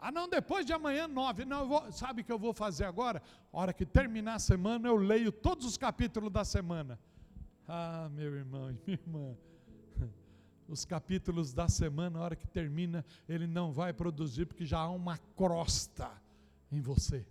Ah, 0.00 0.10
não, 0.10 0.26
depois 0.26 0.64
de 0.64 0.72
amanhã, 0.72 1.06
nove. 1.06 1.44
Não, 1.44 1.68
vou, 1.68 1.92
sabe 1.92 2.22
o 2.22 2.24
que 2.24 2.32
eu 2.32 2.38
vou 2.38 2.54
fazer 2.54 2.86
agora? 2.86 3.22
A 3.52 3.58
hora 3.58 3.72
que 3.72 3.84
terminar 3.84 4.36
a 4.36 4.38
semana, 4.38 4.88
eu 4.88 4.96
leio 4.96 5.30
todos 5.30 5.66
os 5.66 5.76
capítulos 5.76 6.32
da 6.32 6.42
semana. 6.42 6.98
Ah, 7.66 8.08
meu 8.10 8.34
irmão 8.34 8.70
e 8.70 8.72
minha 8.86 8.98
irmã. 8.98 9.36
Os 10.68 10.84
capítulos 10.84 11.54
da 11.54 11.68
semana, 11.68 12.18
a 12.18 12.22
hora 12.22 12.36
que 12.36 12.46
termina, 12.46 13.04
ele 13.28 13.46
não 13.46 13.72
vai 13.72 13.92
produzir, 13.92 14.46
porque 14.46 14.66
já 14.66 14.78
há 14.78 14.90
uma 14.90 15.16
crosta 15.34 16.10
em 16.70 16.80
você. 16.80 17.26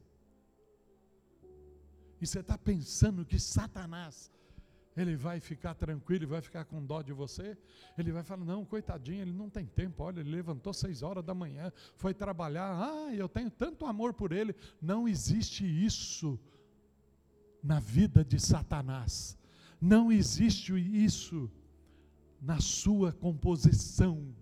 E 2.19 2.25
você 2.25 2.39
está 2.39 2.57
pensando 2.57 3.23
que 3.23 3.39
Satanás 3.39 4.31
ele 4.95 5.15
vai 5.15 5.39
ficar 5.39 5.75
tranquilo, 5.75 6.27
vai 6.27 6.41
ficar 6.41 6.65
com 6.65 6.83
dó 6.83 7.03
de 7.03 7.13
você, 7.13 7.55
ele 7.95 8.11
vai 8.11 8.23
falar, 8.23 8.43
não, 8.43 8.65
coitadinho, 8.65 9.21
ele 9.21 9.31
não 9.31 9.47
tem 9.47 9.65
tempo, 9.65 10.03
olha, 10.03 10.21
ele 10.21 10.31
levantou 10.31 10.73
seis 10.73 11.03
horas 11.03 11.23
da 11.23 11.35
manhã, 11.35 11.71
foi 11.95 12.15
trabalhar, 12.15 12.75
ah, 12.81 13.13
eu 13.13 13.29
tenho 13.29 13.51
tanto 13.51 13.85
amor 13.85 14.13
por 14.13 14.31
ele. 14.31 14.55
Não 14.81 15.07
existe 15.07 15.63
isso 15.63 16.39
na 17.61 17.79
vida 17.79 18.25
de 18.25 18.39
Satanás, 18.39 19.37
não 19.79 20.11
existe 20.11 20.73
isso 20.73 21.51
na 22.41 22.59
sua 22.59 23.11
composição, 23.11 24.33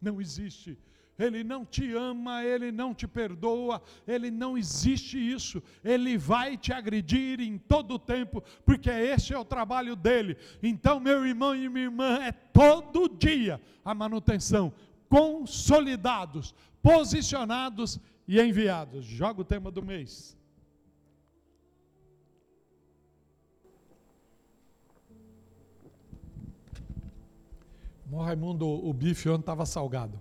não 0.00 0.20
existe 0.20 0.78
ele 1.18 1.42
não 1.42 1.64
te 1.64 1.92
ama, 1.94 2.44
ele 2.44 2.70
não 2.70 2.94
te 2.94 3.08
perdoa, 3.08 3.82
ele 4.06 4.30
não 4.30 4.56
existe 4.56 5.16
isso. 5.16 5.62
Ele 5.82 6.18
vai 6.18 6.56
te 6.56 6.72
agredir 6.72 7.40
em 7.40 7.56
todo 7.56 7.94
o 7.94 7.98
tempo, 7.98 8.42
porque 8.64 8.90
esse 8.90 9.32
é 9.32 9.38
o 9.38 9.44
trabalho 9.44 9.96
dele. 9.96 10.36
Então, 10.62 11.00
meu 11.00 11.26
irmão 11.26 11.54
e 11.54 11.68
minha 11.68 11.86
irmã, 11.86 12.18
é 12.22 12.32
todo 12.32 13.08
dia 13.08 13.60
a 13.84 13.94
manutenção, 13.94 14.72
consolidados, 15.08 16.54
posicionados 16.82 17.98
e 18.28 18.40
enviados. 18.40 19.04
Joga 19.04 19.40
o 19.40 19.44
tema 19.44 19.70
do 19.70 19.82
mês. 19.82 20.35
O 28.10 28.22
Raimundo, 28.22 28.66
o 28.66 28.92
bife 28.92 29.28
ontem 29.28 29.40
estava 29.40 29.66
salgado. 29.66 30.20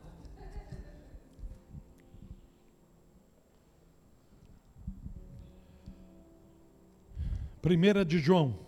Primeira 7.61 8.03
de 8.03 8.17
João. 8.17 8.59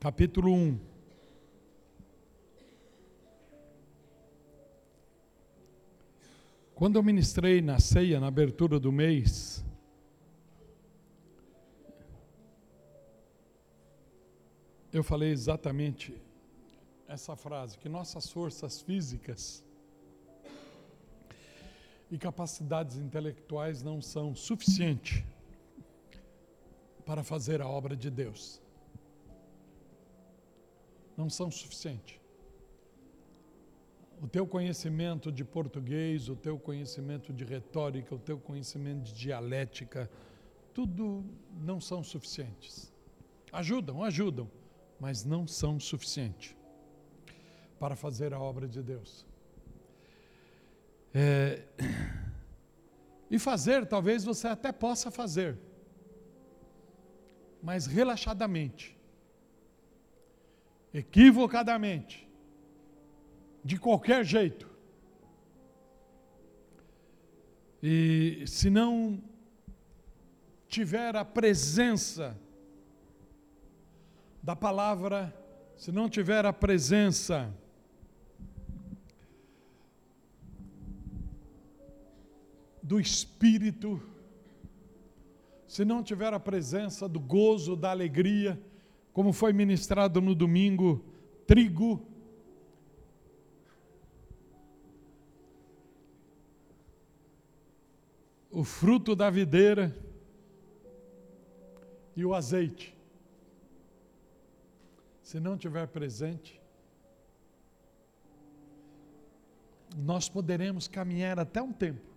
Capítulo 0.00 0.52
1. 0.52 0.91
Quando 6.82 6.96
eu 6.96 7.02
ministrei 7.04 7.62
na 7.62 7.78
ceia, 7.78 8.18
na 8.18 8.26
abertura 8.26 8.80
do 8.80 8.90
mês, 8.90 9.64
eu 14.92 15.04
falei 15.04 15.30
exatamente 15.30 16.20
essa 17.06 17.36
frase, 17.36 17.78
que 17.78 17.88
nossas 17.88 18.28
forças 18.32 18.82
físicas 18.82 19.64
e 22.10 22.18
capacidades 22.18 22.96
intelectuais 22.96 23.80
não 23.80 24.02
são 24.02 24.34
suficientes 24.34 25.22
para 27.06 27.22
fazer 27.22 27.62
a 27.62 27.68
obra 27.68 27.94
de 27.94 28.10
Deus. 28.10 28.60
Não 31.16 31.30
são 31.30 31.48
suficientes. 31.48 32.21
O 34.22 34.28
teu 34.28 34.46
conhecimento 34.46 35.30
de 35.30 35.44
português, 35.44 36.28
o 36.30 36.36
teu 36.36 36.58
conhecimento 36.58 37.32
de 37.32 37.44
retórica, 37.44 38.14
o 38.14 38.18
teu 38.18 38.38
conhecimento 38.38 39.02
de 39.02 39.12
dialética, 39.12 40.08
tudo 40.72 41.24
não 41.60 41.80
são 41.80 42.02
suficientes. 42.02 42.90
Ajudam, 43.52 44.02
ajudam 44.02 44.48
mas 45.02 45.24
não 45.24 45.48
são 45.48 45.80
suficientes 45.80 46.54
para 47.80 47.96
fazer 47.96 48.32
a 48.32 48.38
obra 48.38 48.68
de 48.68 48.80
Deus. 48.80 49.26
É, 51.12 51.64
e 53.28 53.36
fazer, 53.36 53.84
talvez 53.84 54.22
você 54.22 54.46
até 54.46 54.70
possa 54.70 55.10
fazer, 55.10 55.58
mas 57.60 57.86
relaxadamente, 57.86 58.96
equivocadamente, 60.94 62.30
de 63.64 63.78
qualquer 63.78 64.24
jeito. 64.24 64.68
E 67.82 68.44
se 68.46 68.70
não 68.70 69.22
tiver 70.68 71.16
a 71.16 71.24
presença 71.24 72.38
da 74.42 74.56
palavra, 74.56 75.34
se 75.76 75.92
não 75.92 76.08
tiver 76.08 76.46
a 76.46 76.52
presença 76.52 77.52
do 82.82 83.00
Espírito, 83.00 84.00
se 85.66 85.84
não 85.84 86.02
tiver 86.02 86.34
a 86.34 86.40
presença 86.40 87.08
do 87.08 87.18
gozo, 87.18 87.74
da 87.74 87.90
alegria, 87.90 88.60
como 89.12 89.32
foi 89.32 89.52
ministrado 89.52 90.20
no 90.20 90.34
domingo, 90.34 91.04
trigo, 91.46 92.06
o 98.52 98.62
fruto 98.62 99.16
da 99.16 99.30
videira 99.30 99.96
e 102.14 102.22
o 102.22 102.34
azeite. 102.34 102.94
Se 105.22 105.40
não 105.40 105.56
tiver 105.56 105.86
presente, 105.88 106.60
nós 109.96 110.28
poderemos 110.28 110.86
caminhar 110.86 111.38
até 111.38 111.62
um 111.62 111.72
tempo. 111.72 112.12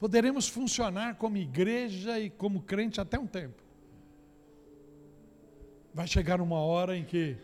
Poderemos 0.00 0.48
funcionar 0.48 1.16
como 1.16 1.36
igreja 1.36 2.18
e 2.18 2.30
como 2.30 2.62
crente 2.62 3.00
até 3.00 3.18
um 3.18 3.26
tempo. 3.26 3.62
Vai 5.92 6.06
chegar 6.06 6.40
uma 6.40 6.58
hora 6.58 6.96
em 6.96 7.04
que 7.04 7.36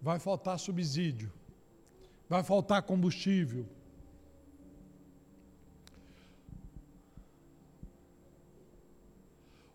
vai 0.00 0.20
faltar 0.20 0.58
subsídio, 0.58 1.32
vai 2.28 2.44
faltar 2.44 2.82
combustível. 2.82 3.66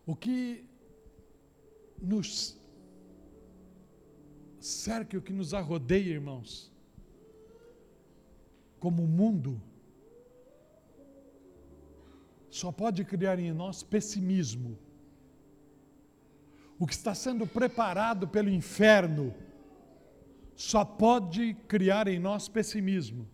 O 0.06 0.14
que 0.14 0.64
nos 2.00 2.58
cerca, 4.60 5.16
o 5.16 5.22
que 5.22 5.32
nos 5.32 5.54
arrodeia, 5.54 6.10
irmãos, 6.10 6.72
como 8.78 9.06
mundo, 9.06 9.60
só 12.50 12.70
pode 12.70 13.04
criar 13.04 13.38
em 13.38 13.52
nós 13.52 13.82
pessimismo. 13.82 14.78
O 16.78 16.86
que 16.86 16.94
está 16.94 17.14
sendo 17.14 17.46
preparado 17.46 18.28
pelo 18.28 18.50
inferno 18.50 19.34
só 20.54 20.84
pode 20.84 21.54
criar 21.66 22.06
em 22.08 22.18
nós 22.18 22.48
pessimismo. 22.48 23.26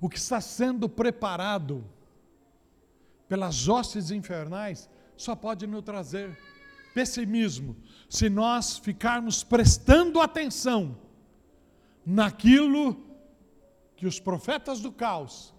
O 0.00 0.08
que 0.08 0.18
está 0.18 0.40
sendo 0.40 0.88
preparado 0.88 1.84
pelas 3.28 3.68
hostes 3.68 4.10
infernais 4.10 4.88
só 5.20 5.36
pode 5.36 5.66
nos 5.66 5.84
trazer 5.84 6.38
pessimismo 6.94 7.76
se 8.08 8.30
nós 8.30 8.78
ficarmos 8.78 9.44
prestando 9.44 10.20
atenção 10.20 10.96
naquilo 12.04 12.96
que 13.96 14.06
os 14.06 14.18
profetas 14.18 14.80
do 14.80 14.90
caos, 14.90 15.54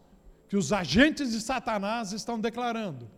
que 0.50 0.58
os 0.58 0.74
agentes 0.74 1.32
de 1.32 1.40
Satanás 1.40 2.12
estão 2.12 2.40
declarando. 2.40 3.10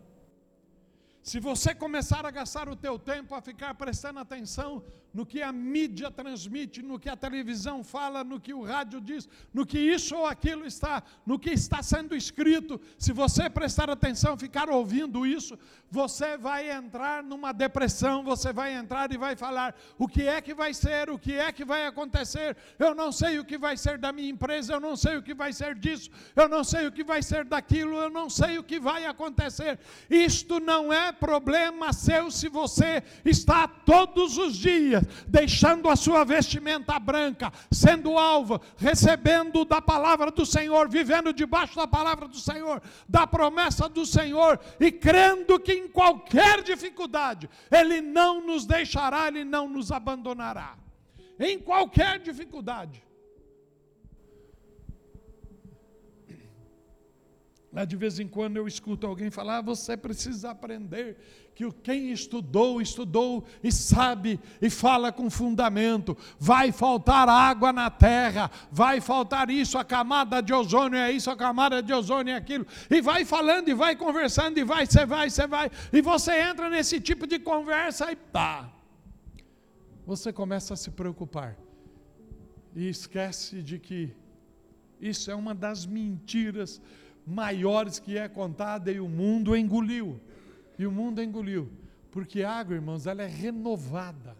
Se 1.22 1.40
você 1.40 1.74
começar 1.74 2.26
a 2.26 2.30
gastar 2.30 2.68
o 2.68 2.76
teu 2.76 2.98
tempo 2.98 3.34
a 3.34 3.40
ficar 3.40 3.74
prestando 3.74 4.20
atenção 4.20 4.84
no 5.14 5.24
que 5.24 5.40
a 5.40 5.52
mídia 5.52 6.10
transmite, 6.10 6.82
no 6.82 6.98
que 6.98 7.08
a 7.08 7.16
televisão 7.16 7.84
fala, 7.84 8.24
no 8.24 8.40
que 8.40 8.52
o 8.52 8.64
rádio 8.64 9.00
diz, 9.00 9.28
no 9.52 9.64
que 9.64 9.78
isso 9.78 10.16
ou 10.16 10.26
aquilo 10.26 10.66
está, 10.66 11.04
no 11.24 11.38
que 11.38 11.50
está 11.50 11.80
sendo 11.84 12.16
escrito. 12.16 12.80
Se 12.98 13.12
você 13.12 13.48
prestar 13.48 13.88
atenção, 13.88 14.36
ficar 14.36 14.68
ouvindo 14.68 15.24
isso, 15.24 15.56
você 15.88 16.36
vai 16.36 16.68
entrar 16.68 17.22
numa 17.22 17.52
depressão, 17.52 18.24
você 18.24 18.52
vai 18.52 18.74
entrar 18.74 19.12
e 19.12 19.16
vai 19.16 19.36
falar: 19.36 19.76
o 19.96 20.08
que 20.08 20.26
é 20.26 20.40
que 20.40 20.52
vai 20.52 20.74
ser, 20.74 21.08
o 21.08 21.18
que 21.18 21.34
é 21.34 21.52
que 21.52 21.64
vai 21.64 21.86
acontecer? 21.86 22.56
Eu 22.76 22.92
não 22.92 23.12
sei 23.12 23.38
o 23.38 23.44
que 23.44 23.56
vai 23.56 23.76
ser 23.76 23.96
da 23.96 24.12
minha 24.12 24.28
empresa, 24.28 24.72
eu 24.72 24.80
não 24.80 24.96
sei 24.96 25.16
o 25.16 25.22
que 25.22 25.32
vai 25.32 25.52
ser 25.52 25.76
disso, 25.76 26.10
eu 26.34 26.48
não 26.48 26.64
sei 26.64 26.88
o 26.88 26.92
que 26.92 27.04
vai 27.04 27.22
ser 27.22 27.44
daquilo, 27.44 27.94
eu 27.96 28.10
não 28.10 28.28
sei 28.28 28.58
o 28.58 28.64
que 28.64 28.80
vai 28.80 29.06
acontecer. 29.06 29.78
Isto 30.10 30.58
não 30.58 30.92
é 30.92 31.12
problema 31.12 31.92
seu 31.92 32.32
se 32.32 32.48
você 32.48 33.00
está 33.24 33.68
todos 33.68 34.36
os 34.36 34.56
dias 34.56 35.03
deixando 35.26 35.88
a 35.88 35.96
sua 35.96 36.24
vestimenta 36.24 36.98
branca, 36.98 37.52
sendo 37.70 38.18
alvo, 38.18 38.60
recebendo 38.76 39.64
da 39.64 39.80
palavra 39.80 40.30
do 40.30 40.44
Senhor, 40.44 40.88
vivendo 40.88 41.32
debaixo 41.32 41.76
da 41.76 41.86
palavra 41.86 42.26
do 42.26 42.38
Senhor, 42.38 42.82
da 43.08 43.26
promessa 43.26 43.88
do 43.88 44.06
Senhor 44.06 44.58
e 44.80 44.90
crendo 44.90 45.60
que 45.60 45.72
em 45.72 45.88
qualquer 45.88 46.62
dificuldade 46.62 47.48
Ele 47.70 48.00
não 48.00 48.44
nos 48.44 48.64
deixará, 48.64 49.28
Ele 49.28 49.44
não 49.44 49.68
nos 49.68 49.92
abandonará. 49.92 50.76
Em 51.38 51.58
qualquer 51.58 52.18
dificuldade. 52.18 53.03
Lá 57.74 57.84
de 57.84 57.96
vez 57.96 58.20
em 58.20 58.28
quando 58.28 58.56
eu 58.56 58.68
escuto 58.68 59.04
alguém 59.04 59.32
falar: 59.32 59.58
ah, 59.58 59.62
você 59.62 59.96
precisa 59.96 60.50
aprender 60.52 61.16
que 61.56 61.68
quem 61.72 62.12
estudou, 62.12 62.80
estudou 62.80 63.44
e 63.64 63.72
sabe 63.72 64.38
e 64.62 64.70
fala 64.70 65.10
com 65.10 65.28
fundamento. 65.28 66.16
Vai 66.38 66.70
faltar 66.70 67.28
água 67.28 67.72
na 67.72 67.90
terra, 67.90 68.48
vai 68.70 69.00
faltar 69.00 69.50
isso, 69.50 69.76
a 69.76 69.82
camada 69.82 70.40
de 70.40 70.54
ozônio 70.54 70.96
é 70.96 71.10
isso, 71.10 71.28
a 71.28 71.36
camada 71.36 71.82
de 71.82 71.92
ozônio 71.92 72.32
é 72.32 72.36
aquilo. 72.36 72.64
E 72.88 73.00
vai 73.00 73.24
falando 73.24 73.68
e 73.68 73.74
vai 73.74 73.96
conversando 73.96 74.56
e 74.56 74.62
vai, 74.62 74.86
você 74.86 75.04
vai, 75.04 75.28
você 75.28 75.46
vai. 75.48 75.68
E 75.92 76.00
você 76.00 76.40
entra 76.42 76.70
nesse 76.70 77.00
tipo 77.00 77.26
de 77.26 77.40
conversa 77.40 78.12
e 78.12 78.14
pá. 78.14 78.70
Você 80.06 80.32
começa 80.32 80.74
a 80.74 80.76
se 80.76 80.92
preocupar. 80.92 81.56
E 82.72 82.88
esquece 82.88 83.60
de 83.62 83.80
que 83.80 84.14
isso 85.00 85.28
é 85.28 85.34
uma 85.34 85.54
das 85.54 85.86
mentiras 85.86 86.80
maiores 87.26 87.98
que 87.98 88.18
é 88.18 88.28
contada 88.28 88.90
e 88.90 89.00
o 89.00 89.08
mundo 89.08 89.56
engoliu. 89.56 90.20
E 90.78 90.86
o 90.86 90.92
mundo 90.92 91.22
engoliu. 91.22 91.70
Porque 92.10 92.42
a 92.42 92.52
água, 92.52 92.74
irmãos, 92.74 93.06
ela 93.06 93.22
é 93.22 93.26
renovada. 93.26 94.36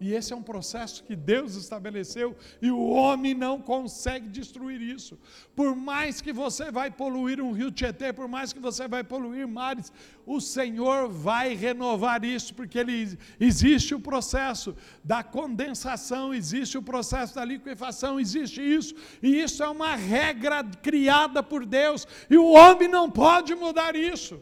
E 0.00 0.14
esse 0.14 0.32
é 0.32 0.36
um 0.36 0.42
processo 0.42 1.02
que 1.02 1.16
Deus 1.16 1.56
estabeleceu 1.56 2.36
e 2.62 2.70
o 2.70 2.88
homem 2.88 3.34
não 3.34 3.60
consegue 3.60 4.28
destruir 4.28 4.80
isso. 4.80 5.18
Por 5.56 5.74
mais 5.74 6.20
que 6.20 6.32
você 6.32 6.70
vai 6.70 6.88
poluir 6.88 7.40
um 7.40 7.50
rio 7.50 7.72
Tietê, 7.72 8.12
por 8.12 8.28
mais 8.28 8.52
que 8.52 8.60
você 8.60 8.86
vai 8.86 9.02
poluir 9.02 9.48
mares, 9.48 9.92
o 10.24 10.40
Senhor 10.40 11.08
vai 11.08 11.54
renovar 11.54 12.24
isso, 12.24 12.54
porque 12.54 12.78
ele, 12.78 13.18
existe 13.40 13.92
o 13.92 13.98
processo 13.98 14.76
da 15.02 15.24
condensação, 15.24 16.32
existe 16.32 16.78
o 16.78 16.82
processo 16.82 17.34
da 17.34 17.44
liquefação, 17.44 18.20
existe 18.20 18.62
isso. 18.62 18.94
E 19.20 19.40
isso 19.40 19.64
é 19.64 19.68
uma 19.68 19.96
regra 19.96 20.62
criada 20.62 21.42
por 21.42 21.66
Deus, 21.66 22.06
e 22.30 22.38
o 22.38 22.52
homem 22.52 22.86
não 22.86 23.10
pode 23.10 23.52
mudar 23.56 23.96
isso. 23.96 24.40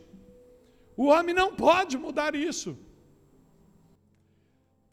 O 0.94 1.06
homem 1.06 1.34
não 1.34 1.54
pode 1.54 1.96
mudar 1.96 2.34
isso. 2.34 2.76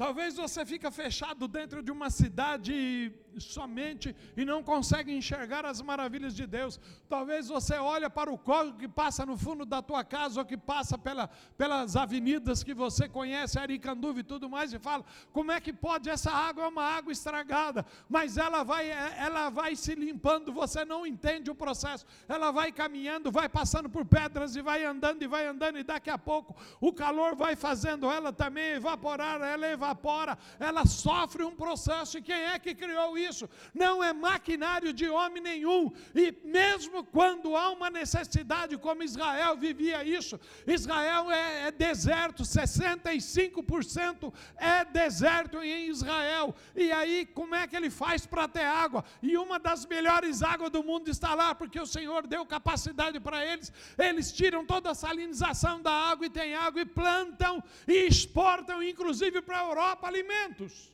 Talvez 0.03 0.35
você 0.35 0.65
fica 0.65 0.91
fechado 0.91 1.47
dentro 1.47 1.81
de 1.81 1.89
uma 1.89 2.09
cidade 2.09 3.09
somente 3.39 4.15
e 4.35 4.45
não 4.45 4.63
consegue 4.63 5.11
enxergar 5.11 5.65
as 5.65 5.81
maravilhas 5.81 6.35
de 6.35 6.45
Deus. 6.45 6.79
Talvez 7.09 7.47
você 7.47 7.75
olhe 7.75 8.09
para 8.09 8.31
o 8.31 8.37
córrego 8.37 8.77
que 8.77 8.87
passa 8.87 9.25
no 9.25 9.37
fundo 9.37 9.65
da 9.65 9.81
tua 9.81 10.03
casa 10.03 10.39
ou 10.39 10.45
que 10.45 10.57
passa 10.57 10.97
pela, 10.97 11.27
pelas 11.57 11.95
avenidas 11.95 12.63
que 12.63 12.73
você 12.73 13.07
conhece, 13.07 13.59
Aricanduva 13.59 14.19
e 14.19 14.23
tudo 14.23 14.49
mais, 14.49 14.73
e 14.73 14.79
fala: 14.79 15.03
como 15.31 15.51
é 15.51 15.59
que 15.59 15.73
pode? 15.73 16.09
Essa 16.09 16.31
água 16.31 16.65
é 16.65 16.67
uma 16.67 16.83
água 16.83 17.11
estragada, 17.11 17.85
mas 18.09 18.37
ela 18.37 18.63
vai, 18.63 18.89
ela 18.89 19.49
vai 19.49 19.75
se 19.75 19.95
limpando, 19.95 20.51
você 20.51 20.85
não 20.85 21.05
entende 21.05 21.49
o 21.49 21.55
processo. 21.55 22.05
Ela 22.27 22.51
vai 22.51 22.71
caminhando, 22.71 23.31
vai 23.31 23.49
passando 23.49 23.89
por 23.89 24.05
pedras 24.05 24.55
e 24.55 24.61
vai 24.61 24.83
andando 24.83 25.23
e 25.23 25.27
vai 25.27 25.45
andando, 25.45 25.77
e 25.79 25.83
daqui 25.83 26.09
a 26.09 26.17
pouco 26.17 26.55
o 26.79 26.91
calor 26.93 27.35
vai 27.35 27.55
fazendo 27.55 28.09
ela 28.09 28.31
também 28.33 28.73
evaporar, 28.73 29.41
ela 29.41 29.67
evapora, 29.67 30.37
ela 30.59 30.85
sofre 30.85 31.43
um 31.43 31.55
processo. 31.55 32.17
E 32.17 32.21
quem 32.21 32.35
é 32.35 32.59
que 32.59 32.75
criou 32.75 33.17
isso? 33.17 33.22
Isso, 33.29 33.49
não 33.73 34.03
é 34.03 34.12
maquinário 34.13 34.91
de 34.93 35.07
homem 35.09 35.41
nenhum. 35.41 35.91
E 36.13 36.33
mesmo 36.43 37.03
quando 37.03 37.55
há 37.55 37.69
uma 37.71 37.89
necessidade, 37.89 38.77
como 38.77 39.03
Israel 39.03 39.57
vivia 39.57 40.03
isso, 40.03 40.39
Israel 40.65 41.31
é, 41.31 41.67
é 41.67 41.71
deserto, 41.71 42.43
65% 42.43 44.33
é 44.57 44.86
deserto 44.86 45.62
em 45.62 45.89
Israel. 45.89 46.55
E 46.75 46.91
aí, 46.91 47.25
como 47.25 47.55
é 47.55 47.67
que 47.67 47.75
ele 47.75 47.89
faz 47.89 48.25
para 48.25 48.47
ter 48.47 48.65
água? 48.65 49.03
E 49.21 49.38
uma 49.38 49.59
das 49.59 49.86
melhores 49.86 50.41
águas 50.41 50.71
do 50.71 50.83
mundo 50.83 51.09
está 51.09 51.33
lá, 51.33 51.53
porque 51.55 51.79
o 51.79 51.86
Senhor 51.86 52.27
deu 52.27 52.45
capacidade 52.45 53.19
para 53.19 53.45
eles. 53.45 53.71
Eles 53.97 54.31
tiram 54.31 54.65
toda 54.65 54.91
a 54.91 54.95
salinização 54.95 55.81
da 55.81 55.91
água 55.91 56.25
e 56.25 56.29
tem 56.29 56.55
água 56.55 56.81
e 56.81 56.86
plantam 56.86 57.63
e 57.88 58.05
exportam, 58.07 58.81
inclusive 58.83 59.41
para 59.41 59.59
a 59.59 59.65
Europa, 59.65 60.07
alimentos. 60.07 60.92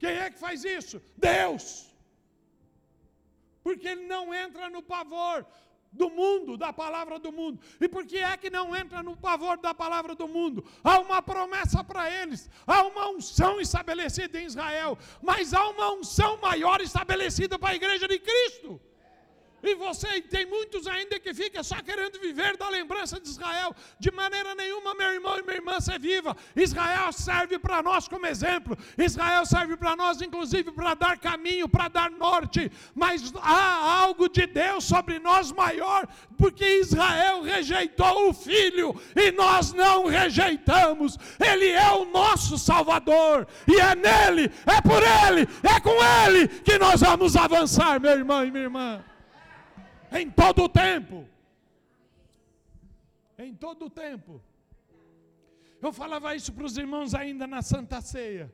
Quem 0.00 0.14
é 0.24 0.30
que 0.30 0.38
faz 0.38 0.64
isso? 0.64 1.00
Deus. 1.16 1.64
Porque 3.62 3.86
ele 3.86 4.06
não 4.06 4.34
entra 4.34 4.70
no 4.70 4.82
pavor 4.82 5.46
do 5.92 6.08
mundo, 6.08 6.56
da 6.56 6.72
palavra 6.72 7.18
do 7.18 7.30
mundo. 7.30 7.60
E 7.80 7.86
por 7.86 8.06
que 8.06 8.16
é 8.16 8.34
que 8.36 8.48
não 8.48 8.74
entra 8.74 9.02
no 9.02 9.14
pavor 9.16 9.58
da 9.58 9.74
palavra 9.74 10.14
do 10.14 10.26
mundo? 10.26 10.64
Há 10.82 10.98
uma 11.00 11.20
promessa 11.20 11.84
para 11.84 12.10
eles, 12.10 12.48
há 12.66 12.82
uma 12.84 13.10
unção 13.10 13.60
estabelecida 13.60 14.40
em 14.40 14.46
Israel, 14.46 14.98
mas 15.20 15.52
há 15.52 15.68
uma 15.68 15.92
unção 15.92 16.38
maior 16.38 16.80
estabelecida 16.80 17.58
para 17.58 17.70
a 17.70 17.74
igreja 17.74 18.08
de 18.08 18.18
Cristo. 18.18 18.80
E 19.62 19.74
você 19.74 20.20
tem 20.22 20.46
muitos 20.46 20.86
ainda 20.86 21.20
que 21.20 21.34
fica 21.34 21.62
só 21.62 21.76
querendo 21.82 22.18
viver 22.18 22.56
da 22.56 22.68
lembrança 22.68 23.20
de 23.20 23.28
Israel. 23.28 23.74
De 23.98 24.10
maneira 24.10 24.54
nenhuma, 24.54 24.94
meu 24.94 25.12
irmão 25.12 25.38
e 25.38 25.42
minha 25.42 25.56
irmã, 25.56 25.80
ser 25.80 25.98
viva. 25.98 26.36
Israel 26.56 27.12
serve 27.12 27.58
para 27.58 27.82
nós 27.82 28.08
como 28.08 28.26
exemplo. 28.26 28.76
Israel 28.96 29.44
serve 29.44 29.76
para 29.76 29.94
nós, 29.94 30.22
inclusive, 30.22 30.72
para 30.72 30.94
dar 30.94 31.18
caminho, 31.18 31.68
para 31.68 31.88
dar 31.88 32.10
norte. 32.10 32.72
Mas 32.94 33.32
há 33.42 34.00
algo 34.00 34.28
de 34.28 34.46
Deus 34.46 34.84
sobre 34.84 35.18
nós 35.18 35.52
maior, 35.52 36.08
porque 36.38 36.64
Israel 36.80 37.42
rejeitou 37.42 38.30
o 38.30 38.34
filho 38.34 38.98
e 39.14 39.30
nós 39.32 39.72
não 39.74 40.06
rejeitamos. 40.06 41.18
Ele 41.38 41.68
é 41.68 41.90
o 41.92 42.06
nosso 42.06 42.56
Salvador. 42.56 43.46
E 43.68 43.78
é 43.78 43.94
nele, 43.94 44.50
é 44.64 44.80
por 44.80 45.02
ele, 45.02 45.46
é 45.62 45.80
com 45.80 45.96
ele 46.24 46.48
que 46.48 46.78
nós 46.78 47.00
vamos 47.00 47.36
avançar, 47.36 48.00
meu 48.00 48.12
irmão 48.12 48.44
e 48.44 48.50
minha 48.50 48.64
irmã 48.64 49.04
em 50.12 50.30
todo 50.30 50.64
o 50.64 50.68
tempo. 50.68 51.26
Em 53.38 53.54
todo 53.54 53.86
o 53.86 53.90
tempo. 53.90 54.40
Eu 55.80 55.92
falava 55.92 56.34
isso 56.36 56.52
para 56.52 56.64
os 56.64 56.76
irmãos 56.76 57.14
ainda 57.14 57.46
na 57.46 57.62
Santa 57.62 58.00
Ceia, 58.00 58.52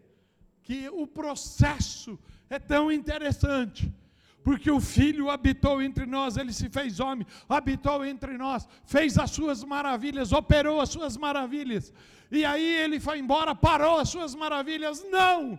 que 0.63 0.89
o 0.89 1.07
processo 1.07 2.19
é 2.49 2.59
tão 2.59 2.91
interessante, 2.91 3.93
porque 4.45 4.71
o 4.71 4.81
Filho 4.81 5.29
habitou 5.29 5.83
entre 5.83 6.07
nós, 6.07 6.37
ele 6.37 6.53
se 6.53 6.69
fez 6.69 7.01
homem, 7.01 7.27
habitou 7.49 8.05
entre 8.05 8.39
nós, 8.39 8.69
fez 8.85 9.19
as 9.19 9.33
suas 9.33 9.65
maravilhas, 9.65 10.33
operou 10.33 10.81
as 10.81 10.89
suas 10.89 11.17
maravilhas, 11.17 11.93
e 12.31 12.45
aí 12.45 12.65
ele 12.65 13.01
foi 13.01 13.19
embora, 13.19 13.55
parou 13.55 13.99
as 13.99 14.09
suas 14.09 14.35
maravilhas. 14.35 15.05
Não! 15.11 15.59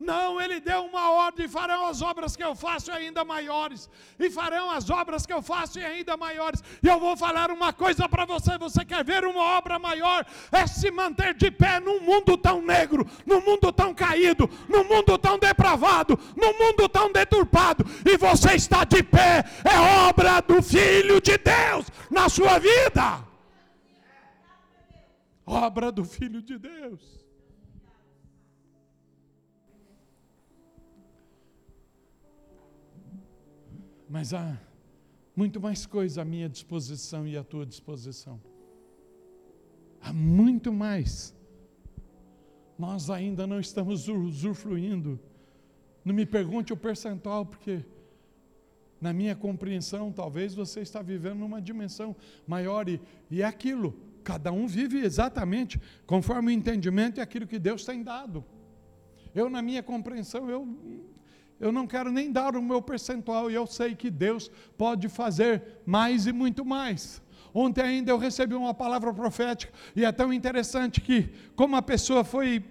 Não, 0.00 0.40
ele 0.40 0.60
deu 0.60 0.84
uma 0.84 1.10
ordem: 1.10 1.48
farão 1.48 1.86
as 1.86 2.00
obras 2.02 2.36
que 2.36 2.44
eu 2.44 2.54
faço 2.54 2.92
ainda 2.92 3.24
maiores, 3.24 3.90
e 4.18 4.30
farão 4.30 4.70
as 4.70 4.88
obras 4.88 5.26
que 5.26 5.32
eu 5.32 5.42
faço 5.42 5.80
ainda 5.80 6.16
maiores. 6.16 6.62
E 6.80 6.86
eu 6.86 7.00
vou 7.00 7.16
falar 7.16 7.50
uma 7.50 7.72
coisa 7.72 8.08
para 8.08 8.24
você: 8.24 8.56
você 8.56 8.84
quer 8.84 9.04
ver 9.04 9.24
uma 9.24 9.42
obra 9.58 9.76
maior? 9.76 10.24
É 10.52 10.66
se 10.68 10.90
manter 10.92 11.34
de 11.34 11.50
pé 11.50 11.80
num 11.80 12.00
mundo 12.00 12.36
tão 12.36 12.62
negro, 12.62 13.04
num 13.26 13.40
mundo 13.40 13.72
tão 13.72 13.92
caído, 13.92 14.48
num 14.68 14.84
mundo 14.84 15.18
tão 15.18 15.36
depravado, 15.36 16.16
num 16.36 16.56
mundo 16.56 16.88
tão 16.88 17.10
deturpado, 17.10 17.84
e 18.06 18.16
você 18.16 18.54
está 18.54 18.84
de 18.84 19.02
pé, 19.02 19.44
é 19.64 20.08
obra 20.08 20.40
do 20.40 20.62
Filho 20.62 21.20
de 21.20 21.36
Deus 21.36 21.86
na 22.08 22.28
sua 22.28 22.60
vida. 22.60 23.26
Obra 25.44 25.90
do 25.90 26.04
Filho 26.04 26.40
de 26.40 26.56
Deus. 26.56 27.27
Mas 34.08 34.32
há 34.32 34.58
muito 35.36 35.60
mais 35.60 35.84
coisa 35.84 36.22
à 36.22 36.24
minha 36.24 36.48
disposição 36.48 37.26
e 37.26 37.36
à 37.36 37.44
tua 37.44 37.66
disposição. 37.66 38.40
Há 40.00 40.12
muito 40.12 40.72
mais. 40.72 41.34
Nós 42.78 43.10
ainda 43.10 43.46
não 43.46 43.60
estamos 43.60 44.08
usufruindo. 44.08 45.20
Não 46.04 46.14
me 46.14 46.24
pergunte 46.24 46.72
o 46.72 46.76
percentual, 46.76 47.44
porque 47.44 47.84
na 49.00 49.12
minha 49.12 49.36
compreensão, 49.36 50.10
talvez 50.10 50.54
você 50.54 50.80
está 50.80 51.02
vivendo 51.02 51.38
numa 51.38 51.60
dimensão 51.60 52.16
maior 52.46 52.88
e, 52.88 53.00
e 53.30 53.42
é 53.42 53.44
aquilo. 53.44 53.94
Cada 54.24 54.50
um 54.50 54.66
vive 54.66 54.98
exatamente 54.98 55.80
conforme 56.06 56.48
o 56.48 56.54
entendimento 56.54 57.18
e 57.18 57.20
aquilo 57.20 57.46
que 57.46 57.58
Deus 57.58 57.84
tem 57.84 58.02
dado. 58.02 58.44
Eu, 59.34 59.48
na 59.48 59.62
minha 59.62 59.82
compreensão, 59.82 60.50
eu 60.50 60.66
eu 61.60 61.72
não 61.72 61.86
quero 61.86 62.10
nem 62.10 62.30
dar 62.30 62.56
o 62.56 62.62
meu 62.62 62.80
percentual, 62.80 63.50
e 63.50 63.54
eu 63.54 63.66
sei 63.66 63.94
que 63.94 64.10
Deus 64.10 64.50
pode 64.76 65.08
fazer 65.08 65.80
mais 65.84 66.26
e 66.26 66.32
muito 66.32 66.64
mais. 66.64 67.22
Ontem 67.52 67.82
ainda 67.82 68.10
eu 68.10 68.18
recebi 68.18 68.54
uma 68.54 68.74
palavra 68.74 69.12
profética, 69.12 69.72
e 69.96 70.04
é 70.04 70.12
tão 70.12 70.32
interessante 70.32 71.00
que, 71.00 71.30
como 71.56 71.76
a 71.76 71.82
pessoa 71.82 72.22
foi 72.22 72.64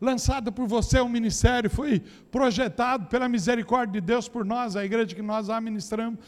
lançada 0.00 0.52
por 0.52 0.66
você, 0.66 1.00
o 1.00 1.08
ministério 1.08 1.70
foi 1.70 2.02
projetado 2.30 3.06
pela 3.06 3.28
misericórdia 3.28 4.00
de 4.00 4.06
Deus 4.06 4.28
por 4.28 4.44
nós, 4.44 4.76
a 4.76 4.84
igreja 4.84 5.14
que 5.14 5.22
nós 5.22 5.48
administramos, 5.48 6.18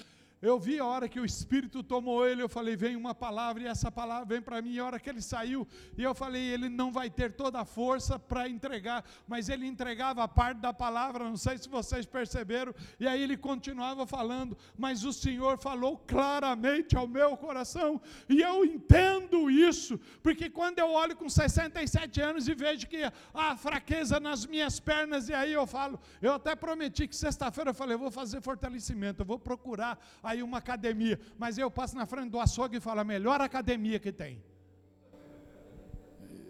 eu 0.42 0.58
vi 0.58 0.78
a 0.78 0.84
hora 0.84 1.08
que 1.08 1.18
o 1.18 1.24
Espírito 1.24 1.82
tomou 1.82 2.26
ele, 2.26 2.42
eu 2.42 2.48
falei, 2.48 2.76
vem 2.76 2.94
uma 2.94 3.14
palavra, 3.14 3.62
e 3.62 3.66
essa 3.66 3.90
palavra 3.90 4.26
vem 4.26 4.42
para 4.42 4.60
mim. 4.60 4.72
E 4.72 4.78
a 4.78 4.84
hora 4.84 5.00
que 5.00 5.08
ele 5.08 5.22
saiu, 5.22 5.66
e 5.96 6.02
eu 6.02 6.14
falei, 6.14 6.42
ele 6.42 6.68
não 6.68 6.92
vai 6.92 7.08
ter 7.08 7.32
toda 7.32 7.60
a 7.60 7.64
força 7.64 8.18
para 8.18 8.48
entregar, 8.48 9.04
mas 9.26 9.48
ele 9.48 9.66
entregava 9.66 10.22
a 10.22 10.28
parte 10.28 10.58
da 10.58 10.72
palavra, 10.72 11.24
não 11.24 11.36
sei 11.36 11.56
se 11.56 11.68
vocês 11.68 12.04
perceberam, 12.04 12.74
e 13.00 13.06
aí 13.06 13.22
ele 13.22 13.36
continuava 13.36 14.06
falando, 14.06 14.56
mas 14.76 15.04
o 15.04 15.12
Senhor 15.12 15.58
falou 15.58 15.96
claramente 15.98 16.96
ao 16.96 17.08
meu 17.08 17.36
coração, 17.36 18.00
e 18.28 18.40
eu 18.40 18.64
entendo 18.64 19.50
isso, 19.50 19.98
porque 20.22 20.50
quando 20.50 20.78
eu 20.78 20.90
olho 20.90 21.16
com 21.16 21.28
67 21.28 22.20
anos 22.20 22.46
e 22.46 22.54
vejo 22.54 22.86
que 22.86 23.02
há 23.32 23.56
fraqueza 23.56 24.20
nas 24.20 24.44
minhas 24.44 24.78
pernas, 24.78 25.28
e 25.28 25.34
aí 25.34 25.52
eu 25.52 25.66
falo, 25.66 25.98
eu 26.20 26.34
até 26.34 26.54
prometi 26.54 27.08
que 27.08 27.16
sexta-feira 27.16 27.70
eu 27.70 27.74
falei, 27.74 27.94
eu 27.94 27.98
vou 27.98 28.10
fazer 28.10 28.42
fortalecimento, 28.42 29.22
eu 29.22 29.26
vou 29.26 29.38
procurar 29.38 29.98
aí 30.26 30.42
uma 30.42 30.58
academia, 30.58 31.18
mas 31.38 31.58
eu 31.58 31.70
passo 31.70 31.96
na 31.96 32.06
frente 32.06 32.30
do 32.30 32.40
açougue 32.40 32.76
e 32.76 32.80
falo, 32.80 33.00
a 33.00 33.04
melhor 33.04 33.40
academia 33.40 33.98
que 33.98 34.12
tem. 34.12 34.42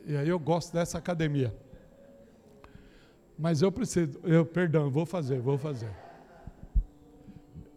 E 0.06 0.16
aí 0.16 0.28
eu 0.28 0.38
gosto 0.38 0.72
dessa 0.72 0.98
academia. 0.98 1.54
Mas 3.38 3.60
eu 3.60 3.70
preciso, 3.70 4.18
eu, 4.24 4.46
perdão, 4.46 4.90
vou 4.90 5.04
fazer, 5.04 5.40
vou 5.40 5.58
fazer. 5.58 5.90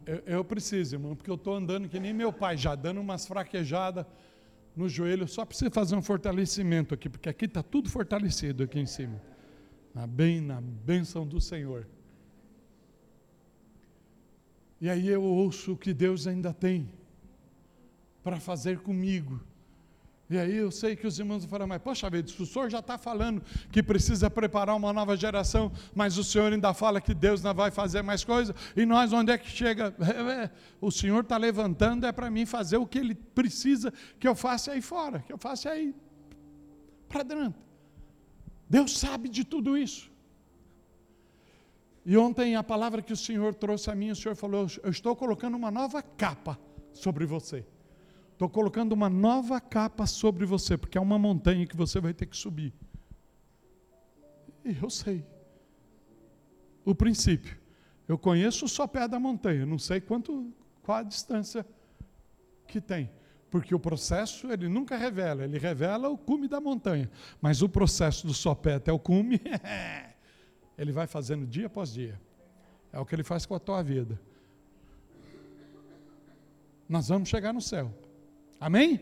Eu, 0.06 0.22
eu 0.26 0.44
preciso, 0.44 0.94
irmão, 0.94 1.14
porque 1.14 1.30
eu 1.30 1.34
estou 1.34 1.54
andando 1.54 1.88
que 1.88 2.00
nem 2.00 2.12
meu 2.12 2.32
pai, 2.32 2.56
já 2.56 2.74
dando 2.74 3.00
umas 3.00 3.26
fraquejadas 3.26 4.06
no 4.74 4.88
joelho, 4.88 5.28
só 5.28 5.44
preciso 5.44 5.70
fazer 5.70 5.96
um 5.96 6.02
fortalecimento 6.02 6.94
aqui, 6.94 7.08
porque 7.08 7.28
aqui 7.28 7.44
está 7.44 7.62
tudo 7.62 7.90
fortalecido 7.90 8.62
aqui 8.62 8.78
em 8.78 8.86
cima. 8.86 9.20
Na, 9.94 10.06
bem, 10.06 10.40
na 10.40 10.60
bênção 10.60 11.26
do 11.26 11.40
Senhor. 11.40 11.86
E 14.80 14.88
aí 14.88 15.08
eu 15.08 15.22
ouço 15.22 15.72
o 15.72 15.76
que 15.76 15.92
Deus 15.92 16.26
ainda 16.26 16.52
tem 16.54 16.88
para 18.22 18.40
fazer 18.40 18.78
comigo. 18.78 19.40
E 20.30 20.38
aí 20.38 20.56
eu 20.56 20.70
sei 20.70 20.94
que 20.94 21.08
os 21.08 21.18
irmãos 21.18 21.40
vão 21.40 21.50
falar, 21.50 21.66
mas 21.66 21.82
poxa 21.82 22.08
vida, 22.08 22.30
o 22.38 22.46
senhor 22.46 22.70
já 22.70 22.78
está 22.78 22.96
falando 22.96 23.42
que 23.72 23.82
precisa 23.82 24.30
preparar 24.30 24.76
uma 24.76 24.92
nova 24.92 25.16
geração, 25.16 25.72
mas 25.92 26.16
o 26.18 26.22
senhor 26.22 26.52
ainda 26.52 26.72
fala 26.72 27.00
que 27.00 27.12
Deus 27.12 27.42
não 27.42 27.52
vai 27.52 27.72
fazer 27.72 28.00
mais 28.02 28.22
coisas, 28.22 28.54
e 28.76 28.86
nós 28.86 29.12
onde 29.12 29.32
é 29.32 29.38
que 29.38 29.50
chega? 29.50 29.92
É, 29.98 30.44
é, 30.44 30.50
o 30.80 30.90
senhor 30.90 31.24
está 31.24 31.36
levantando, 31.36 32.06
é 32.06 32.12
para 32.12 32.30
mim 32.30 32.46
fazer 32.46 32.76
o 32.76 32.86
que 32.86 32.98
ele 32.98 33.16
precisa 33.16 33.92
que 34.20 34.28
eu 34.28 34.36
faça 34.36 34.70
aí 34.70 34.80
fora, 34.80 35.18
que 35.18 35.32
eu 35.32 35.38
faça 35.38 35.68
aí 35.68 35.92
para 37.08 37.24
dentro. 37.24 37.60
Deus 38.68 38.96
sabe 38.96 39.28
de 39.28 39.42
tudo 39.42 39.76
isso. 39.76 40.09
E 42.04 42.16
ontem 42.16 42.56
a 42.56 42.62
palavra 42.62 43.02
que 43.02 43.12
o 43.12 43.16
Senhor 43.16 43.54
trouxe 43.54 43.90
a 43.90 43.94
mim, 43.94 44.10
o 44.10 44.16
Senhor 44.16 44.34
falou: 44.34 44.66
Eu 44.82 44.90
estou 44.90 45.14
colocando 45.14 45.56
uma 45.56 45.70
nova 45.70 46.02
capa 46.02 46.58
sobre 46.92 47.26
você. 47.26 47.64
Estou 48.32 48.48
colocando 48.48 48.92
uma 48.92 49.10
nova 49.10 49.60
capa 49.60 50.06
sobre 50.06 50.46
você, 50.46 50.76
porque 50.76 50.96
é 50.96 51.00
uma 51.00 51.18
montanha 51.18 51.66
que 51.66 51.76
você 51.76 52.00
vai 52.00 52.14
ter 52.14 52.26
que 52.26 52.36
subir. 52.36 52.72
E 54.64 54.76
eu 54.82 54.88
sei. 54.88 55.24
O 56.84 56.94
princípio. 56.94 57.58
Eu 58.08 58.18
conheço 58.18 58.66
só 58.66 58.86
pé 58.86 59.06
da 59.06 59.20
montanha, 59.20 59.64
não 59.64 59.78
sei 59.78 60.00
quanto, 60.00 60.52
qual 60.82 60.98
a 60.98 61.02
distância 61.02 61.64
que 62.66 62.80
tem. 62.80 63.10
Porque 63.50 63.74
o 63.74 63.78
processo 63.78 64.50
ele 64.50 64.68
nunca 64.68 64.96
revela, 64.96 65.44
ele 65.44 65.58
revela 65.58 66.08
o 66.08 66.16
cume 66.16 66.48
da 66.48 66.60
montanha. 66.60 67.10
Mas 67.40 67.62
o 67.62 67.68
processo 67.68 68.26
do 68.26 68.32
sopé 68.32 68.74
até 68.74 68.92
o 68.92 68.98
cume 68.98 69.40
Ele 70.80 70.92
vai 70.92 71.06
fazendo 71.06 71.46
dia 71.46 71.66
após 71.66 71.92
dia. 71.92 72.18
É 72.90 72.98
o 72.98 73.04
que 73.04 73.14
ele 73.14 73.22
faz 73.22 73.44
com 73.44 73.54
a 73.54 73.58
tua 73.60 73.82
vida. 73.82 74.18
Nós 76.88 77.08
vamos 77.08 77.28
chegar 77.28 77.52
no 77.52 77.60
céu. 77.60 77.92
Amém? 78.58 78.98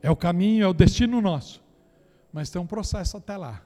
É 0.00 0.08
o 0.08 0.14
caminho, 0.14 0.62
é 0.62 0.68
o 0.68 0.72
destino 0.72 1.20
nosso. 1.20 1.60
Mas 2.32 2.48
tem 2.48 2.62
um 2.62 2.66
processo 2.66 3.16
até 3.16 3.36
lá. 3.36 3.60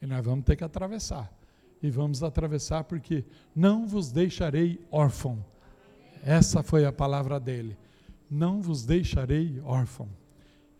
E 0.00 0.06
nós 0.06 0.24
vamos 0.24 0.46
ter 0.46 0.56
que 0.56 0.64
atravessar. 0.64 1.30
E 1.82 1.90
vamos 1.90 2.22
atravessar 2.22 2.84
porque 2.84 3.22
não 3.54 3.86
vos 3.86 4.10
deixarei 4.10 4.82
órfão. 4.90 5.44
Essa 6.24 6.62
foi 6.62 6.86
a 6.86 6.92
palavra 6.92 7.38
dele. 7.38 7.76
Não 8.30 8.62
vos 8.62 8.86
deixarei 8.86 9.60
órfão. 9.62 10.08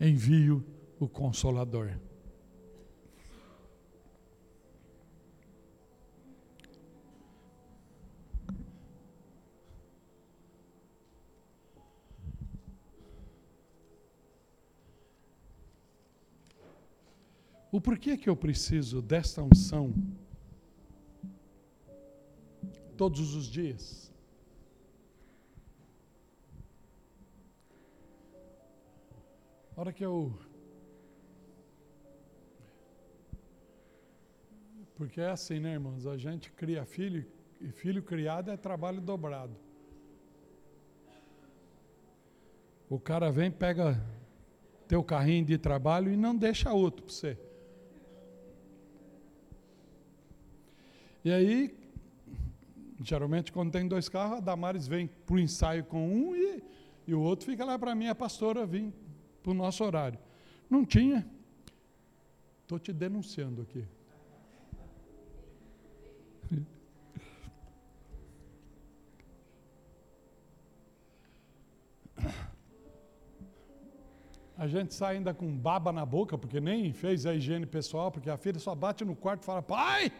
Envio 0.01 0.65
o 0.99 1.07
Consolador. 1.07 1.91
O 17.77 17.81
porquê 17.87 18.17
que 18.17 18.27
eu 18.27 18.35
preciso 18.35 19.03
desta 19.03 19.43
unção 19.43 19.93
todos 22.97 23.35
os 23.35 23.45
dias? 23.45 24.11
A 29.77 29.81
hora 29.83 29.93
que 29.93 30.03
eu. 30.03 30.33
Porque 34.95 35.21
é 35.21 35.29
assim, 35.29 35.61
né, 35.61 35.75
irmãos? 35.75 36.07
A 36.07 36.17
gente 36.17 36.51
cria 36.53 36.83
filho 36.87 37.31
e 37.61 37.71
filho 37.71 38.03
criado 38.03 38.51
é 38.51 38.57
trabalho 38.57 39.03
dobrado. 39.03 39.55
O 42.89 42.99
cara 42.99 43.31
vem, 43.31 43.51
pega 43.51 44.03
teu 44.89 45.05
carrinho 45.05 45.45
de 45.45 45.59
trabalho 45.59 46.11
e 46.11 46.17
não 46.17 46.35
deixa 46.35 46.73
outro 46.73 47.05
para 47.05 47.13
você. 47.13 47.46
E 51.27 51.33
aí, 51.33 51.77
geralmente 53.03 53.51
quando 53.51 53.73
tem 53.73 53.89
dois 53.89 54.09
carros, 54.09 54.39
a 54.39 54.41
Damares 54.41 54.87
vem 54.87 55.09
para 55.09 55.35
o 55.35 55.41
ensaio 55.41 55.83
com 55.83 56.09
um 56.09 56.37
e, 56.37 56.63
e 57.05 57.15
o 57.17 57.21
outro 57.21 57.47
fica 57.47 57.65
lá 57.65 57.77
para 57.77 57.97
mim, 57.97 58.07
a 58.07 58.15
pastora 58.15 58.65
vir 58.65 58.95
para 59.43 59.51
o 59.51 59.55
nosso 59.55 59.83
horário. 59.83 60.21
Não 60.71 60.85
tinha. 60.85 61.27
Estou 62.63 62.79
te 62.79 62.93
denunciando 62.93 63.63
aqui. 63.63 63.85
A 74.57 74.69
gente 74.69 74.95
sai 74.95 75.17
ainda 75.17 75.35
com 75.35 75.59
baba 75.59 75.91
na 75.93 76.07
boca, 76.07 76.39
porque 76.39 76.61
nem 76.61 76.93
fez 76.93 77.27
a 77.27 77.35
higiene 77.35 77.67
pessoal, 77.67 78.13
porque 78.13 78.31
a 78.31 78.37
filha 78.37 78.61
só 78.61 78.77
bate 78.77 79.05
no 79.05 79.17
quarto 79.17 79.43
e 79.43 79.45
fala: 79.45 79.61
pai, 79.61 80.13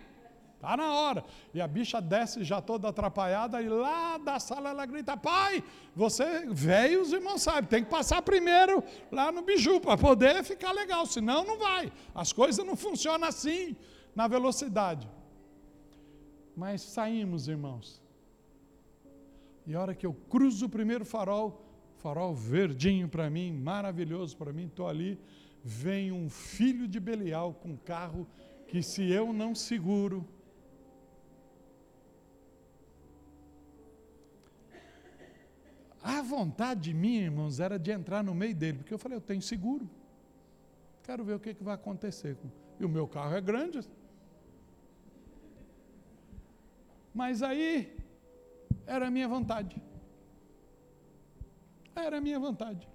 tá 0.67 0.77
na 0.77 0.93
hora. 0.93 1.25
E 1.55 1.61
a 1.61 1.69
bicha 1.69 2.01
desce 2.01 2.43
já 2.43 2.61
toda 2.61 2.89
atrapalhada 2.89 3.63
e 3.63 3.69
lá 3.69 4.19
da 4.19 4.41
sala 4.41 4.71
ela 4.71 4.85
grita: 4.85 5.17
pai, 5.17 5.63
você, 5.95 6.47
velho, 6.47 7.03
os 7.03 7.13
irmãos 7.13 7.43
sabem, 7.43 7.71
tem 7.71 7.85
que 7.85 7.91
passar 7.91 8.21
primeiro 8.23 8.83
lá 9.13 9.31
no 9.31 9.43
biju 9.43 9.81
para 9.81 9.97
poder 9.97 10.43
ficar 10.43 10.73
legal, 10.73 11.07
senão 11.07 11.45
não 11.45 11.59
vai. 11.59 11.93
As 12.13 12.33
coisas 12.33 12.67
não 12.67 12.75
funcionam 12.75 13.29
assim, 13.29 13.77
na 14.15 14.27
velocidade. 14.27 15.09
Mas 16.57 16.81
saímos, 16.81 17.47
irmãos. 17.47 18.03
E 19.67 19.75
a 19.75 19.81
hora 19.81 19.95
que 19.95 20.07
eu 20.07 20.15
cruzo 20.29 20.67
o 20.67 20.69
primeiro 20.69 21.05
farol, 21.05 21.63
farol 21.99 22.35
verdinho 22.35 23.09
para 23.09 23.29
mim, 23.29 23.53
maravilhoso 23.53 24.37
para 24.37 24.53
mim, 24.53 24.67
estou 24.67 24.89
ali, 24.89 25.19
vem 25.63 26.13
um 26.13 26.31
filho 26.31 26.89
de 26.89 26.99
Belial 26.99 27.53
com 27.55 27.77
carro 27.77 28.27
que 28.69 28.83
se 28.83 29.09
eu 29.11 29.33
não 29.33 29.55
seguro, 29.55 30.27
a 36.07 36.23
vontade 36.23 36.83
de 36.83 36.95
mim, 36.95 37.17
irmãos, 37.17 37.59
era 37.59 37.77
de 37.81 37.91
entrar 37.91 38.23
no 38.23 38.33
meio 38.33 38.55
dele, 38.55 38.79
porque 38.79 38.95
eu 38.95 38.99
falei, 38.99 39.19
eu 39.19 39.21
tenho 39.21 39.43
seguro, 39.43 39.91
quero 41.03 41.25
ver 41.25 41.35
o 41.35 41.41
que, 41.41 41.53
que 41.53 41.65
vai 41.65 41.75
acontecer. 41.75 42.37
E 42.79 42.85
o 42.85 42.89
meu 42.89 43.09
carro 43.09 43.35
é 43.35 43.41
grande. 43.41 43.81
Mas 47.13 47.43
aí 47.43 47.99
era 48.87 49.09
a 49.09 49.11
minha 49.11 49.27
vontade. 49.27 49.83
Era 51.97 52.19
a 52.19 52.21
minha 52.21 52.39
vontade. 52.39 52.89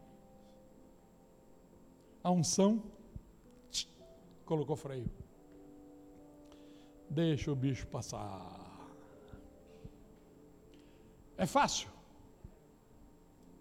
A 2.23 2.31
unção 2.31 2.81
tch, 3.71 3.89
colocou 4.45 4.77
freio. 4.77 5.11
Deixa 7.09 7.51
o 7.51 7.55
bicho 7.57 7.85
passar. 7.87 8.39
É 11.35 11.45
fácil? 11.45 11.90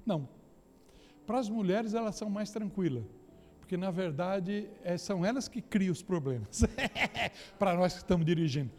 Não. 0.04 0.28
Para 1.26 1.38
as 1.38 1.48
mulheres, 1.48 1.94
elas 1.94 2.16
são 2.16 2.28
mais 2.28 2.50
tranquilas. 2.50 3.04
Porque, 3.60 3.76
na 3.76 3.90
verdade, 3.90 4.68
é, 4.82 4.96
são 4.98 5.24
elas 5.24 5.46
que 5.46 5.62
criam 5.62 5.92
os 5.92 6.02
problemas. 6.02 6.62
Para 7.58 7.74
nós 7.74 7.92
que 7.92 8.00
estamos 8.00 8.26
dirigindo. 8.26 8.70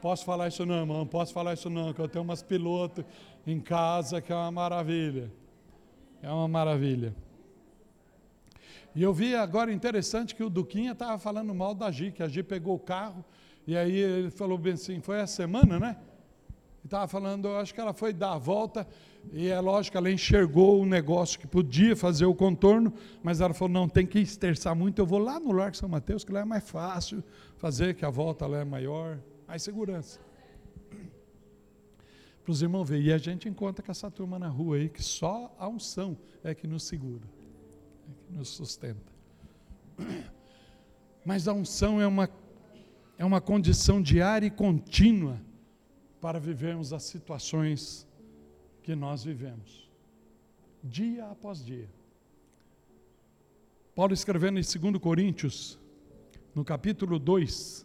Posso 0.00 0.24
falar 0.24 0.48
isso 0.48 0.66
não, 0.66 0.80
irmão? 0.80 1.06
Posso 1.06 1.32
falar 1.32 1.54
isso 1.54 1.70
não, 1.70 1.92
que 1.94 1.98
eu 1.98 2.06
tenho 2.06 2.22
umas 2.22 2.42
pilotos 2.42 3.04
em 3.46 3.58
casa 3.58 4.20
que 4.20 4.30
é 4.32 4.36
uma 4.36 4.50
maravilha. 4.50 5.32
É 6.22 6.30
uma 6.30 6.46
maravilha. 6.46 7.14
E 8.94 9.02
eu 9.02 9.12
vi 9.12 9.34
agora 9.34 9.72
interessante 9.72 10.34
que 10.34 10.44
o 10.44 10.50
Duquinha 10.50 10.92
estava 10.92 11.18
falando 11.18 11.54
mal 11.54 11.74
da 11.74 11.90
Gi, 11.90 12.12
que 12.12 12.22
a 12.22 12.28
Gi 12.28 12.42
pegou 12.42 12.76
o 12.76 12.78
carro, 12.78 13.24
e 13.66 13.76
aí 13.76 13.96
ele 13.96 14.30
falou 14.30 14.56
bem 14.56 14.74
assim, 14.74 15.00
foi 15.00 15.20
a 15.20 15.26
semana, 15.26 15.80
né? 15.80 15.96
Estava 16.84 17.08
falando, 17.08 17.48
eu 17.48 17.58
acho 17.58 17.74
que 17.74 17.80
ela 17.80 17.92
foi 17.92 18.12
dar 18.12 18.34
a 18.34 18.38
volta, 18.38 18.86
e 19.32 19.48
é 19.48 19.58
lógico, 19.60 19.96
ela 19.96 20.10
enxergou 20.10 20.80
um 20.80 20.86
negócio 20.86 21.38
que 21.38 21.46
podia 21.46 21.96
fazer 21.96 22.24
o 22.24 22.34
contorno, 22.34 22.92
mas 23.22 23.40
ela 23.40 23.52
falou, 23.52 23.72
não, 23.72 23.88
tem 23.88 24.06
que 24.06 24.20
esterçar 24.20 24.76
muito, 24.76 25.00
eu 25.00 25.06
vou 25.06 25.18
lá 25.18 25.40
no 25.40 25.52
Largo 25.52 25.76
São 25.76 25.88
Mateus, 25.88 26.24
que 26.24 26.32
lá 26.32 26.40
é 26.40 26.44
mais 26.44 26.68
fácil 26.68 27.22
fazer, 27.56 27.94
que 27.94 28.04
a 28.04 28.10
volta 28.10 28.46
lá 28.46 28.58
é 28.58 28.64
maior 28.64 29.18
mais 29.46 29.62
segurança. 29.62 30.20
Para 32.44 32.52
os 32.52 32.62
irmãos 32.62 32.84
verem. 32.84 33.06
E 33.06 33.12
a 33.12 33.18
gente 33.18 33.48
encontra 33.48 33.84
com 33.84 33.90
essa 33.90 34.10
turma 34.10 34.38
na 34.38 34.48
rua 34.48 34.76
aí, 34.76 34.88
que 34.88 35.02
só 35.02 35.54
a 35.58 35.68
unção 35.68 36.16
é 36.42 36.54
que 36.54 36.66
nos 36.66 36.84
segura, 36.84 37.24
é 38.08 38.26
que 38.26 38.38
nos 38.38 38.50
sustenta. 38.50 39.12
Mas 41.24 41.48
a 41.48 41.52
unção 41.52 42.00
é 42.00 42.06
uma, 42.06 42.28
é 43.18 43.24
uma 43.24 43.40
condição 43.40 44.00
diária 44.00 44.46
e 44.46 44.50
contínua 44.50 45.40
para 46.20 46.38
vivermos 46.38 46.92
as 46.92 47.02
situações 47.02 48.06
que 48.84 48.94
nós 48.94 49.24
vivemos, 49.24 49.90
dia 50.82 51.24
após 51.30 51.64
dia. 51.64 51.88
Paulo 53.94 54.12
escrevendo 54.12 54.58
em 54.58 54.62
2 54.62 54.98
Coríntios, 54.98 55.78
no 56.54 56.64
capítulo 56.64 57.18
2, 57.18 57.84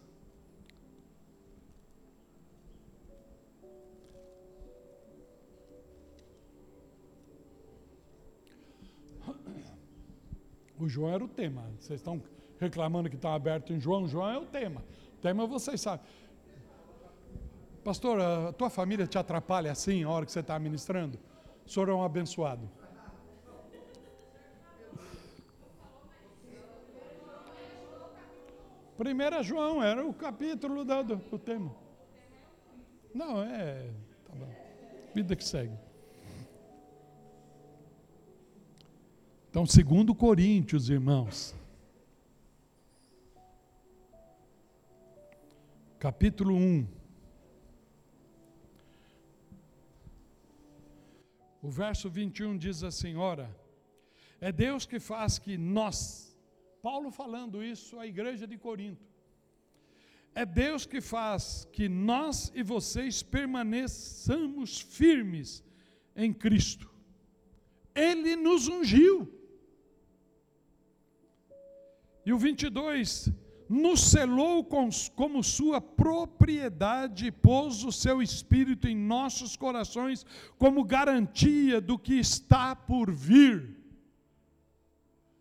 O 10.80 10.88
João 10.88 11.12
era 11.12 11.22
o 11.22 11.28
tema. 11.28 11.62
Vocês 11.78 12.00
estão 12.00 12.22
reclamando 12.58 13.10
que 13.10 13.16
está 13.16 13.34
aberto 13.34 13.70
em 13.70 13.78
João. 13.78 14.08
João 14.08 14.30
é 14.30 14.38
o 14.38 14.46
tema. 14.46 14.82
O 15.18 15.20
tema 15.20 15.46
vocês 15.46 15.78
sabem. 15.78 16.06
Pastor, 17.90 18.20
a 18.20 18.52
tua 18.52 18.70
família 18.70 19.04
te 19.04 19.18
atrapalha 19.18 19.72
assim 19.72 20.04
a 20.04 20.08
hora 20.08 20.24
que 20.24 20.30
você 20.30 20.38
está 20.38 20.56
ministrando? 20.60 21.18
O 21.66 21.68
senhor 21.68 21.88
é 21.88 21.92
um 21.92 22.04
abençoado. 22.04 22.70
Primeira 28.96 29.42
João, 29.42 29.82
era 29.82 30.06
o 30.06 30.14
capítulo 30.14 30.84
do, 30.84 31.02
do 31.02 31.36
tema. 31.36 31.74
Não, 33.12 33.42
é. 33.42 33.90
Tá 34.24 34.34
bom. 34.36 34.54
Vida 35.12 35.34
que 35.34 35.42
segue. 35.42 35.76
Então, 39.50 39.66
segundo 39.66 40.14
Coríntios, 40.14 40.88
irmãos, 40.88 41.56
capítulo 45.98 46.54
1. 46.54 46.99
O 51.62 51.70
verso 51.70 52.08
21 52.08 52.56
diz 52.56 52.82
assim: 52.82 53.16
Ora, 53.16 53.54
é 54.40 54.50
Deus 54.50 54.86
que 54.86 54.98
faz 54.98 55.38
que 55.38 55.58
nós, 55.58 56.36
Paulo 56.82 57.10
falando 57.10 57.62
isso 57.62 57.98
à 57.98 58.06
igreja 58.06 58.46
de 58.46 58.56
Corinto, 58.56 59.06
é 60.34 60.46
Deus 60.46 60.86
que 60.86 61.00
faz 61.00 61.66
que 61.72 61.88
nós 61.88 62.50
e 62.54 62.62
vocês 62.62 63.22
permaneçamos 63.22 64.80
firmes 64.80 65.62
em 66.16 66.32
Cristo. 66.32 66.88
Ele 67.94 68.36
nos 68.36 68.68
ungiu 68.68 69.40
e 72.24 72.32
o 72.32 72.38
22, 72.38 73.30
nos 73.70 74.00
selou 74.00 74.64
com, 74.64 74.88
como 75.14 75.44
sua 75.44 75.80
propriedade 75.80 77.26
e 77.26 77.30
pôs 77.30 77.84
o 77.84 77.92
seu 77.92 78.20
espírito 78.20 78.88
em 78.88 78.96
nossos 78.96 79.56
corações 79.56 80.26
como 80.58 80.82
garantia 80.82 81.80
do 81.80 81.96
que 81.96 82.14
está 82.14 82.74
por 82.74 83.12
vir. 83.12 83.76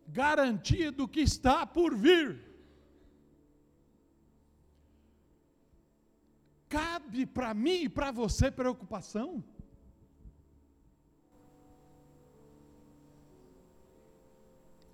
Garantia 0.08 0.92
do 0.92 1.08
que 1.08 1.22
está 1.22 1.66
por 1.66 1.96
vir. 1.96 2.40
Cabe 6.70 7.26
para 7.26 7.52
mim 7.56 7.86
e 7.86 7.90
para 7.90 8.12
você 8.12 8.52
preocupação? 8.52 9.44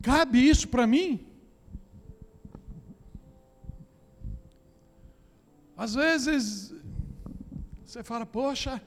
Cabe 0.01 0.39
isso 0.39 0.69
para 0.69 0.87
mim? 0.87 1.34
Às 5.77 5.95
vezes, 5.95 6.73
você 7.85 8.03
fala, 8.03 8.25
poxa, 8.25 8.81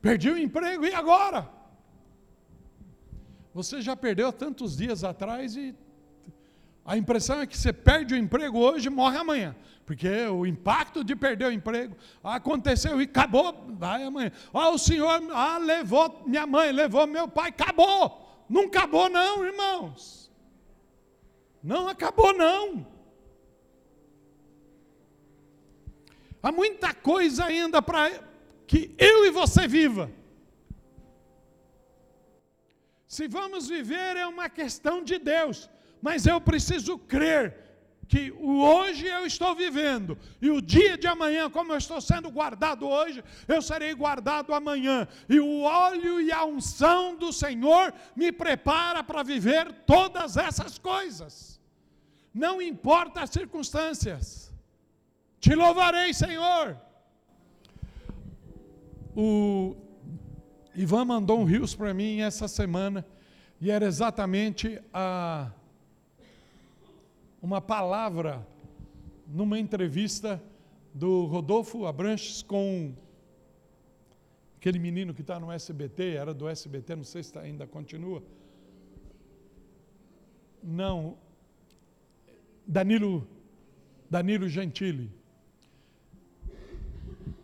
perdi 0.00 0.30
o 0.30 0.38
emprego, 0.38 0.84
e 0.84 0.94
agora? 0.94 1.48
Você 3.54 3.80
já 3.80 3.96
perdeu 3.96 4.32
tantos 4.32 4.76
dias 4.76 5.04
atrás 5.04 5.56
e 5.56 5.74
a 6.84 6.96
impressão 6.98 7.40
é 7.40 7.46
que 7.46 7.56
você 7.56 7.72
perde 7.72 8.12
o 8.12 8.16
emprego 8.16 8.58
hoje 8.58 8.88
e 8.88 8.90
morre 8.90 9.16
amanhã. 9.16 9.56
Porque 9.86 10.08
o 10.26 10.44
impacto 10.44 11.02
de 11.02 11.16
perder 11.16 11.46
o 11.46 11.52
emprego 11.52 11.96
aconteceu 12.22 13.00
e 13.00 13.04
acabou, 13.04 13.66
vai 13.70 14.02
amanhã. 14.02 14.32
Ah, 14.52 14.70
o 14.70 14.78
senhor 14.78 15.22
ah, 15.32 15.58
levou 15.58 16.22
minha 16.26 16.46
mãe, 16.46 16.72
levou 16.72 17.06
meu 17.06 17.26
pai, 17.28 17.50
acabou. 17.50 18.44
Não 18.48 18.64
acabou, 18.64 19.08
não, 19.08 19.44
irmãos. 19.44 20.30
Não 21.62 21.88
acabou, 21.88 22.34
não. 22.34 22.86
Há 26.44 26.52
muita 26.52 26.92
coisa 26.92 27.46
ainda 27.46 27.80
para 27.80 28.20
que 28.66 28.94
eu 28.98 29.24
e 29.24 29.30
você 29.30 29.66
viva. 29.66 30.10
Se 33.08 33.26
vamos 33.26 33.66
viver 33.66 34.18
é 34.18 34.26
uma 34.26 34.50
questão 34.50 35.02
de 35.02 35.18
Deus, 35.18 35.70
mas 36.02 36.26
eu 36.26 36.38
preciso 36.42 36.98
crer 36.98 37.56
que 38.06 38.30
o 38.32 38.60
hoje 38.60 39.06
eu 39.06 39.24
estou 39.24 39.54
vivendo 39.54 40.18
e 40.38 40.50
o 40.50 40.60
dia 40.60 40.98
de 40.98 41.06
amanhã, 41.06 41.48
como 41.48 41.72
eu 41.72 41.78
estou 41.78 41.98
sendo 41.98 42.30
guardado 42.30 42.86
hoje, 42.86 43.24
eu 43.48 43.62
serei 43.62 43.94
guardado 43.94 44.52
amanhã. 44.52 45.08
E 45.26 45.40
o 45.40 45.62
óleo 45.62 46.20
e 46.20 46.30
a 46.30 46.44
unção 46.44 47.16
do 47.16 47.32
Senhor 47.32 47.94
me 48.14 48.30
prepara 48.30 49.02
para 49.02 49.22
viver 49.22 49.72
todas 49.86 50.36
essas 50.36 50.76
coisas. 50.76 51.58
Não 52.34 52.60
importa 52.60 53.22
as 53.22 53.30
circunstâncias. 53.30 54.43
Te 55.44 55.54
louvarei, 55.54 56.14
Senhor. 56.14 56.74
O 59.14 59.76
Ivan 60.74 61.04
mandou 61.04 61.38
um 61.38 61.44
rios 61.44 61.74
para 61.74 61.92
mim 61.92 62.20
essa 62.22 62.48
semana 62.48 63.04
e 63.60 63.70
era 63.70 63.84
exatamente 63.84 64.80
a 64.90 65.52
uma 67.42 67.60
palavra 67.60 68.48
numa 69.26 69.58
entrevista 69.58 70.42
do 70.94 71.26
Rodolfo 71.26 71.84
Abranches 71.84 72.42
com 72.42 72.94
aquele 74.56 74.78
menino 74.78 75.12
que 75.12 75.20
está 75.20 75.38
no 75.38 75.52
SBT, 75.52 76.14
era 76.14 76.32
do 76.32 76.48
SBT, 76.48 76.96
não 76.96 77.04
sei 77.04 77.22
se 77.22 77.38
ainda 77.38 77.66
continua. 77.66 78.22
Não, 80.62 81.18
Danilo, 82.66 83.28
Danilo 84.08 84.48
Gentili. 84.48 85.12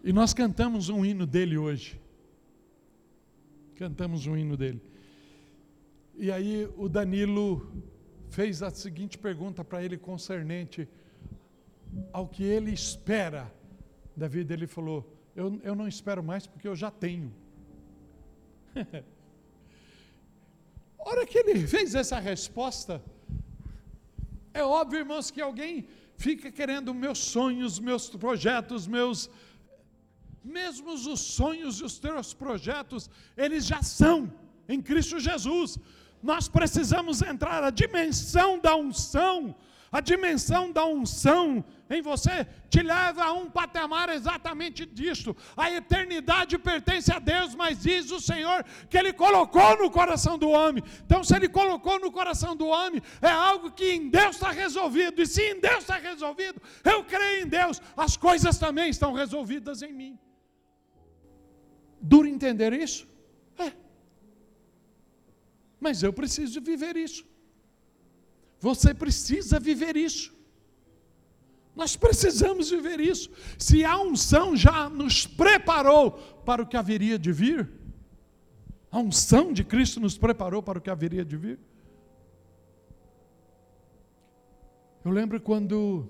E 0.02 0.12
nós 0.12 0.32
cantamos 0.32 0.88
um 0.88 1.04
hino 1.04 1.26
dele 1.26 1.58
hoje. 1.58 2.00
Cantamos 3.76 4.26
um 4.26 4.36
hino 4.36 4.56
dele. 4.56 4.82
E 6.16 6.32
aí 6.32 6.66
o 6.76 6.88
Danilo 6.88 7.70
fez 8.30 8.62
a 8.62 8.70
seguinte 8.70 9.18
pergunta 9.18 9.62
para 9.62 9.84
ele 9.84 9.98
concernente 9.98 10.88
ao 12.12 12.26
que 12.26 12.42
ele 12.42 12.72
espera 12.72 13.52
da 14.16 14.26
vida. 14.26 14.54
Ele 14.54 14.66
falou: 14.66 15.14
Eu, 15.36 15.60
eu 15.62 15.74
não 15.74 15.86
espero 15.86 16.22
mais 16.22 16.46
porque 16.46 16.66
eu 16.66 16.74
já 16.74 16.90
tenho. 16.90 17.30
a 20.98 21.08
hora 21.08 21.26
que 21.26 21.38
ele 21.38 21.66
fez 21.66 21.94
essa 21.94 22.18
resposta, 22.18 23.02
é 24.54 24.64
óbvio, 24.64 25.00
irmãos, 25.00 25.30
que 25.30 25.42
alguém 25.42 25.86
fica 26.16 26.50
querendo 26.50 26.94
meus 26.94 27.18
sonhos, 27.18 27.78
meus 27.78 28.08
projetos, 28.08 28.86
meus 28.86 29.30
mesmo 30.42 30.92
os 30.92 31.20
sonhos 31.20 31.80
e 31.80 31.84
os 31.84 31.98
teus 31.98 32.32
projetos, 32.32 33.10
eles 33.36 33.66
já 33.66 33.82
são 33.82 34.32
em 34.68 34.80
Cristo 34.80 35.18
Jesus. 35.18 35.78
Nós 36.22 36.48
precisamos 36.48 37.22
entrar 37.22 37.62
a 37.64 37.70
dimensão 37.70 38.58
da 38.58 38.76
unção. 38.76 39.54
A 39.92 40.00
dimensão 40.00 40.70
da 40.70 40.86
unção 40.86 41.64
em 41.88 42.00
você 42.00 42.46
te 42.68 42.80
leva 42.80 43.24
a 43.24 43.32
um 43.32 43.50
patamar 43.50 44.08
exatamente 44.08 44.86
disto. 44.86 45.36
A 45.56 45.68
eternidade 45.68 46.56
pertence 46.56 47.12
a 47.12 47.18
Deus, 47.18 47.56
mas 47.56 47.80
diz 47.80 48.12
o 48.12 48.20
Senhor 48.20 48.64
que 48.88 48.96
Ele 48.96 49.12
colocou 49.12 49.76
no 49.78 49.90
coração 49.90 50.38
do 50.38 50.48
homem. 50.48 50.84
Então, 51.04 51.24
se 51.24 51.34
Ele 51.34 51.48
colocou 51.48 51.98
no 51.98 52.12
coração 52.12 52.54
do 52.54 52.68
homem, 52.68 53.02
é 53.20 53.30
algo 53.30 53.72
que 53.72 53.90
em 53.90 54.08
Deus 54.08 54.36
está 54.36 54.52
resolvido. 54.52 55.20
E 55.20 55.26
se 55.26 55.42
em 55.42 55.60
Deus 55.60 55.78
está 55.78 55.96
resolvido, 55.96 56.62
eu 56.84 57.02
creio 57.02 57.42
em 57.42 57.48
Deus, 57.48 57.82
as 57.96 58.16
coisas 58.16 58.58
também 58.58 58.90
estão 58.90 59.12
resolvidas 59.12 59.82
em 59.82 59.92
mim. 59.92 60.16
Duro 62.00 62.26
entender 62.26 62.72
isso? 62.72 63.06
É. 63.58 63.72
Mas 65.78 66.02
eu 66.02 66.12
preciso 66.12 66.60
viver 66.60 66.96
isso. 66.96 67.24
Você 68.58 68.92
precisa 68.92 69.58
viver 69.58 69.96
isso. 69.96 70.32
Nós 71.74 71.96
precisamos 71.96 72.70
viver 72.70 73.00
isso. 73.00 73.30
Se 73.58 73.84
a 73.84 73.98
unção 73.98 74.56
já 74.56 74.88
nos 74.88 75.26
preparou 75.26 76.12
para 76.44 76.62
o 76.62 76.66
que 76.66 76.76
haveria 76.76 77.18
de 77.18 77.32
vir, 77.32 77.70
a 78.90 78.98
unção 78.98 79.52
de 79.52 79.64
Cristo 79.64 80.00
nos 80.00 80.18
preparou 80.18 80.62
para 80.62 80.78
o 80.78 80.82
que 80.82 80.90
haveria 80.90 81.24
de 81.24 81.36
vir. 81.36 81.58
Eu 85.04 85.12
lembro 85.12 85.40
quando 85.40 86.08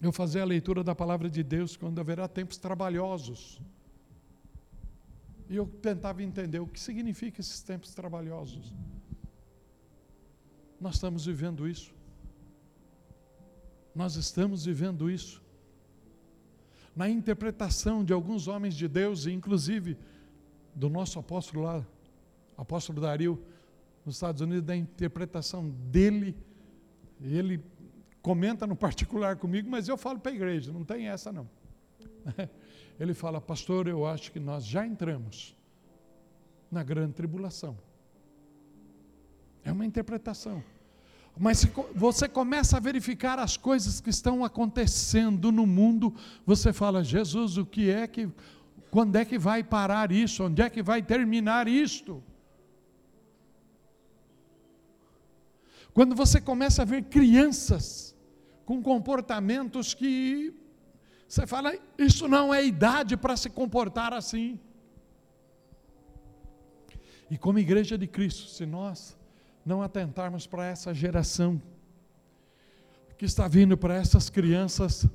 eu 0.00 0.12
fazia 0.12 0.42
a 0.42 0.46
leitura 0.46 0.84
da 0.84 0.94
palavra 0.94 1.28
de 1.28 1.42
Deus, 1.42 1.76
quando 1.76 1.98
haverá 1.98 2.28
tempos 2.28 2.56
trabalhosos. 2.56 3.60
E 5.50 5.56
eu 5.56 5.66
tentava 5.66 6.22
entender 6.22 6.60
o 6.60 6.66
que 6.66 6.78
significa 6.78 7.40
esses 7.40 7.60
tempos 7.60 7.92
trabalhosos. 7.92 8.72
Nós 10.80 10.94
estamos 10.94 11.26
vivendo 11.26 11.66
isso. 11.66 11.92
Nós 13.92 14.14
estamos 14.14 14.64
vivendo 14.64 15.10
isso. 15.10 15.42
Na 16.94 17.10
interpretação 17.10 18.04
de 18.04 18.12
alguns 18.12 18.46
homens 18.46 18.76
de 18.76 18.86
Deus, 18.86 19.26
e 19.26 19.32
inclusive 19.32 19.98
do 20.72 20.88
nosso 20.88 21.18
apóstolo 21.18 21.64
lá, 21.64 21.84
apóstolo 22.56 23.00
Dario, 23.00 23.42
nos 24.06 24.14
Estados 24.14 24.40
Unidos, 24.40 24.64
da 24.64 24.76
interpretação 24.76 25.68
dele, 25.68 26.36
ele 27.20 27.60
comenta 28.22 28.68
no 28.68 28.76
particular 28.76 29.34
comigo, 29.34 29.68
mas 29.68 29.88
eu 29.88 29.98
falo 29.98 30.20
para 30.20 30.30
a 30.30 30.34
igreja, 30.34 30.72
não 30.72 30.84
tem 30.84 31.08
essa 31.08 31.32
não. 31.32 31.50
ele 33.00 33.14
fala, 33.14 33.40
pastor, 33.40 33.88
eu 33.88 34.06
acho 34.06 34.30
que 34.30 34.38
nós 34.38 34.66
já 34.66 34.86
entramos 34.86 35.56
na 36.70 36.82
grande 36.82 37.14
tribulação. 37.14 37.78
É 39.64 39.72
uma 39.72 39.86
interpretação. 39.86 40.62
Mas 41.38 41.60
se 41.60 41.72
você 41.94 42.28
começa 42.28 42.76
a 42.76 42.80
verificar 42.80 43.38
as 43.38 43.56
coisas 43.56 44.02
que 44.02 44.10
estão 44.10 44.44
acontecendo 44.44 45.50
no 45.50 45.66
mundo, 45.66 46.14
você 46.44 46.74
fala, 46.74 47.02
Jesus, 47.02 47.56
o 47.56 47.64
que 47.64 47.88
é 47.88 48.06
que, 48.06 48.28
quando 48.90 49.16
é 49.16 49.24
que 49.24 49.38
vai 49.38 49.64
parar 49.64 50.12
isso? 50.12 50.44
Onde 50.44 50.60
é 50.60 50.68
que 50.68 50.82
vai 50.82 51.02
terminar 51.02 51.66
isto? 51.66 52.22
Quando 55.94 56.14
você 56.14 56.38
começa 56.38 56.82
a 56.82 56.84
ver 56.84 57.04
crianças 57.04 58.14
com 58.66 58.82
comportamentos 58.82 59.94
que 59.94 60.54
você 61.30 61.46
fala, 61.46 61.72
isso 61.96 62.26
não 62.26 62.52
é 62.52 62.66
idade 62.66 63.16
para 63.16 63.36
se 63.36 63.48
comportar 63.48 64.12
assim. 64.12 64.58
E 67.30 67.38
como 67.38 67.60
igreja 67.60 67.96
de 67.96 68.08
Cristo, 68.08 68.48
se 68.48 68.66
nós 68.66 69.16
não 69.64 69.80
atentarmos 69.80 70.44
para 70.44 70.66
essa 70.66 70.92
geração 70.92 71.62
que 73.16 73.24
está 73.24 73.46
vindo 73.46 73.78
para 73.78 73.94
essas 73.94 74.28
crianças, 74.28 75.06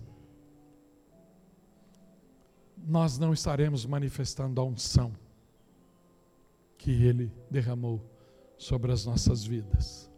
nós 2.77 3.19
não 3.19 3.33
estaremos 3.33 3.85
manifestando 3.85 4.61
a 4.61 4.63
unção 4.63 5.11
que 6.77 6.91
Ele 6.91 7.29
derramou 7.51 8.01
sobre 8.57 8.93
as 8.93 9.05
nossas 9.05 9.43
vidas. 9.43 10.09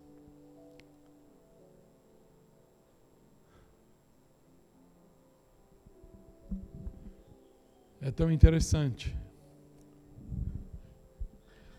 É 8.00 8.12
tão 8.12 8.32
interessante. 8.32 9.16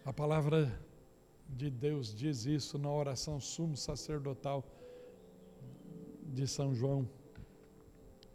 A 0.04 0.12
palavra 0.12 0.80
de 1.48 1.70
Deus 1.70 2.12
diz 2.12 2.44
isso 2.44 2.76
na 2.76 2.90
oração 2.90 3.40
sumo 3.40 3.76
sacerdotal 3.76 4.64
de 6.26 6.46
São 6.46 6.74
João, 6.74 7.08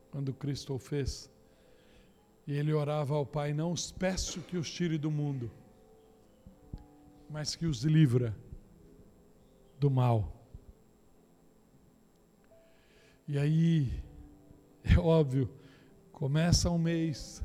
quando 0.09 0.34
Cristo 0.34 0.73
o 0.73 0.79
fez. 0.79 1.29
E 2.47 2.53
ele 2.53 2.71
orava 2.73 3.15
ao 3.15 3.25
Pai: 3.25 3.53
Não 3.53 3.71
os 3.71 3.91
peço 3.91 4.41
que 4.41 4.57
os 4.57 4.69
tire 4.69 4.97
do 4.97 5.11
mundo, 5.11 5.51
mas 7.29 7.55
que 7.55 7.65
os 7.65 7.84
livra 7.84 8.36
do 9.77 9.89
mal. 9.89 10.31
E 13.27 13.38
aí, 13.38 14.03
é 14.84 14.97
óbvio, 14.97 15.49
começa 16.11 16.69
um 16.69 16.77
mês, 16.77 17.43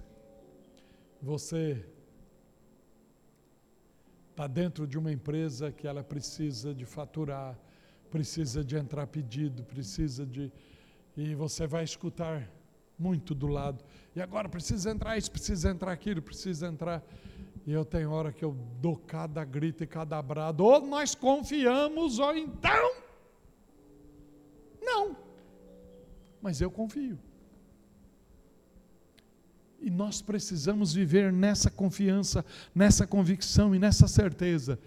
você 1.21 1.85
está 4.31 4.47
dentro 4.47 4.87
de 4.87 4.97
uma 4.97 5.11
empresa 5.11 5.73
que 5.73 5.87
ela 5.87 6.05
precisa 6.05 6.73
de 6.73 6.85
faturar, 6.85 7.59
precisa 8.11 8.65
de 8.65 8.77
entrar 8.77 9.07
pedido, 9.07 9.65
precisa 9.65 10.25
de. 10.25 10.53
E 11.17 11.35
você 11.35 11.67
vai 11.67 11.83
escutar 11.83 12.49
muito 12.99 13.35
do 13.35 13.49
lado. 13.49 13.85
E 14.15 14.21
agora 14.21 14.49
precisa 14.49 14.91
entrar 14.91 15.19
isso, 15.19 15.31
precisa 15.31 15.71
entrar 15.71 15.93
aquilo, 15.93 16.23
precisa 16.23 16.69
entrar. 16.69 17.03
E 17.67 17.73
eu 17.73 17.85
tenho 17.85 18.11
hora 18.11 18.33
que 18.33 18.45
eu 18.45 18.57
dou 18.81 18.97
cada 18.97 19.45
grito 19.45 19.83
e 19.85 19.87
cada 19.87 20.21
brado. 20.23 20.65
Ou 20.65 20.87
nós 20.87 21.15
confiamos, 21.15 22.19
ou 22.19 22.37
então. 22.37 22.95
Não. 24.81 25.17
Mas 26.41 26.61
eu 26.61 26.71
confio. 26.71 27.19
E 29.81 29.91
nós 29.91 30.21
precisamos 30.21 30.93
viver 30.93 31.33
nessa 31.33 31.71
confiança, 31.71 32.45
nessa 32.75 33.07
convicção 33.07 33.75
e 33.75 33.79
nessa 33.79 34.09
certeza 34.09 34.79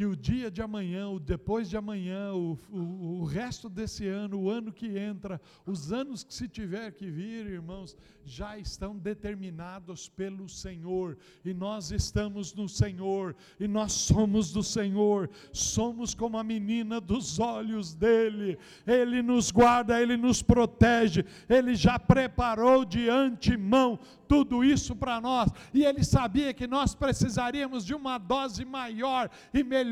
que 0.00 0.06
o 0.06 0.16
dia 0.16 0.50
de 0.50 0.62
amanhã, 0.62 1.10
o 1.10 1.20
depois 1.20 1.68
de 1.68 1.76
amanhã, 1.76 2.32
o, 2.32 2.56
o, 2.70 3.20
o, 3.20 3.24
resto 3.26 3.68
desse 3.68 4.06
ano, 4.06 4.40
o 4.40 4.48
ano 4.48 4.72
que 4.72 4.96
entra, 4.96 5.38
os 5.66 5.92
anos 5.92 6.24
que 6.24 6.32
se 6.32 6.48
tiver 6.48 6.90
que 6.92 7.10
vir, 7.10 7.44
irmãos, 7.44 7.94
já 8.24 8.56
estão 8.56 8.96
determinados 8.96 10.08
pelo 10.08 10.48
Senhor, 10.48 11.18
e 11.44 11.52
nós 11.52 11.90
estamos 11.90 12.54
no 12.54 12.66
Senhor, 12.66 13.36
e 13.58 13.68
nós 13.68 13.92
somos 13.92 14.50
do 14.50 14.62
Senhor, 14.62 15.28
somos 15.52 16.14
como 16.14 16.38
a 16.38 16.42
menina 16.42 16.98
dos 16.98 17.38
olhos 17.38 17.94
dele, 17.94 18.58
ele 18.86 19.20
nos 19.20 19.50
guarda, 19.50 20.00
ele 20.00 20.16
nos 20.16 20.40
protege, 20.40 21.26
ele 21.46 21.74
já 21.74 21.98
preparou 21.98 22.86
de 22.86 23.06
antemão 23.10 23.98
tudo 24.26 24.64
isso 24.64 24.94
para 24.94 25.20
nós, 25.20 25.50
e 25.74 25.84
ele 25.84 26.04
sabia 26.04 26.54
que 26.54 26.66
nós 26.66 26.94
precisaríamos 26.94 27.84
de 27.84 27.92
uma 27.92 28.16
dose 28.16 28.64
maior 28.64 29.28
e 29.52 29.62
melhor 29.62 29.89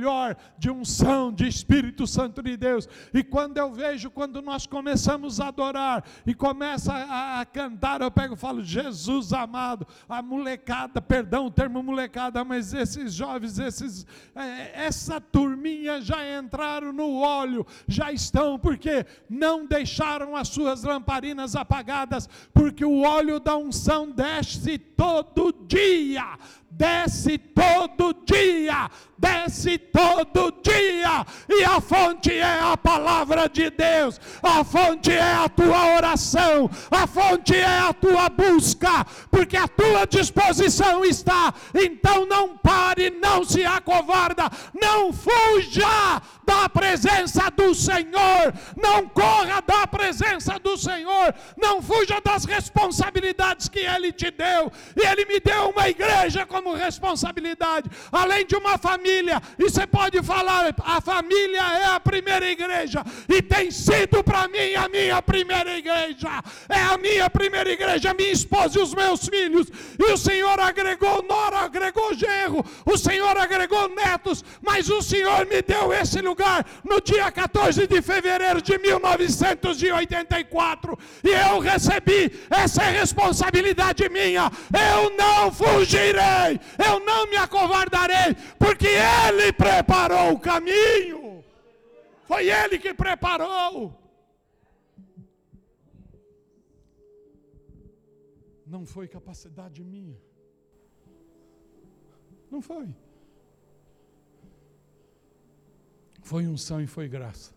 de 0.59 0.71
unção, 0.71 1.33
de 1.33 1.47
Espírito 1.47 2.07
Santo 2.07 2.43
de 2.43 2.57
Deus. 2.57 2.89
E 3.13 3.23
quando 3.23 3.59
eu 3.59 3.73
vejo, 3.73 4.11
quando 4.11 4.41
nós 4.43 4.67
começamos 4.67 5.41
a 5.41 5.49
adorar 5.49 6.05
e 6.27 6.35
começa 6.35 6.93
a, 6.93 7.41
a 7.41 7.45
cantar, 7.45 8.01
eu 8.01 8.11
pego 8.11 8.35
e 8.35 8.37
falo, 8.37 8.63
Jesus 8.63 9.33
amado, 9.33 9.87
a 10.09 10.23
molecada, 10.23 11.01
perdão 11.01 11.47
o 11.47 11.51
termo 11.51 11.83
molecada, 11.83 12.45
mas 12.45 12.75
esses 12.75 13.15
jovens, 13.15 13.59
esses, 13.59 14.07
é, 14.35 14.85
essa 14.87 15.21
turminha 15.21 16.01
já 16.01 16.19
entraram 16.39 16.93
no 16.93 17.19
óleo, 17.19 17.67
já 17.87 18.13
estão, 18.13 18.59
porque 18.59 19.07
não 19.29 19.67
deixaram 19.67 20.37
as 20.37 20.49
suas 20.49 20.83
lamparinas 20.83 21.57
apagadas, 21.57 22.29
porque 22.53 22.85
o 22.85 23.03
óleo 23.03 23.41
da 23.41 23.57
unção 23.57 24.11
desce 24.11 24.79
todo 24.79 25.53
dia, 25.67 26.39
desce 26.71 27.39
todo 27.39 28.15
dia, 28.25 28.91
desce 29.19 29.79
todo 29.79 30.53
dia, 30.63 31.27
e 31.49 31.65
a 31.65 31.81
fonte 31.81 32.33
é 32.33 32.61
a 32.61 32.77
palavra 32.77 33.49
de 33.49 33.71
Deus, 33.71 34.21
a 34.43 34.63
fonte 34.63 35.11
é 35.11 35.35
a 35.35 35.49
tua 35.49 35.97
oração, 35.97 36.71
a 36.91 37.07
fonte 37.07 37.55
é 37.57 37.79
a 37.81 37.93
tua 37.93 38.29
busca, 38.29 39.05
porque 39.31 39.57
a 39.57 39.67
tua 39.67 40.07
disposição 40.07 41.05
está, 41.05 41.53
então 41.75 42.27
não 42.27 42.57
pare, 42.57 43.11
não 43.11 43.43
se 43.43 43.65
acovarda, 43.65 44.51
não 44.81 45.13
fuja 45.13 46.23
da 46.49 46.67
presença 46.67 47.51
do 47.51 47.75
Senhor, 47.75 48.55
não 48.75 49.07
corra 49.07 49.61
da 49.61 49.87
presença 49.87 50.59
do 50.59 50.79
Senhor, 50.79 51.35
não 51.59 51.83
fuja 51.83 52.23
das 52.25 52.47
responsabilidades 52.47 53.69
que 53.69 53.81
Ele 53.81 54.11
te 54.11 54.31
deu, 54.31 54.73
e 54.97 55.07
Ele 55.07 55.27
me 55.27 55.41
deu 55.41 55.69
uma 55.69 55.87
igreja 55.91 56.47
como 56.47 56.73
responsabilidade, 56.73 57.91
além 58.11 58.47
de 58.47 58.57
uma 58.57 58.79
família, 58.79 59.43
e 59.59 59.65
você 59.65 59.87
pode 59.87 60.23
falar, 60.23 60.75
a 60.83 61.01
família 61.03 61.61
é 61.61 61.85
a 61.85 62.01
primeira 62.01 62.51
igreja, 62.51 63.05
e 63.29 63.43
tem 63.43 63.71
sido 63.71 64.25
para 64.25 64.49
mim 64.49 64.75
a 64.75 64.89
minha 64.89 65.21
primeira 65.21 65.77
igreja, 65.77 66.43
é 66.67 66.81
a 66.81 66.97
minha 66.97 67.29
primeira 67.29 67.71
igreja, 67.71 68.15
minha 68.15 68.33
esposa 68.33 68.79
e 68.79 68.83
os 68.83 68.95
meus 68.95 69.29
filhos, 69.29 69.67
e 69.99 70.05
o 70.11 70.17
Senhor 70.17 70.59
agregou 70.59 71.23
nora, 71.25 71.59
agregou 71.59 72.15
genro, 72.15 72.65
o 72.87 72.97
Senhor 72.97 73.37
agregou 73.37 73.87
netos, 73.91 74.43
mas 74.63 74.89
o 74.89 75.03
Senhor 75.03 75.45
me 75.45 75.61
deu 75.61 75.93
esse 75.93 76.23
lugar 76.23 76.38
no 76.85 77.01
dia 77.01 77.31
14 77.31 77.87
de 77.87 78.03
fevereiro 78.03 78.61
de 78.63 78.79
1984, 78.79 80.99
e 81.25 81.29
eu 81.29 81.59
recebi 81.59 82.33
essa 82.51 82.83
responsabilidade 82.83 84.09
minha, 84.09 84.51
eu 84.73 85.11
não 85.17 85.53
fugirei, 85.53 86.61
eu 86.79 87.01
não 87.01 87.27
me 87.27 87.37
acovardarei, 87.37 88.35
porque 88.59 88.89
Ele 88.89 89.53
preparou 89.53 90.33
o 90.33 90.41
caminho. 90.41 91.45
Foi 92.25 92.49
Ele 92.49 92.79
que 92.79 92.93
preparou. 92.93 93.97
Não 98.67 98.85
foi 98.85 99.09
capacidade 99.09 99.83
minha. 99.83 100.21
Não 102.51 102.61
foi. 102.61 102.95
Foi 106.29 106.47
unção 106.47 106.79
e 106.79 106.87
foi 106.87 107.09
graça. 107.09 107.55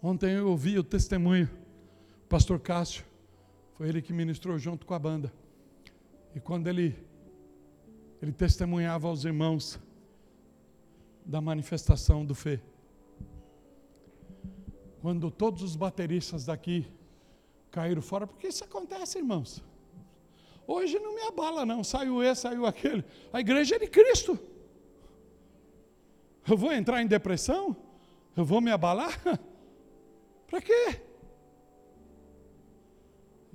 Ontem 0.00 0.34
eu 0.34 0.48
ouvi 0.48 0.78
o 0.78 0.84
testemunho, 0.84 1.50
o 2.24 2.28
pastor 2.28 2.60
Cássio, 2.60 3.04
foi 3.76 3.88
ele 3.88 4.00
que 4.00 4.12
ministrou 4.12 4.56
junto 4.56 4.86
com 4.86 4.94
a 4.94 5.00
banda. 5.00 5.32
E 6.32 6.38
quando 6.38 6.68
ele, 6.68 6.96
ele 8.22 8.30
testemunhava 8.30 9.08
aos 9.08 9.24
irmãos 9.24 9.80
da 11.26 11.40
manifestação 11.40 12.24
do 12.24 12.36
Fê. 12.36 12.60
Quando 15.00 15.28
todos 15.28 15.60
os 15.64 15.74
bateristas 15.74 16.44
daqui 16.44 16.86
caíram 17.72 18.00
fora, 18.00 18.28
porque 18.28 18.46
isso 18.46 18.62
acontece, 18.62 19.18
irmãos. 19.18 19.60
Hoje 20.68 21.00
não 21.00 21.16
me 21.16 21.22
abala, 21.22 21.66
não. 21.66 21.82
Saiu 21.82 22.22
esse, 22.22 22.42
saiu 22.42 22.64
aquele. 22.64 23.04
A 23.32 23.40
igreja 23.40 23.74
é 23.74 23.80
de 23.80 23.88
Cristo. 23.88 24.38
Eu 26.48 26.56
vou 26.56 26.72
entrar 26.72 27.02
em 27.02 27.06
depressão? 27.06 27.76
Eu 28.36 28.44
vou 28.44 28.60
me 28.60 28.70
abalar? 28.70 29.18
Para 30.48 30.60
quê? 30.60 31.00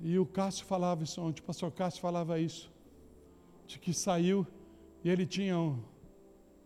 E 0.00 0.18
o 0.18 0.24
Cássio 0.24 0.64
falava 0.64 1.02
isso 1.02 1.20
ontem, 1.20 1.40
o 1.40 1.44
pastor 1.44 1.72
Cássio 1.72 2.00
falava 2.00 2.38
isso, 2.38 2.72
de 3.66 3.78
que 3.78 3.92
saiu 3.92 4.46
e 5.02 5.10
ele 5.10 5.26
tinha 5.26 5.56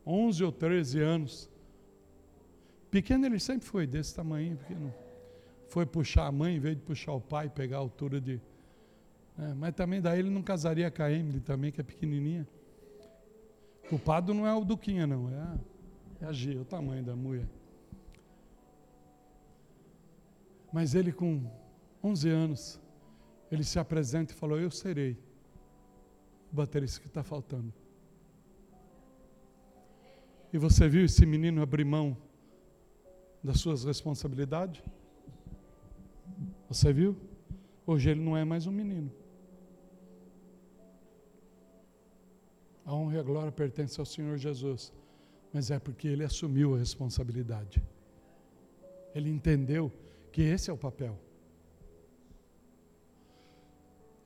11 0.06 0.44
ou 0.44 0.52
13 0.52 1.00
anos. 1.00 1.50
Pequeno 2.90 3.24
ele 3.24 3.38
sempre 3.38 3.66
foi 3.66 3.86
desse 3.86 4.14
tamanho, 4.14 4.56
pequeno. 4.58 4.94
Foi 5.68 5.86
puxar 5.86 6.26
a 6.26 6.32
mãe 6.32 6.56
em 6.56 6.60
vez 6.60 6.76
de 6.76 6.82
puxar 6.82 7.12
o 7.12 7.20
pai, 7.20 7.48
pegar 7.48 7.78
a 7.78 7.80
altura 7.80 8.20
de. 8.20 8.38
É, 9.38 9.54
mas 9.54 9.74
também 9.74 10.00
daí 10.00 10.18
ele 10.18 10.28
não 10.28 10.42
casaria 10.42 10.90
com 10.90 11.02
a 11.02 11.10
Emily 11.10 11.40
também, 11.40 11.72
que 11.72 11.80
é 11.80 11.84
pequenininha. 11.84 12.46
O 13.84 13.88
culpado 13.88 14.34
não 14.34 14.46
é 14.46 14.54
o 14.54 14.62
Duquinha, 14.62 15.06
não, 15.06 15.30
é 15.30 15.38
a, 15.38 15.58
é 16.22 16.26
a 16.26 16.32
G, 16.32 16.56
o 16.56 16.64
tamanho 16.64 17.04
da 17.04 17.16
mulher. 17.16 17.48
Mas 20.72 20.94
ele 20.94 21.12
com 21.12 21.50
11 22.02 22.28
anos, 22.28 22.80
ele 23.50 23.64
se 23.64 23.78
apresenta 23.78 24.32
e 24.32 24.36
falou: 24.36 24.58
Eu 24.58 24.70
serei 24.70 25.18
o 26.52 26.54
baterista 26.54 27.00
que 27.00 27.08
está 27.08 27.22
faltando. 27.22 27.72
E 30.52 30.58
você 30.58 30.88
viu 30.88 31.04
esse 31.04 31.26
menino 31.26 31.60
abrir 31.60 31.84
mão 31.84 32.16
das 33.42 33.58
suas 33.58 33.84
responsabilidades? 33.84 34.82
Você 36.68 36.92
viu? 36.92 37.16
Hoje 37.86 38.10
ele 38.10 38.20
não 38.20 38.36
é 38.36 38.44
mais 38.44 38.66
um 38.66 38.72
menino. 38.72 39.10
A 42.84 42.94
honra 42.94 43.16
e 43.16 43.18
a 43.18 43.22
glória 43.22 43.50
pertencem 43.50 44.00
ao 44.00 44.06
Senhor 44.06 44.36
Jesus, 44.36 44.92
mas 45.52 45.70
é 45.70 45.78
porque 45.78 46.08
ele 46.08 46.24
assumiu 46.24 46.74
a 46.74 46.78
responsabilidade. 46.78 47.82
Ele 49.14 49.28
entendeu 49.28 49.92
que 50.32 50.40
esse 50.40 50.70
é 50.70 50.72
o 50.72 50.78
papel. 50.78 51.18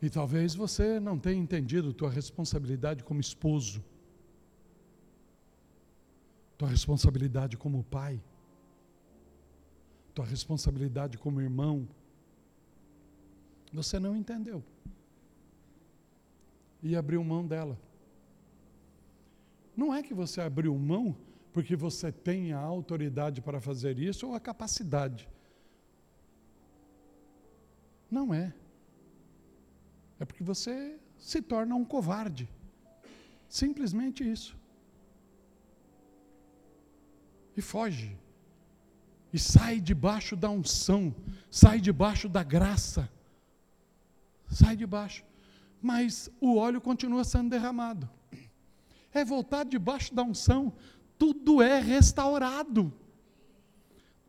E 0.00 0.08
talvez 0.08 0.54
você 0.54 1.00
não 1.00 1.18
tenha 1.18 1.40
entendido 1.40 1.92
tua 1.92 2.10
responsabilidade 2.10 3.02
como 3.02 3.20
esposo, 3.20 3.82
tua 6.56 6.68
responsabilidade 6.68 7.56
como 7.56 7.82
pai, 7.82 8.22
tua 10.14 10.24
responsabilidade 10.24 11.18
como 11.18 11.40
irmão. 11.40 11.88
Você 13.72 13.98
não 13.98 14.14
entendeu. 14.14 14.62
E 16.82 16.94
abriu 16.94 17.24
mão 17.24 17.46
dela. 17.46 17.76
Não 19.76 19.94
é 19.94 20.02
que 20.02 20.14
você 20.14 20.40
abriu 20.40 20.74
mão 20.76 21.16
porque 21.52 21.76
você 21.76 22.10
tem 22.10 22.52
a 22.52 22.58
autoridade 22.60 23.40
para 23.40 23.60
fazer 23.60 23.98
isso 23.98 24.26
ou 24.26 24.34
a 24.34 24.40
capacidade. 24.40 25.28
Não 28.10 28.32
é. 28.32 28.54
É 30.18 30.24
porque 30.24 30.42
você 30.42 30.98
se 31.18 31.42
torna 31.42 31.74
um 31.74 31.84
covarde. 31.84 32.48
Simplesmente 33.48 34.28
isso. 34.28 34.56
e 37.56 37.62
foge. 37.62 38.16
E 39.32 39.38
sai 39.38 39.80
debaixo 39.80 40.36
da 40.36 40.50
unção, 40.50 41.14
sai 41.50 41.80
debaixo 41.80 42.28
da 42.28 42.42
graça. 42.42 43.10
Sai 44.48 44.76
debaixo. 44.76 45.24
Mas 45.80 46.30
o 46.40 46.56
óleo 46.56 46.80
continua 46.80 47.24
sendo 47.24 47.50
derramado. 47.50 48.08
É 49.16 49.24
voltar 49.24 49.64
debaixo 49.64 50.14
da 50.14 50.22
unção, 50.22 50.74
tudo 51.18 51.62
é 51.62 51.80
restaurado. 51.80 52.92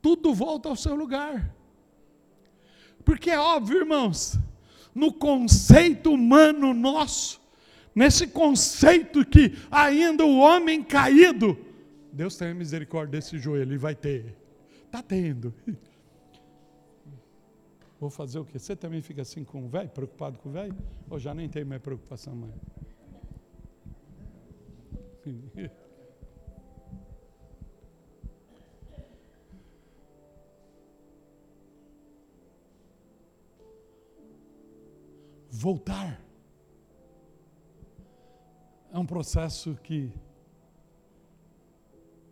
Tudo 0.02 0.34
volta 0.34 0.70
ao 0.70 0.78
seu 0.78 0.96
lugar. 0.96 1.54
Porque 3.04 3.30
é 3.30 3.38
óbvio, 3.38 3.80
irmãos, 3.80 4.40
no 4.96 5.12
conceito 5.12 6.10
humano 6.14 6.74
nosso, 6.74 7.42
nesse 7.94 8.28
conceito 8.28 9.26
que 9.26 9.58
ainda 9.70 10.26
o 10.26 10.40
homem 10.40 10.82
caído, 10.82 11.58
Deus 12.14 12.38
tem 12.38 12.54
misericórdia 12.54 13.20
desse 13.20 13.38
joelho 13.38 13.74
e 13.74 13.78
vai 13.78 13.94
ter. 13.94 14.38
Está 14.86 15.04
tendo. 15.04 15.54
Vou 18.00 18.10
fazer 18.10 18.40
o 18.40 18.46
quê? 18.46 18.58
Você 18.58 18.74
também 18.74 19.02
fica 19.02 19.24
assim 19.24 19.44
com 19.44 19.66
o 19.66 19.68
velho, 19.68 19.90
preocupado 19.90 20.40
com 20.40 20.48
o 20.48 20.52
velho? 20.54 20.78
Ou 21.10 21.20
já 21.20 21.34
nem 21.34 21.50
tem 21.50 21.66
mais 21.66 21.82
preocupação 21.82 22.34
mais? 22.34 22.77
Voltar 35.50 36.22
é 38.92 38.98
um 39.00 39.06
processo 39.06 39.76
que 39.84 40.12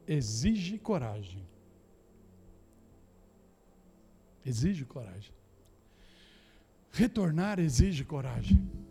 exige 0.08 0.78
coragem. 0.78 1.46
Exige 4.46 4.86
coragem. 4.86 5.34
Retornar 6.92 7.60
exige 7.60 8.06
coragem. 8.06 8.85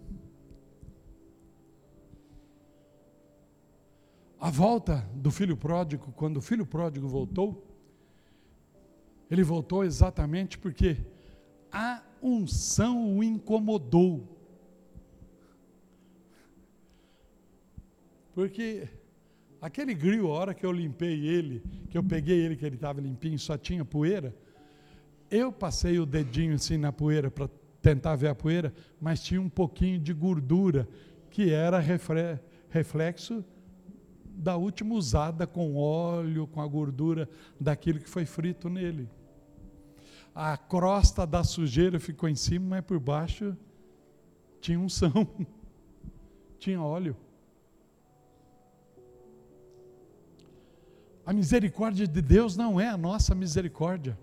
A 4.44 4.50
volta 4.50 5.08
do 5.14 5.30
filho 5.30 5.56
pródigo, 5.56 6.12
quando 6.12 6.36
o 6.36 6.42
filho 6.42 6.66
pródigo 6.66 7.08
voltou, 7.08 7.66
ele 9.30 9.42
voltou 9.42 9.82
exatamente 9.82 10.58
porque 10.58 10.98
a 11.72 12.02
unção 12.22 13.16
o 13.16 13.24
incomodou. 13.24 14.28
Porque 18.34 18.86
aquele 19.62 19.94
grilo, 19.94 20.30
a 20.30 20.34
hora 20.34 20.52
que 20.52 20.66
eu 20.66 20.72
limpei 20.72 21.26
ele, 21.26 21.62
que 21.88 21.96
eu 21.96 22.04
peguei 22.04 22.38
ele, 22.38 22.54
que 22.54 22.66
ele 22.66 22.74
estava 22.74 23.00
limpinho, 23.00 23.38
só 23.38 23.56
tinha 23.56 23.82
poeira, 23.82 24.36
eu 25.30 25.50
passei 25.50 25.98
o 25.98 26.04
dedinho 26.04 26.56
assim 26.56 26.76
na 26.76 26.92
poeira 26.92 27.30
para 27.30 27.48
tentar 27.80 28.14
ver 28.14 28.28
a 28.28 28.34
poeira, 28.34 28.74
mas 29.00 29.22
tinha 29.22 29.40
um 29.40 29.48
pouquinho 29.48 29.98
de 29.98 30.12
gordura, 30.12 30.86
que 31.30 31.50
era 31.50 31.82
reflexo 32.68 33.42
da 34.36 34.56
última 34.56 34.94
usada 34.94 35.46
com 35.46 35.76
óleo, 35.76 36.46
com 36.46 36.60
a 36.60 36.66
gordura 36.66 37.28
daquilo 37.60 38.00
que 38.00 38.08
foi 38.08 38.26
frito 38.26 38.68
nele. 38.68 39.08
A 40.34 40.56
crosta 40.56 41.26
da 41.26 41.44
sujeira 41.44 42.00
ficou 42.00 42.28
em 42.28 42.34
cima, 42.34 42.76
mas 42.76 42.84
por 42.84 42.98
baixo 42.98 43.56
tinha 44.60 44.78
unção, 44.78 45.12
tinha 46.58 46.82
óleo. 46.82 47.16
A 51.24 51.32
misericórdia 51.32 52.06
de 52.06 52.20
Deus 52.20 52.56
não 52.56 52.80
é 52.80 52.88
a 52.88 52.96
nossa 52.96 53.34
misericórdia, 53.34 54.18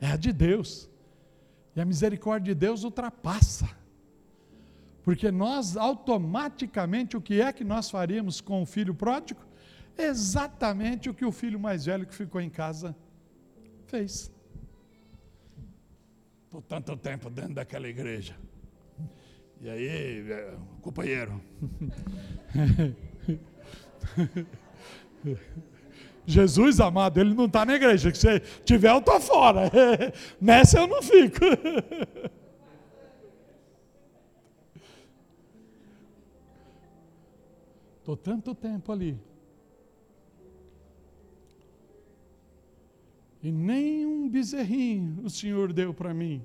é 0.00 0.06
a 0.06 0.16
de 0.16 0.32
Deus. 0.32 0.88
E 1.74 1.80
a 1.80 1.84
misericórdia 1.84 2.54
de 2.54 2.58
Deus 2.58 2.84
ultrapassa. 2.84 3.68
Porque 5.06 5.30
nós 5.30 5.76
automaticamente 5.76 7.16
o 7.16 7.20
que 7.20 7.40
é 7.40 7.52
que 7.52 7.62
nós 7.62 7.88
faríamos 7.88 8.40
com 8.40 8.60
o 8.62 8.66
filho 8.66 8.92
pródigo? 8.92 9.40
Exatamente 9.96 11.08
o 11.08 11.14
que 11.14 11.24
o 11.24 11.30
filho 11.30 11.60
mais 11.60 11.84
velho 11.84 12.04
que 12.04 12.12
ficou 12.12 12.40
em 12.40 12.50
casa 12.50 12.92
fez. 13.86 14.32
Por 16.50 16.60
tanto 16.62 16.96
tempo 16.96 17.30
dentro 17.30 17.54
daquela 17.54 17.86
igreja. 17.86 18.36
E 19.60 19.70
aí, 19.70 20.28
é, 20.28 20.56
companheiro. 20.82 21.40
Jesus 26.26 26.80
amado, 26.80 27.20
ele 27.20 27.32
não 27.32 27.44
está 27.44 27.64
na 27.64 27.76
igreja. 27.76 28.12
Se 28.12 28.40
tiver, 28.64 28.90
eu 28.90 28.98
estou 28.98 29.20
fora. 29.20 29.70
Nessa 30.42 30.80
eu 30.80 30.88
não 30.88 31.00
fico. 31.00 31.44
Estou 38.06 38.16
tanto 38.16 38.54
tempo 38.54 38.92
ali. 38.92 39.18
E 43.42 43.50
nem 43.50 44.06
um 44.06 44.28
bezerrinho 44.28 45.24
o 45.24 45.28
Senhor 45.28 45.72
deu 45.72 45.92
para 45.92 46.14
mim. 46.14 46.40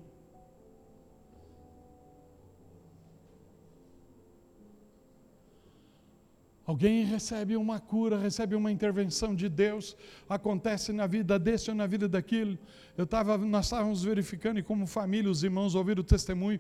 Alguém 6.66 7.04
recebe 7.06 7.56
uma 7.56 7.80
cura, 7.80 8.18
recebe 8.18 8.56
uma 8.56 8.72
intervenção 8.72 9.36
de 9.36 9.48
Deus, 9.48 9.96
acontece 10.28 10.92
na 10.92 11.06
vida 11.06 11.38
desse 11.38 11.70
ou 11.70 11.76
na 11.76 11.86
vida 11.86 12.10
daquilo. 12.10 12.58
Eu 12.98 13.06
tava, 13.06 13.38
nós 13.38 13.66
estávamos 13.66 14.04
verificando 14.04 14.58
e 14.58 14.64
como 14.64 14.88
família, 14.88 15.30
os 15.30 15.44
irmãos 15.44 15.76
ouviram 15.76 16.02
o 16.02 16.04
testemunho 16.04 16.60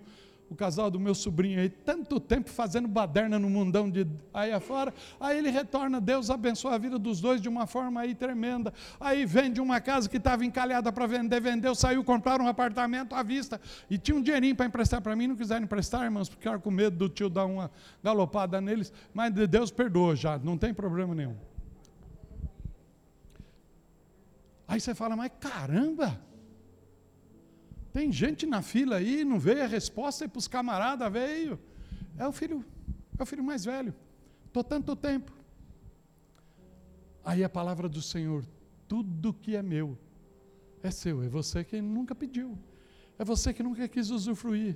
o 0.52 0.56
casal 0.56 0.92
do 0.92 1.00
meu 1.00 1.16
sobrinho 1.16 1.62
aí, 1.62 1.70
tanto 1.70 2.20
tempo 2.20 2.50
fazendo 2.50 2.86
baderna 2.86 3.40
no 3.40 3.50
mundão 3.50 3.90
de 3.90 4.06
aí 4.34 4.52
afora, 4.52 4.94
aí 5.18 5.38
ele 5.38 5.50
retorna, 5.50 6.02
Deus 6.02 6.30
abençoa 6.30 6.76
a 6.76 6.78
vida 6.78 7.00
dos 7.00 7.22
dois 7.22 7.42
de 7.42 7.48
uma 7.48 7.66
forma 7.66 8.02
aí 8.02 8.14
tremenda, 8.14 8.74
aí 9.00 9.26
vende 9.26 9.62
uma 9.62 9.80
casa 9.80 10.10
que 10.10 10.18
estava 10.18 10.44
encalhada 10.44 10.92
para 10.92 11.08
vender, 11.08 11.40
vendeu, 11.40 11.74
saiu, 11.74 12.04
comprar 12.04 12.42
um 12.42 12.48
apartamento 12.48 13.16
à 13.16 13.24
vista, 13.24 13.62
e 13.90 13.98
tinha 13.98 14.18
um 14.18 14.22
dinheirinho 14.22 14.54
para 14.54 14.66
emprestar 14.66 15.02
para 15.02 15.16
mim, 15.16 15.28
não 15.28 15.38
quiseram 15.38 15.64
emprestar, 15.64 16.04
irmãos, 16.04 16.28
porque 16.28 16.42
ficaram 16.42 16.60
com 16.60 16.70
medo 16.70 16.98
do 16.98 17.08
tio 17.08 17.30
dar 17.30 17.46
uma 17.46 17.72
galopada 18.04 18.60
neles, 18.60 18.92
mas 19.14 19.34
Deus 19.34 19.72
perdoa 19.72 20.18
já, 20.18 20.38
não 20.38 20.58
tem 20.58 20.74
problema 20.74 21.16
nenhum. 21.16 21.36
Aí 24.68 24.82
você 24.82 24.94
fala, 24.94 25.16
mas 25.16 25.32
caramba, 25.40 26.20
tem 27.92 28.12
gente 28.12 28.46
na 28.46 28.62
fila 28.62 28.98
aí, 28.98 29.24
não 29.26 29.40
veio 29.40 29.64
a 29.64 29.68
resposta 29.68 30.26
e 30.26 30.28
para 30.28 30.40
os 30.40 30.48
camaradas 30.48 31.12
veio. 31.12 31.60
É 32.18 32.26
o 32.28 32.32
filho, 32.32 32.66
é 33.18 33.24
o 33.24 33.26
filho 33.26 33.44
mais 33.44 33.66
velho. 33.66 33.94
Estou 34.48 34.64
tanto 34.64 34.96
tempo. 34.96 35.32
Aí 37.24 37.44
a 37.44 37.50
palavra 37.50 37.88
do 37.88 38.02
Senhor, 38.02 38.46
tudo 38.88 39.34
que 39.34 39.56
é 39.56 39.62
meu 39.62 39.98
é 40.84 40.90
seu, 40.90 41.22
é 41.22 41.28
você 41.28 41.64
que 41.64 41.82
nunca 41.82 42.16
pediu, 42.16 42.58
é 43.20 43.24
você 43.24 43.54
que 43.54 43.62
nunca 43.62 43.88
quis 43.88 44.10
usufruir. 44.10 44.76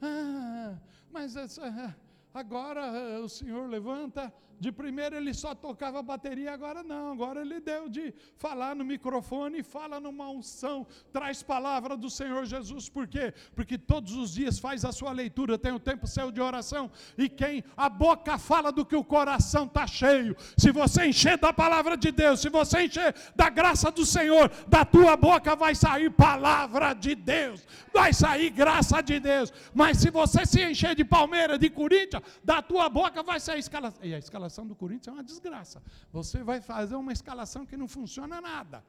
Ah, 0.00 0.78
mas 1.12 1.36
essa, 1.36 1.94
agora 2.32 2.80
eh, 2.86 3.18
o 3.18 3.28
Senhor 3.28 3.68
levanta 3.68 4.32
de 4.60 4.72
primeiro 4.72 5.16
ele 5.16 5.32
só 5.32 5.54
tocava 5.54 6.02
bateria, 6.02 6.52
agora 6.52 6.82
não, 6.82 7.12
agora 7.12 7.40
ele 7.40 7.60
deu 7.60 7.88
de 7.88 8.12
falar 8.36 8.74
no 8.74 8.84
microfone, 8.84 9.62
fala 9.62 10.00
numa 10.00 10.28
unção, 10.28 10.86
traz 11.12 11.42
palavra 11.42 11.96
do 11.96 12.10
Senhor 12.10 12.44
Jesus, 12.44 12.88
por 12.88 13.06
quê? 13.06 13.32
Porque 13.54 13.78
todos 13.78 14.14
os 14.14 14.32
dias 14.32 14.58
faz 14.58 14.84
a 14.84 14.92
sua 14.92 15.12
leitura, 15.12 15.56
tem 15.56 15.72
o 15.72 15.78
tempo 15.78 16.06
seu 16.06 16.32
de 16.32 16.40
oração, 16.40 16.90
e 17.16 17.28
quem 17.28 17.62
a 17.76 17.88
boca 17.88 18.36
fala 18.36 18.72
do 18.72 18.84
que 18.84 18.96
o 18.96 19.04
coração 19.04 19.64
está 19.64 19.86
cheio. 19.86 20.36
Se 20.56 20.72
você 20.72 21.06
encher 21.06 21.38
da 21.38 21.52
palavra 21.52 21.96
de 21.96 22.10
Deus, 22.10 22.40
se 22.40 22.48
você 22.48 22.86
encher 22.86 23.14
da 23.36 23.48
graça 23.48 23.90
do 23.90 24.04
Senhor, 24.04 24.50
da 24.66 24.84
tua 24.84 25.16
boca 25.16 25.54
vai 25.54 25.74
sair 25.74 26.10
palavra 26.10 26.94
de 26.94 27.14
Deus, 27.14 27.64
vai 27.92 28.12
sair 28.12 28.50
graça 28.50 29.00
de 29.00 29.20
Deus. 29.20 29.52
Mas 29.72 29.98
se 29.98 30.10
você 30.10 30.44
se 30.44 30.62
encher 30.62 30.96
de 30.96 31.04
Palmeiras, 31.04 31.58
de 31.58 31.70
Corinthians, 31.70 32.22
da 32.42 32.60
tua 32.60 32.88
boca 32.88 33.22
vai 33.22 33.38
sair 33.38 33.60
escalação. 33.60 34.00
E 34.02 34.14
a 34.14 34.18
escalação 34.18 34.47
escalação 34.48 34.66
do 34.66 34.74
Corinthians 34.74 35.08
é 35.08 35.12
uma 35.12 35.22
desgraça. 35.22 35.82
Você 36.10 36.42
vai 36.42 36.60
fazer 36.60 36.96
uma 36.96 37.12
escalação 37.12 37.64
que 37.64 37.76
não 37.76 37.86
funciona 37.86 38.40
nada. 38.40 38.82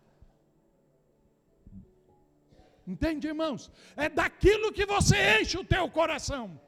Entende, 2.88 3.28
irmãos? 3.28 3.70
É 3.96 4.10
daquilo 4.10 4.72
que 4.72 4.86
você 4.86 5.18
enche 5.40 5.58
o 5.58 5.64
teu 5.64 5.88
coração. 5.90 6.60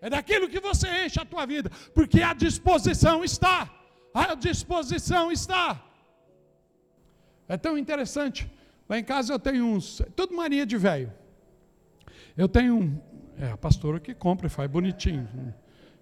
É 0.00 0.08
daquilo 0.10 0.48
que 0.48 0.60
você 0.60 0.88
enche 1.04 1.20
a 1.20 1.24
tua 1.24 1.44
vida, 1.46 1.70
porque 1.94 2.22
a 2.22 2.32
disposição 2.32 3.22
está. 3.22 3.58
A 4.12 4.34
disposição 4.34 5.30
está. 5.30 5.84
É 7.46 7.56
tão 7.56 7.76
interessante. 7.76 8.50
Lá 8.88 8.98
em 8.98 9.04
casa 9.04 9.32
eu 9.32 9.38
tenho 9.38 9.64
uns, 9.64 10.02
tudo 10.16 10.34
mania 10.34 10.64
de 10.64 10.76
velho. 10.76 11.12
Eu 12.36 12.48
tenho 12.48 12.74
um, 12.76 13.00
é 13.36 13.50
a 13.50 13.56
pastora 13.56 14.00
que 14.00 14.14
compra 14.14 14.46
e 14.46 14.50
faz 14.50 14.68
bonitinho. 14.70 15.28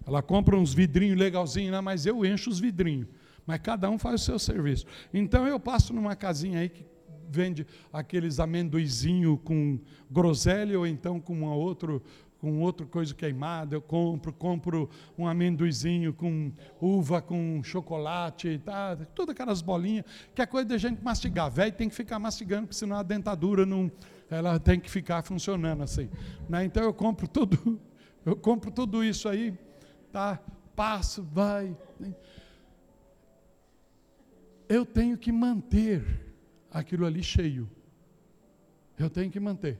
Ela 0.07 0.21
compra 0.21 0.57
uns 0.57 0.73
vidrinhos 0.73 1.19
legalzinhos, 1.19 1.71
né? 1.71 1.81
mas 1.81 2.05
eu 2.05 2.25
encho 2.25 2.49
os 2.49 2.59
vidrinhos. 2.59 3.07
mas 3.45 3.59
cada 3.59 3.89
um 3.89 3.99
faz 3.99 4.21
o 4.21 4.25
seu 4.25 4.39
serviço. 4.39 4.85
Então 5.13 5.45
eu 5.45 5.59
passo 5.59 5.93
numa 5.93 6.15
casinha 6.15 6.59
aí 6.59 6.69
que 6.69 6.85
vende 7.29 7.67
aqueles 7.91 8.39
amendoizinho 8.39 9.37
com 9.37 9.77
groselha 10.09 10.79
ou 10.79 10.87
então 10.87 11.19
com 11.19 11.33
uma 11.33 11.53
outro 11.53 12.01
com 12.39 12.61
outra 12.61 12.85
coisa 12.85 13.15
queimada, 13.15 13.75
eu 13.75 13.81
compro, 13.81 14.31
compro 14.31 14.89
um 15.17 15.27
amendoizinho 15.27 16.13
com 16.13 16.51
uva, 16.79 17.19
com 17.19 17.61
chocolate, 17.63 18.61
tá, 18.63 18.95
todas 19.15 19.33
aquelas 19.33 19.59
bolinhas, 19.61 20.05
que 20.35 20.41
é 20.41 20.45
coisa 20.45 20.69
da 20.69 20.77
gente 20.77 21.03
mastigar. 21.03 21.49
Velho 21.49 21.71
tem 21.71 21.89
que 21.89 21.95
ficar 21.95 22.19
mastigando, 22.19 22.67
porque 22.67 22.77
senão 22.77 22.95
a 22.95 23.03
dentadura 23.03 23.65
não, 23.65 23.91
ela 24.29 24.59
tem 24.59 24.79
que 24.79 24.89
ficar 24.89 25.23
funcionando 25.23 25.81
assim. 25.81 26.09
Né? 26.47 26.65
Então 26.65 26.83
eu 26.83 26.93
compro 26.93 27.27
tudo, 27.27 27.79
eu 28.23 28.35
compro 28.35 28.69
tudo 28.69 29.03
isso 29.03 29.27
aí, 29.27 29.57
tá? 30.11 30.39
Passo, 30.75 31.23
vai. 31.23 31.75
Né? 31.99 32.13
Eu 34.69 34.85
tenho 34.85 35.17
que 35.17 35.31
manter 35.31 36.03
aquilo 36.71 37.05
ali 37.05 37.23
cheio. 37.23 37.69
Eu 38.97 39.09
tenho 39.09 39.31
que 39.31 39.39
manter. 39.39 39.79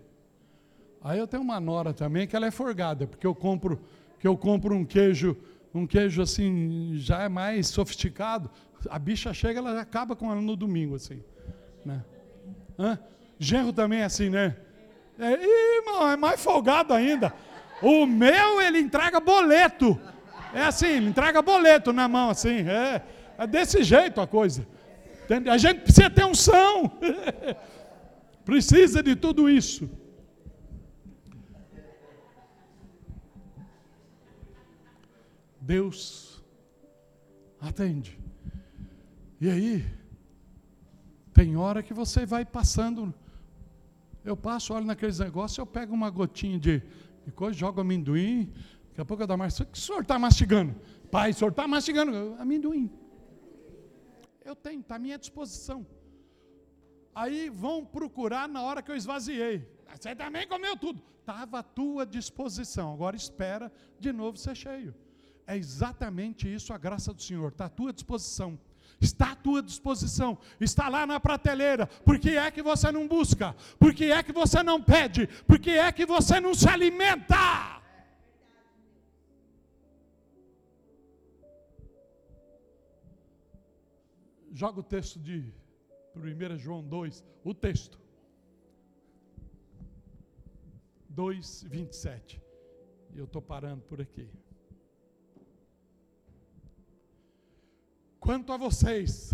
Aí 1.01 1.19
eu 1.19 1.27
tenho 1.27 1.43
uma 1.43 1.59
nora 1.59 1.93
também 1.93 2.27
que 2.27 2.35
ela 2.35 2.47
é 2.47 2.51
forgada, 2.51 3.07
porque 3.07 3.25
eu 3.25 3.35
compro, 3.35 3.79
que 4.19 4.27
eu 4.27 4.37
compro 4.37 4.75
um 4.75 4.85
queijo, 4.85 5.37
um 5.73 5.85
queijo 5.85 6.21
assim, 6.21 6.93
já 6.95 7.23
é 7.23 7.29
mais 7.29 7.67
sofisticado. 7.67 8.49
A 8.89 8.99
bicha 8.99 9.33
chega, 9.33 9.59
ela 9.59 9.79
acaba 9.81 10.15
com 10.15 10.31
ela 10.31 10.41
no 10.41 10.55
domingo, 10.55 10.95
assim. 10.95 11.23
Né? 11.85 12.03
Hã? 12.77 12.99
Genro 13.39 13.73
também 13.73 13.99
é 13.99 14.05
assim, 14.05 14.29
né? 14.29 14.55
É, 15.19 15.77
irmão, 15.77 16.09
é 16.09 16.15
mais 16.15 16.41
folgado 16.43 16.93
ainda. 16.93 17.33
O 17.81 18.05
meu, 18.05 18.61
ele 18.61 18.79
entrega 18.79 19.19
boleto. 19.19 19.99
É 20.53 20.63
assim, 20.63 20.97
entrega 20.97 21.41
boleto 21.41 21.91
na 21.91 22.07
mão, 22.07 22.29
assim. 22.29 22.67
É, 22.67 23.03
é 23.37 23.47
desse 23.47 23.83
jeito 23.83 24.21
a 24.21 24.27
coisa. 24.27 24.67
A 25.51 25.57
gente 25.57 25.81
precisa 25.81 26.09
ter 26.09 26.25
unção. 26.25 26.91
precisa 28.45 29.03
de 29.03 29.15
tudo 29.15 29.49
isso. 29.49 29.89
Deus 35.59 36.41
atende. 37.59 38.17
E 39.41 39.49
aí, 39.49 39.85
tem 41.33 41.57
hora 41.57 41.83
que 41.83 41.93
você 41.93 42.25
vai 42.25 42.45
passando. 42.45 43.13
Eu 44.23 44.37
passo, 44.37 44.73
olho 44.73 44.85
naqueles 44.85 45.19
negócios, 45.19 45.57
eu 45.57 45.65
pego 45.65 45.93
uma 45.93 46.09
gotinha 46.09 46.57
de, 46.57 46.81
de 47.25 47.31
coisa, 47.33 47.57
jogo 47.57 47.81
amendoim. 47.81 48.51
Daqui 48.97 49.01
a 49.03 49.05
pouco 49.05 49.31
eu 49.31 49.37
mais. 49.37 49.59
O 49.59 49.65
que 49.67 49.77
o 49.77 49.81
senhor 49.81 50.01
está 50.01 50.17
mastigando? 50.17 50.75
Pai, 51.11 51.29
o 51.29 51.33
senhor 51.35 51.51
está 51.51 51.67
mastigando 51.67 52.35
amendoim. 52.39 52.91
Eu 54.43 54.55
tenho, 54.55 54.79
está 54.79 54.95
à 54.95 54.99
minha 54.99 55.19
disposição. 55.19 55.85
Aí 57.13 57.47
vão 57.47 57.85
procurar 57.85 58.49
na 58.49 58.63
hora 58.63 58.81
que 58.81 58.89
eu 58.89 58.95
esvaziei. 58.95 59.71
Você 59.93 60.15
também 60.15 60.47
comeu 60.47 60.75
tudo. 60.75 60.99
Estava 61.19 61.59
à 61.59 61.63
tua 61.63 62.07
disposição. 62.07 62.91
Agora 62.91 63.15
espera 63.15 63.71
de 63.99 64.11
novo 64.11 64.35
ser 64.35 64.55
cheio. 64.55 64.95
É 65.45 65.55
exatamente 65.55 66.51
isso 66.51 66.73
a 66.73 66.77
graça 66.79 67.13
do 67.13 67.21
Senhor, 67.21 67.51
está 67.51 67.65
à 67.65 67.69
tua 67.69 67.93
disposição. 67.93 68.59
Está 68.99 69.33
à 69.33 69.35
tua 69.35 69.61
disposição, 69.61 70.39
está 70.59 70.89
lá 70.89 71.05
na 71.05 71.19
prateleira. 71.19 71.85
Por 71.85 72.17
que 72.17 72.31
é 72.31 72.49
que 72.49 72.63
você 72.63 72.91
não 72.91 73.07
busca? 73.07 73.55
Por 73.77 73.93
que 73.93 74.05
é 74.05 74.23
que 74.23 74.33
você 74.33 74.63
não 74.63 74.81
pede? 74.81 75.27
Por 75.45 75.59
que 75.59 75.69
é 75.69 75.91
que 75.91 76.03
você 76.03 76.39
não 76.39 76.55
se 76.55 76.67
alimenta? 76.67 77.76
Joga 84.57 84.79
o 84.79 84.83
texto 84.83 85.19
de 85.19 85.53
1 86.15 86.57
João 86.57 86.81
2, 86.83 87.23
o 87.43 87.53
texto. 87.53 87.99
2, 91.09 91.61
27. 91.69 92.41
E 93.13 93.19
eu 93.19 93.25
estou 93.25 93.39
parando 93.39 93.83
por 93.83 94.01
aqui. 94.01 94.27
Quanto 98.19 98.51
a 98.51 98.57
vocês, 98.57 99.31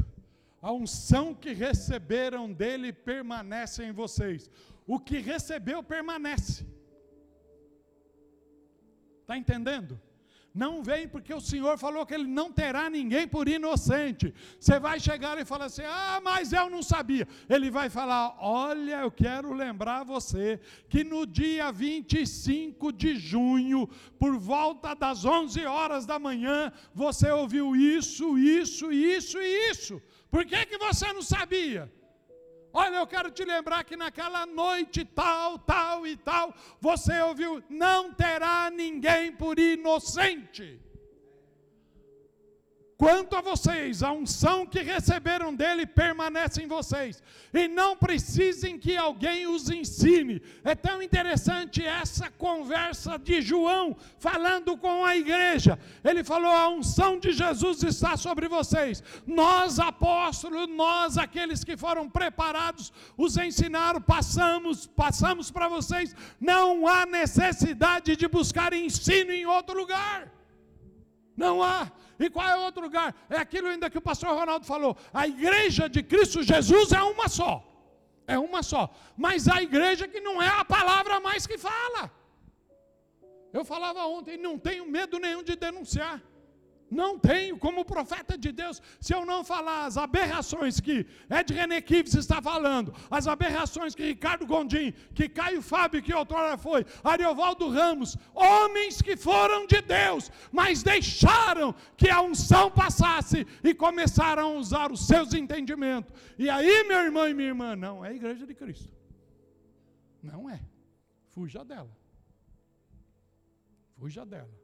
a 0.61 0.73
unção 0.73 1.33
que 1.33 1.53
receberam 1.53 2.51
dele 2.51 2.91
permanece 2.91 3.81
em 3.81 3.93
vocês. 3.93 4.49
O 4.85 4.99
que 4.99 5.19
recebeu 5.19 5.81
permanece. 5.81 6.67
Está 9.21 9.37
entendendo? 9.37 9.97
Não 10.53 10.83
vem 10.83 11.07
porque 11.07 11.33
o 11.33 11.41
Senhor 11.41 11.79
falou 11.79 12.05
que 12.05 12.13
ele 12.13 12.27
não 12.27 12.51
terá 12.51 12.87
ninguém 12.87 13.27
por 13.27 13.49
inocente. 13.49 14.31
Você 14.59 14.79
vai 14.79 14.99
chegar 14.99 15.39
e 15.39 15.45
falar 15.45 15.65
assim: 15.65 15.81
ah, 15.83 16.21
mas 16.23 16.53
eu 16.53 16.69
não 16.69 16.83
sabia. 16.83 17.27
Ele 17.49 17.71
vai 17.71 17.89
falar: 17.89 18.37
olha, 18.39 18.97
eu 18.97 19.09
quero 19.09 19.51
lembrar 19.51 20.03
você 20.03 20.59
que 20.87 21.03
no 21.03 21.25
dia 21.25 21.71
25 21.71 22.93
de 22.93 23.15
junho, 23.15 23.89
por 24.19 24.37
volta 24.37 24.93
das 24.93 25.25
11 25.25 25.65
horas 25.65 26.05
da 26.05 26.19
manhã, 26.19 26.71
você 26.93 27.31
ouviu 27.31 27.75
isso, 27.75 28.37
isso, 28.37 28.91
isso 28.91 29.39
e 29.41 29.71
isso. 29.71 29.99
Por 30.29 30.45
que, 30.45 30.67
que 30.67 30.77
você 30.77 31.11
não 31.13 31.23
sabia? 31.23 31.91
Olha, 32.75 32.95
eu 32.95 33.05
quero 33.05 33.29
te 33.29 33.45
lembrar 33.45 33.83
que 33.83 33.95
naquela 33.95 34.47
noite 34.47 35.05
tal, 35.05 35.59
tal 35.59 36.07
e 36.07 36.17
tal, 36.17 36.53
você 36.81 37.21
ouviu: 37.21 37.63
não 37.69 38.11
terá 38.11 38.71
ninguém 38.71 39.31
por 39.31 39.59
inocente. 39.59 40.81
Quanto 43.03 43.35
a 43.35 43.41
vocês, 43.41 44.01
a 44.01 44.13
unção 44.13 44.65
que 44.65 44.81
receberam 44.81 45.53
dele 45.53 45.85
permanece 45.85 46.63
em 46.63 46.67
vocês, 46.67 47.21
e 47.53 47.67
não 47.67 47.97
precisem 47.97 48.79
que 48.79 48.95
alguém 48.95 49.45
os 49.45 49.69
ensine. 49.69 50.41
É 50.63 50.73
tão 50.73 51.03
interessante 51.03 51.85
essa 51.85 52.31
conversa 52.31 53.19
de 53.19 53.41
João 53.41 53.93
falando 54.17 54.77
com 54.77 55.03
a 55.03 55.17
igreja. 55.17 55.77
Ele 56.01 56.23
falou: 56.23 56.49
a 56.49 56.69
unção 56.69 57.19
de 57.19 57.33
Jesus 57.33 57.83
está 57.83 58.15
sobre 58.15 58.47
vocês. 58.47 59.03
Nós, 59.27 59.79
apóstolos, 59.79 60.69
nós, 60.69 61.17
aqueles 61.17 61.61
que 61.61 61.75
foram 61.75 62.09
preparados, 62.09 62.93
os 63.17 63.35
ensinaram, 63.35 63.99
passamos, 63.99 64.87
passamos 64.87 65.51
para 65.51 65.67
vocês. 65.67 66.15
Não 66.39 66.87
há 66.87 67.05
necessidade 67.05 68.15
de 68.15 68.29
buscar 68.29 68.71
ensino 68.71 69.33
em 69.33 69.45
outro 69.45 69.77
lugar. 69.77 70.31
Não 71.35 71.61
há. 71.61 71.91
E 72.23 72.29
qual 72.29 72.47
é 72.47 72.55
o 72.57 72.61
outro 72.67 72.81
lugar? 72.81 73.13
É 73.29 73.37
aquilo 73.45 73.67
ainda 73.67 73.89
que 73.89 73.97
o 73.97 74.07
pastor 74.09 74.29
Ronaldo 74.29 74.65
falou. 74.65 74.95
A 75.13 75.27
igreja 75.27 75.89
de 75.89 76.01
Cristo 76.01 76.41
Jesus 76.41 76.93
é 76.93 77.03
uma 77.03 77.27
só. 77.27 77.51
É 78.25 78.39
uma 78.39 78.63
só. 78.63 78.83
Mas 79.17 79.49
a 79.55 79.61
igreja 79.61 80.07
que 80.07 80.21
não 80.21 80.41
é 80.41 80.47
a 80.47 80.63
palavra 80.63 81.19
mais 81.19 81.45
que 81.45 81.57
fala. 81.57 82.03
Eu 83.51 83.65
falava 83.65 84.05
ontem, 84.05 84.37
não 84.37 84.57
tenho 84.57 84.85
medo 84.89 85.19
nenhum 85.19 85.43
de 85.43 85.55
denunciar. 85.57 86.21
Não 86.93 87.17
tenho, 87.17 87.57
como 87.57 87.83
profeta 87.83 88.37
de 88.37 88.51
Deus, 88.51 88.81
se 88.99 89.13
eu 89.13 89.25
não 89.25 89.43
falar 89.43 89.85
as 89.85 89.97
aberrações 89.97 90.79
que 90.79 91.05
Ed 91.29 91.53
René 91.53 91.81
Kives 91.81 92.13
está 92.13 92.41
falando, 92.41 92.93
as 93.09 93.27
aberrações 93.27 93.95
que 93.95 94.03
Ricardo 94.03 94.45
Gondim, 94.45 94.93
que 95.15 95.27
Caio 95.27 95.61
Fábio, 95.61 96.03
que 96.03 96.13
outrora 96.13 96.57
foi, 96.57 96.85
Ariovaldo 97.03 97.67
Ramos, 97.69 98.15
homens 98.33 99.01
que 99.01 99.17
foram 99.17 99.65
de 99.65 99.81
Deus, 99.81 100.31
mas 100.51 100.83
deixaram 100.83 101.73
que 101.97 102.09
a 102.09 102.21
unção 102.21 102.69
passasse 102.69 103.45
e 103.63 103.73
começaram 103.73 104.43
a 104.43 104.57
usar 104.59 104.91
os 104.91 105.07
seus 105.07 105.33
entendimentos. 105.33 106.13
E 106.37 106.49
aí, 106.49 106.83
meu 106.87 106.99
irmão 106.99 107.27
e 107.27 107.33
minha 107.33 107.49
irmã, 107.49 107.75
não 107.75 108.05
é 108.05 108.09
a 108.09 108.13
igreja 108.13 108.45
de 108.45 108.53
Cristo. 108.53 108.93
Não 110.21 110.49
é. 110.49 110.61
Fuja 111.31 111.65
dela. 111.65 111.91
Fuja 113.97 114.25
dela. 114.25 114.62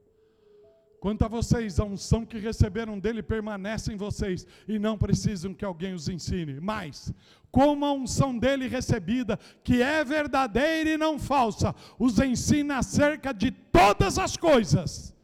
Quanto 1.00 1.24
a 1.24 1.30
vocês, 1.30 1.80
a 1.80 1.86
unção 1.86 2.26
que 2.26 2.38
receberam 2.38 3.00
dele 3.00 3.24
permanece 3.24 3.92
em 3.94 3.96
vocês 3.96 4.46
e 4.68 4.78
não 4.78 4.98
precisam 4.98 5.54
que 5.54 5.64
alguém 5.64 5.94
os 5.94 6.10
ensine. 6.10 6.60
Mas, 6.60 7.14
como 7.50 7.86
a 7.86 7.94
unção 7.94 8.38
dele 8.38 8.68
recebida, 8.68 9.40
que 9.64 9.82
é 9.82 10.04
verdadeira 10.04 10.90
e 10.90 10.98
não 10.98 11.18
falsa, 11.18 11.74
os 11.98 12.20
ensina 12.20 12.80
acerca 12.80 13.34
de 13.34 13.50
todas 13.50 14.20
as 14.20 14.36
coisas, 14.36 15.16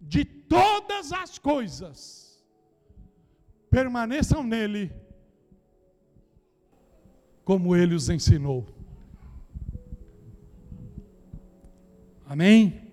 de 0.00 0.24
todas 0.24 1.12
as 1.12 1.38
coisas, 1.38 2.42
permaneçam 3.70 4.42
nele, 4.42 4.90
como 7.44 7.76
ele 7.76 7.94
os 7.94 8.08
ensinou. 8.08 8.66
Amém? 12.26 12.89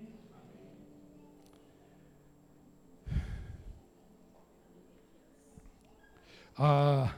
Ah, 6.60 7.14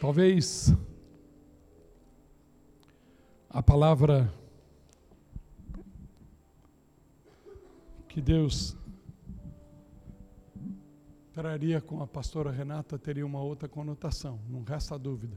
talvez 0.00 0.74
a 3.50 3.62
palavra 3.62 4.32
que 8.08 8.22
Deus 8.22 8.74
traria 11.34 11.78
com 11.82 12.02
a 12.02 12.06
pastora 12.06 12.50
Renata 12.50 12.98
teria 12.98 13.26
uma 13.26 13.42
outra 13.42 13.68
conotação, 13.68 14.40
não 14.48 14.62
resta 14.62 14.98
dúvida. 14.98 15.36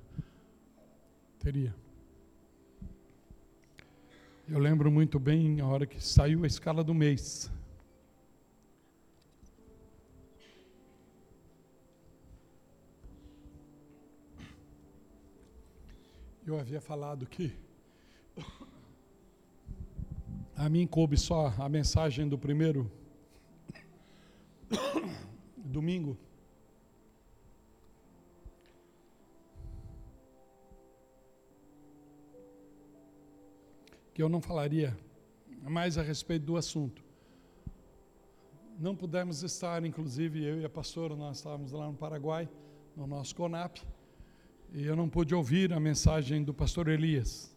Teria. 1.37 1.75
Eu 4.47 4.59
lembro 4.59 4.89
muito 4.89 5.19
bem 5.19 5.59
a 5.59 5.67
hora 5.67 5.85
que 5.85 6.01
saiu 6.01 6.45
a 6.45 6.47
escala 6.47 6.81
do 6.81 6.93
mês. 6.93 7.51
Eu 16.45 16.59
havia 16.59 16.79
falado 16.79 17.25
que 17.25 17.51
a 20.55 20.69
mim 20.69 20.85
coube 20.85 21.17
só 21.17 21.47
a 21.57 21.67
mensagem 21.67 22.29
do 22.29 22.37
primeiro 22.37 22.91
domingo. 25.57 26.15
Que 34.13 34.21
eu 34.21 34.29
não 34.29 34.39
falaria 34.39 34.95
mais 35.63 35.97
a 35.97 36.03
respeito 36.03 36.45
do 36.45 36.57
assunto. 36.57 37.03
Não 38.77 38.95
pudemos 38.95 39.41
estar, 39.41 39.83
inclusive 39.83 40.43
eu 40.43 40.61
e 40.61 40.65
a 40.65 40.69
pastora, 40.69 41.15
nós 41.15 41.37
estávamos 41.37 41.71
lá 41.71 41.87
no 41.87 41.95
Paraguai, 41.95 42.47
no 42.95 43.07
nosso 43.07 43.35
CONAP, 43.35 43.81
e 44.77 44.85
eu 44.85 44.93
não 44.93 45.07
pude 45.07 45.33
ouvir 45.33 45.71
a 45.71 45.79
mensagem 45.79 46.43
do 46.43 46.53
pastor 46.53 46.89
Elias. 46.89 47.55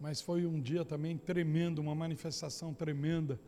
Mas 0.00 0.22
foi 0.22 0.46
um 0.46 0.58
dia 0.58 0.86
também 0.86 1.18
tremendo, 1.18 1.80
uma 1.80 1.94
manifestação 1.94 2.72
tremenda 2.72 3.38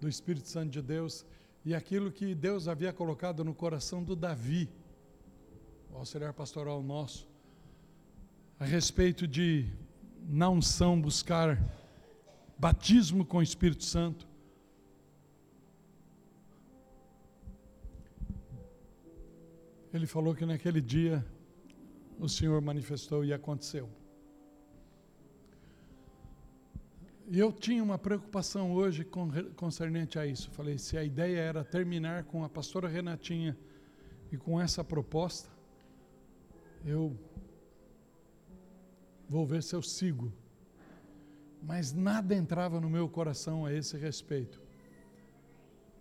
do 0.00 0.08
Espírito 0.08 0.48
Santo 0.48 0.70
de 0.70 0.80
Deus 0.80 1.26
e 1.62 1.74
aquilo 1.74 2.10
que 2.10 2.34
Deus 2.34 2.68
havia 2.68 2.90
colocado 2.90 3.44
no 3.44 3.54
coração 3.54 4.02
do 4.02 4.16
Davi, 4.16 4.66
o 5.92 5.98
auxiliar 5.98 6.32
pastoral 6.32 6.82
nosso, 6.82 7.28
a 8.58 8.64
respeito 8.64 9.28
de, 9.28 9.66
na 10.26 10.48
unção, 10.48 10.98
buscar 10.98 11.62
batismo 12.58 13.26
com 13.26 13.36
o 13.36 13.42
Espírito 13.42 13.84
Santo. 13.84 14.26
Ele 19.92 20.06
falou 20.06 20.34
que 20.34 20.46
naquele 20.46 20.80
dia 20.80 21.22
o 22.18 22.28
Senhor 22.28 22.60
manifestou 22.60 23.24
e 23.24 23.32
aconteceu. 23.32 23.88
E 27.26 27.38
eu 27.38 27.50
tinha 27.50 27.82
uma 27.82 27.98
preocupação 27.98 28.72
hoje 28.72 29.06
concernente 29.56 30.18
a 30.18 30.26
isso. 30.26 30.50
Falei, 30.50 30.76
se 30.76 30.98
a 30.98 31.02
ideia 31.04 31.38
era 31.40 31.64
terminar 31.64 32.24
com 32.24 32.44
a 32.44 32.48
pastora 32.48 32.86
Renatinha 32.86 33.56
e 34.30 34.36
com 34.36 34.60
essa 34.60 34.84
proposta, 34.84 35.48
eu 36.84 37.16
vou 39.28 39.46
ver 39.46 39.62
se 39.62 39.74
eu 39.74 39.82
sigo. 39.82 40.30
Mas 41.62 41.94
nada 41.94 42.34
entrava 42.34 42.78
no 42.78 42.90
meu 42.90 43.08
coração 43.08 43.64
a 43.64 43.72
esse 43.72 43.96
respeito. 43.96 44.60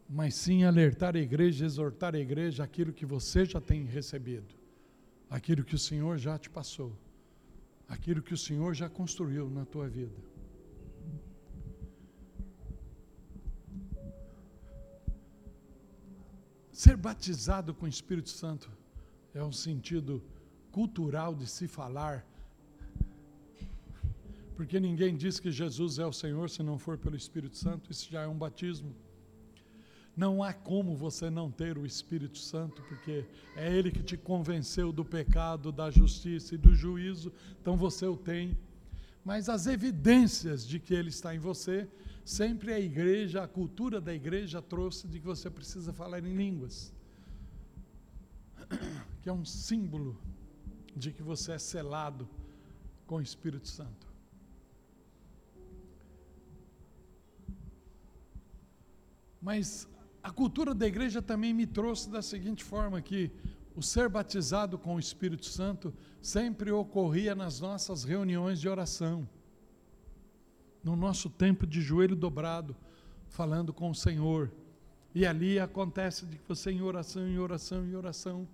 Mas 0.09 0.35
sim 0.35 0.65
alertar 0.65 1.15
a 1.15 1.19
igreja, 1.19 1.65
exortar 1.65 2.13
a 2.15 2.19
igreja 2.19 2.65
aquilo 2.65 2.91
que 2.91 3.05
você 3.05 3.45
já 3.45 3.61
tem 3.61 3.85
recebido, 3.85 4.53
aquilo 5.37 5.63
que 5.63 5.73
o 5.73 5.79
Senhor 5.79 6.15
já 6.25 6.37
te 6.37 6.47
passou, 6.57 6.91
aquilo 7.95 8.21
que 8.21 8.35
o 8.35 8.37
Senhor 8.37 8.71
já 8.81 8.87
construiu 8.87 9.49
na 9.49 9.65
tua 9.65 9.87
vida. 9.89 10.19
Ser 16.71 16.95
batizado 16.95 17.73
com 17.73 17.85
o 17.87 17.89
Espírito 17.89 18.29
Santo 18.29 18.69
é 19.33 19.43
um 19.43 19.51
sentido 19.51 20.23
cultural 20.71 21.33
de 21.33 21.47
se 21.47 21.67
falar, 21.67 22.23
porque 24.55 24.79
ninguém 24.79 25.17
diz 25.17 25.39
que 25.39 25.51
Jesus 25.51 25.97
é 25.97 26.05
o 26.05 26.13
Senhor 26.13 26.47
se 26.47 26.61
não 26.61 26.77
for 26.77 26.95
pelo 26.95 27.15
Espírito 27.15 27.57
Santo, 27.57 27.91
isso 27.91 28.07
já 28.11 28.21
é 28.21 28.27
um 28.27 28.37
batismo. 28.37 28.95
Não 30.15 30.43
há 30.43 30.53
como 30.53 30.95
você 30.95 31.29
não 31.29 31.49
ter 31.49 31.77
o 31.77 31.85
Espírito 31.85 32.37
Santo, 32.37 32.81
porque 32.83 33.25
é 33.55 33.75
Ele 33.75 33.91
que 33.91 34.03
te 34.03 34.15
convenceu 34.15 34.91
do 34.91 35.03
pecado, 35.03 35.71
da 35.71 35.89
justiça 35.89 36.53
e 36.55 36.57
do 36.57 36.75
juízo, 36.75 37.33
então 37.59 37.75
você 37.75 38.05
o 38.05 38.15
tem. 38.15 38.57
Mas 39.25 39.49
as 39.49 39.65
evidências 39.67 40.67
de 40.67 40.79
que 40.79 40.93
Ele 40.93 41.09
está 41.09 41.33
em 41.33 41.39
você 41.39 41.87
Sempre 42.25 42.73
a 42.73 42.79
igreja, 42.79 43.43
a 43.43 43.47
cultura 43.47 43.99
da 43.99 44.13
igreja 44.13 44.61
trouxe 44.61 45.07
de 45.07 45.19
que 45.19 45.25
você 45.25 45.49
precisa 45.49 45.91
falar 45.91 46.19
em 46.19 46.33
línguas, 46.33 46.93
que 49.21 49.27
é 49.27 49.33
um 49.33 49.43
símbolo 49.43 50.17
de 50.95 51.11
que 51.11 51.21
você 51.21 51.53
é 51.53 51.57
selado 51.57 52.29
com 53.05 53.15
o 53.15 53.21
Espírito 53.21 53.67
Santo. 53.67 54.07
Mas 59.41 59.85
a 60.23 60.31
cultura 60.31 60.73
da 60.73 60.87
igreja 60.87 61.21
também 61.21 61.53
me 61.53 61.67
trouxe 61.67 62.09
da 62.09 62.21
seguinte 62.21 62.63
forma 62.63 63.01
que 63.01 63.29
o 63.75 63.81
ser 63.83 64.07
batizado 64.07 64.77
com 64.77 64.95
o 64.95 64.99
Espírito 64.99 65.45
Santo 65.45 65.93
sempre 66.21 66.71
ocorria 66.71 67.35
nas 67.35 67.59
nossas 67.59 68.03
reuniões 68.03 68.59
de 68.61 68.69
oração 68.69 69.27
no 70.83 70.95
nosso 70.95 71.29
tempo 71.29 71.65
de 71.65 71.81
joelho 71.81 72.15
dobrado, 72.15 72.75
falando 73.29 73.71
com 73.71 73.89
o 73.89 73.95
Senhor. 73.95 74.51
E 75.15 75.25
ali 75.25 75.59
acontece 75.59 76.25
de 76.25 76.37
que 76.37 76.47
você 76.47 76.71
em 76.71 76.81
oração, 76.81 77.25
em 77.27 77.39
oração, 77.39 77.85
em 77.85 77.95
oração, 77.95 78.47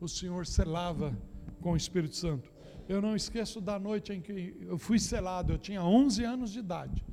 o 0.00 0.08
Senhor 0.08 0.46
selava 0.46 1.16
com 1.60 1.72
o 1.72 1.76
Espírito 1.76 2.16
Santo. 2.16 2.50
Eu 2.88 3.02
não 3.02 3.14
esqueço 3.14 3.60
da 3.60 3.78
noite 3.78 4.12
em 4.12 4.20
que 4.20 4.56
eu 4.60 4.78
fui 4.78 4.98
selado, 4.98 5.52
eu 5.52 5.58
tinha 5.58 5.82
11 5.82 6.24
anos 6.24 6.52
de 6.52 6.60
idade, 6.60 7.04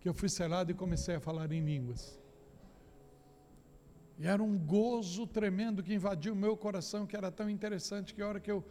que 0.00 0.08
eu 0.08 0.14
fui 0.14 0.28
selado 0.28 0.70
e 0.70 0.74
comecei 0.74 1.16
a 1.16 1.20
falar 1.20 1.50
em 1.50 1.64
línguas. 1.64 2.20
E 4.18 4.26
era 4.26 4.42
um 4.42 4.56
gozo 4.56 5.26
tremendo 5.26 5.82
que 5.82 5.92
invadiu 5.92 6.32
o 6.32 6.36
meu 6.36 6.56
coração, 6.56 7.06
que 7.06 7.16
era 7.16 7.30
tão 7.30 7.50
interessante 7.50 8.14
que 8.14 8.22
a 8.22 8.28
hora 8.28 8.40
que 8.40 8.50
eu 8.50 8.64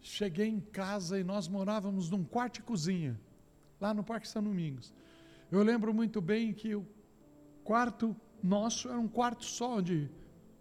cheguei 0.00 0.46
em 0.46 0.60
casa 0.60 1.18
e 1.18 1.24
nós 1.24 1.48
morávamos 1.48 2.08
num 2.10 2.24
quarto 2.24 2.58
e 2.58 2.62
cozinha 2.62 3.18
lá 3.80 3.92
no 3.92 4.04
Parque 4.04 4.28
São 4.28 4.42
Domingos. 4.42 4.92
Eu 5.50 5.62
lembro 5.62 5.92
muito 5.92 6.20
bem 6.20 6.52
que 6.52 6.74
o 6.74 6.86
quarto 7.64 8.14
nosso 8.42 8.88
era 8.88 8.98
um 8.98 9.08
quarto 9.08 9.44
só, 9.44 9.78
onde 9.78 10.08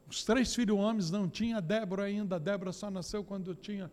os 0.09 0.23
três 0.23 0.55
filhos 0.55 0.77
homens 0.77 1.11
não 1.11 1.29
tinha, 1.29 1.61
Débora 1.61 2.03
ainda, 2.03 2.37
a 2.37 2.39
Débora 2.39 2.71
só 2.71 2.89
nasceu 2.89 3.23
quando 3.23 3.51
eu 3.51 3.55
tinha, 3.55 3.91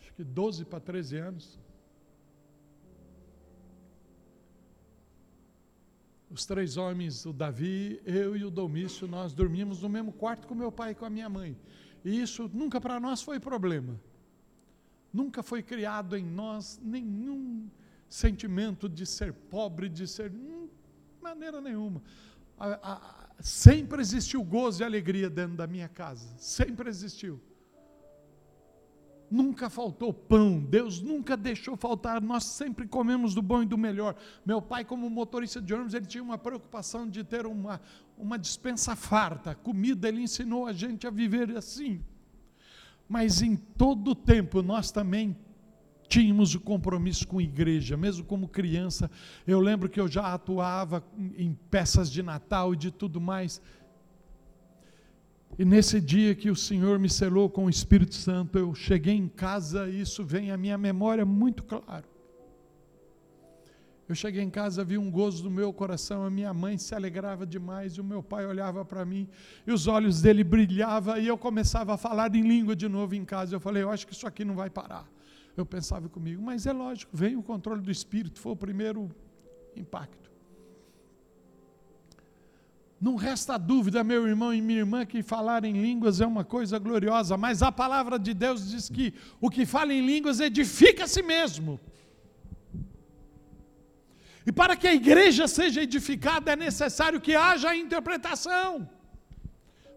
acho 0.00 0.12
que 0.14 0.24
12 0.24 0.64
para 0.64 0.80
13 0.80 1.16
anos. 1.18 1.58
Os 6.36 6.44
três 6.44 6.76
homens, 6.76 7.24
o 7.24 7.32
Davi, 7.32 7.98
eu 8.04 8.36
e 8.36 8.44
o 8.44 8.50
Domício, 8.50 9.08
nós 9.08 9.32
dormíamos 9.32 9.80
no 9.80 9.88
mesmo 9.88 10.12
quarto 10.12 10.46
com 10.46 10.54
meu 10.54 10.70
pai 10.70 10.90
e 10.90 10.94
com 10.94 11.06
a 11.06 11.08
minha 11.08 11.30
mãe. 11.30 11.56
E 12.04 12.20
isso 12.20 12.50
nunca 12.52 12.78
para 12.78 13.00
nós 13.00 13.22
foi 13.22 13.40
problema. 13.40 13.98
Nunca 15.10 15.42
foi 15.42 15.62
criado 15.62 16.14
em 16.14 16.22
nós 16.22 16.78
nenhum 16.84 17.70
sentimento 18.06 18.86
de 18.86 19.06
ser 19.06 19.32
pobre, 19.32 19.88
de 19.88 20.06
ser. 20.06 20.30
Hum, 20.30 20.68
maneira 21.22 21.58
nenhuma. 21.58 22.02
A, 22.58 22.92
a, 22.92 23.28
sempre 23.40 24.02
existiu 24.02 24.44
gozo 24.44 24.82
e 24.82 24.84
alegria 24.84 25.30
dentro 25.30 25.56
da 25.56 25.66
minha 25.66 25.88
casa. 25.88 26.28
Sempre 26.36 26.90
existiu. 26.90 27.40
Nunca 29.30 29.68
faltou 29.68 30.12
pão, 30.12 30.60
Deus 30.60 31.00
nunca 31.00 31.36
deixou 31.36 31.76
faltar, 31.76 32.20
nós 32.20 32.44
sempre 32.44 32.86
comemos 32.86 33.34
do 33.34 33.42
bom 33.42 33.62
e 33.62 33.66
do 33.66 33.76
melhor. 33.76 34.14
Meu 34.44 34.62
pai, 34.62 34.84
como 34.84 35.10
motorista 35.10 35.60
de 35.60 35.74
ônibus, 35.74 35.94
ele 35.94 36.06
tinha 36.06 36.22
uma 36.22 36.38
preocupação 36.38 37.08
de 37.08 37.24
ter 37.24 37.44
uma, 37.44 37.80
uma 38.16 38.38
dispensa 38.38 38.94
farta, 38.94 39.54
comida, 39.54 40.08
ele 40.08 40.22
ensinou 40.22 40.66
a 40.66 40.72
gente 40.72 41.06
a 41.06 41.10
viver 41.10 41.56
assim. 41.56 42.00
Mas 43.08 43.42
em 43.42 43.56
todo 43.56 44.14
tempo 44.14 44.62
nós 44.62 44.90
também 44.90 45.36
tínhamos 46.08 46.54
o 46.54 46.60
compromisso 46.60 47.26
com 47.26 47.38
a 47.38 47.42
igreja, 47.42 47.96
mesmo 47.96 48.24
como 48.24 48.48
criança. 48.48 49.10
Eu 49.46 49.60
lembro 49.60 49.88
que 49.88 50.00
eu 50.00 50.08
já 50.08 50.32
atuava 50.32 51.04
em 51.36 51.52
peças 51.70 52.10
de 52.10 52.22
Natal 52.22 52.74
e 52.74 52.76
de 52.76 52.90
tudo 52.90 53.20
mais. 53.20 53.60
E 55.58 55.64
nesse 55.64 56.00
dia 56.00 56.34
que 56.34 56.50
o 56.50 56.56
Senhor 56.56 56.98
me 56.98 57.08
selou 57.08 57.48
com 57.48 57.64
o 57.64 57.70
Espírito 57.70 58.14
Santo, 58.14 58.58
eu 58.58 58.74
cheguei 58.74 59.14
em 59.14 59.28
casa 59.28 59.88
e 59.88 60.00
isso 60.00 60.24
vem 60.24 60.50
à 60.50 60.56
minha 60.56 60.76
memória 60.76 61.24
muito 61.24 61.62
claro. 61.62 62.06
Eu 64.08 64.14
cheguei 64.14 64.42
em 64.42 64.50
casa, 64.50 64.84
vi 64.84 64.96
um 64.96 65.10
gozo 65.10 65.42
no 65.44 65.50
meu 65.50 65.72
coração, 65.72 66.24
a 66.24 66.30
minha 66.30 66.54
mãe 66.54 66.78
se 66.78 66.94
alegrava 66.94 67.44
demais, 67.44 67.94
e 67.94 68.00
o 68.00 68.04
meu 68.04 68.22
pai 68.22 68.46
olhava 68.46 68.84
para 68.84 69.04
mim, 69.04 69.28
e 69.66 69.72
os 69.72 69.88
olhos 69.88 70.22
dele 70.22 70.44
brilhavam, 70.44 71.18
e 71.18 71.26
eu 71.26 71.36
começava 71.36 71.94
a 71.94 71.96
falar 71.96 72.32
em 72.36 72.42
língua 72.42 72.76
de 72.76 72.88
novo 72.88 73.16
em 73.16 73.24
casa. 73.24 73.56
Eu 73.56 73.60
falei, 73.60 73.82
eu 73.82 73.90
acho 73.90 74.06
que 74.06 74.12
isso 74.12 74.24
aqui 74.24 74.44
não 74.44 74.54
vai 74.54 74.70
parar 74.70 75.10
eu 75.56 75.64
pensava 75.64 76.08
comigo, 76.08 76.42
mas 76.42 76.66
é 76.66 76.72
lógico, 76.72 77.16
vem 77.16 77.36
o 77.36 77.42
controle 77.42 77.80
do 77.80 77.90
espírito, 77.90 78.38
foi 78.38 78.52
o 78.52 78.56
primeiro 78.56 79.10
impacto. 79.74 80.30
Não 82.98 83.14
resta 83.14 83.58
dúvida, 83.58 84.02
meu 84.02 84.26
irmão 84.26 84.54
e 84.54 84.62
minha 84.62 84.78
irmã, 84.78 85.04
que 85.04 85.22
falar 85.22 85.64
em 85.64 85.72
línguas 85.72 86.20
é 86.20 86.26
uma 86.26 86.44
coisa 86.44 86.78
gloriosa, 86.78 87.36
mas 87.36 87.62
a 87.62 87.70
palavra 87.70 88.18
de 88.18 88.32
Deus 88.32 88.70
diz 88.70 88.88
que 88.88 89.12
o 89.40 89.50
que 89.50 89.66
fala 89.66 89.92
em 89.92 90.04
línguas 90.04 90.40
edifica 90.40 91.04
a 91.04 91.06
si 91.06 91.22
mesmo. 91.22 91.78
E 94.46 94.52
para 94.52 94.76
que 94.76 94.86
a 94.86 94.94
igreja 94.94 95.46
seja 95.46 95.82
edificada 95.82 96.52
é 96.52 96.56
necessário 96.56 97.20
que 97.20 97.34
haja 97.34 97.76
interpretação. 97.76 98.88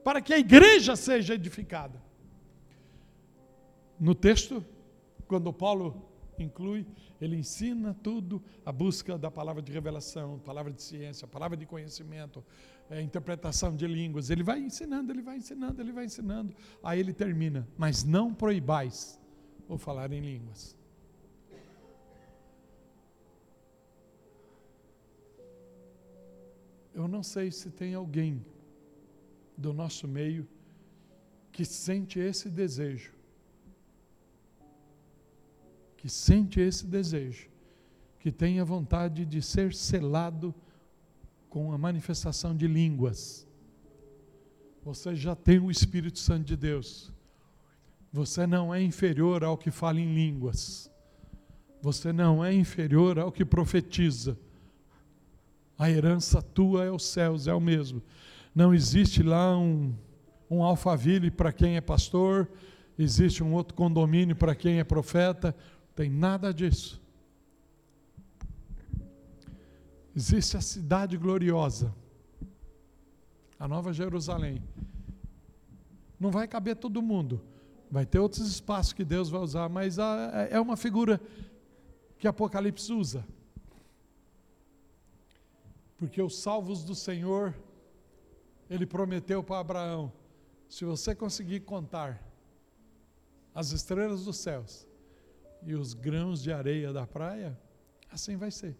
Para 0.03 0.21
que 0.21 0.33
a 0.33 0.39
igreja 0.39 0.95
seja 0.95 1.35
edificada. 1.35 2.01
No 3.99 4.15
texto, 4.15 4.65
quando 5.27 5.53
Paulo 5.53 6.09
inclui, 6.37 6.85
ele 7.21 7.35
ensina 7.35 7.95
tudo, 8.01 8.41
a 8.65 8.71
busca 8.71 9.17
da 9.17 9.29
palavra 9.29 9.61
de 9.61 9.71
revelação, 9.71 10.39
palavra 10.39 10.71
de 10.71 10.81
ciência, 10.81 11.27
palavra 11.27 11.57
de 11.57 11.65
conhecimento, 11.65 12.43
é, 12.89 13.01
interpretação 13.01 13.75
de 13.75 13.87
línguas. 13.87 14.29
Ele 14.29 14.43
vai 14.43 14.59
ensinando, 14.59 15.11
ele 15.11 15.21
vai 15.21 15.37
ensinando, 15.37 15.81
ele 15.81 15.91
vai 15.91 16.05
ensinando. 16.05 16.53
Aí 16.83 16.99
ele 16.99 17.13
termina, 17.13 17.67
mas 17.77 18.03
não 18.03 18.33
proibais 18.33 19.19
o 19.67 19.77
falar 19.77 20.11
em 20.11 20.21
línguas. 20.21 20.75
Eu 26.93 27.07
não 27.07 27.23
sei 27.23 27.51
se 27.51 27.69
tem 27.69 27.93
alguém 27.93 28.43
do 29.57 29.71
nosso 29.71 30.07
meio 30.07 30.47
que 31.51 31.63
sente 31.63 32.19
esse 32.19 32.49
desejo 32.49 33.19
que 35.99 36.07
sente 36.07 36.61
esse 36.61 36.87
desejo, 36.87 37.49
que 38.21 38.31
tenha 38.31 38.63
vontade 38.63 39.25
de 39.25 39.41
ser 39.41 39.73
selado 39.73 40.55
com 41.49 41.73
a 41.73 41.77
manifestação 41.77 42.55
de 42.55 42.67
línguas. 42.67 43.47
Você 44.83 45.15
já 45.15 45.35
tem 45.35 45.59
o 45.59 45.71
Espírito 45.71 46.19
Santo 46.19 46.45
de 46.45 46.55
Deus. 46.55 47.11
Você 48.13 48.47
não 48.47 48.73
é 48.73 48.81
inferior 48.81 49.43
ao 49.43 49.57
que 49.57 49.71
fala 49.71 49.99
em 49.99 50.13
línguas. 50.13 50.89
Você 51.81 52.13
não 52.13 52.43
é 52.43 52.53
inferior 52.53 53.19
ao 53.19 53.31
que 53.31 53.43
profetiza. 53.43 54.37
A 55.77 55.89
herança 55.89 56.41
tua 56.41 56.85
é 56.85 56.91
os 56.91 57.05
céus, 57.05 57.47
é 57.47 57.53
o 57.53 57.59
mesmo. 57.59 58.01
Não 58.53 58.73
existe 58.73 59.23
lá 59.23 59.57
um, 59.57 59.93
um 60.49 60.63
alfaville 60.63 61.31
para 61.31 61.53
quem 61.53 61.77
é 61.77 61.81
pastor, 61.81 62.49
existe 62.97 63.43
um 63.43 63.53
outro 63.53 63.73
condomínio 63.75 64.35
para 64.35 64.55
quem 64.55 64.79
é 64.79 64.83
profeta, 64.83 65.55
tem 65.95 66.09
nada 66.09 66.53
disso. 66.53 67.01
Existe 70.19 70.57
a 70.57 70.61
cidade 70.61 71.15
gloriosa, 71.15 71.95
a 73.57 73.69
Nova 73.69 73.93
Jerusalém. 73.93 74.61
Não 76.19 76.29
vai 76.29 76.45
caber 76.45 76.75
todo 76.75 77.01
mundo, 77.01 77.41
vai 77.89 78.05
ter 78.05 78.19
outros 78.19 78.45
espaços 78.45 78.91
que 78.91 79.05
Deus 79.05 79.29
vai 79.29 79.39
usar, 79.39 79.69
mas 79.69 79.97
é 80.49 80.59
uma 80.59 80.75
figura 80.75 81.21
que 82.17 82.27
Apocalipse 82.27 82.91
usa. 82.91 83.25
Porque 85.97 86.21
os 86.21 86.37
salvos 86.37 86.83
do 86.83 86.93
Senhor, 86.93 87.55
ele 88.69 88.85
prometeu 88.85 89.41
para 89.41 89.61
Abraão: 89.61 90.11
se 90.67 90.83
você 90.83 91.15
conseguir 91.15 91.61
contar 91.61 92.21
as 93.55 93.71
estrelas 93.71 94.25
dos 94.25 94.35
céus, 94.35 94.85
e 95.63 95.75
os 95.75 95.93
grãos 95.93 96.43
de 96.43 96.51
areia 96.51 96.91
da 96.91 97.07
praia, 97.07 97.57
assim 98.11 98.35
vai 98.35 98.51
ser. 98.51 98.75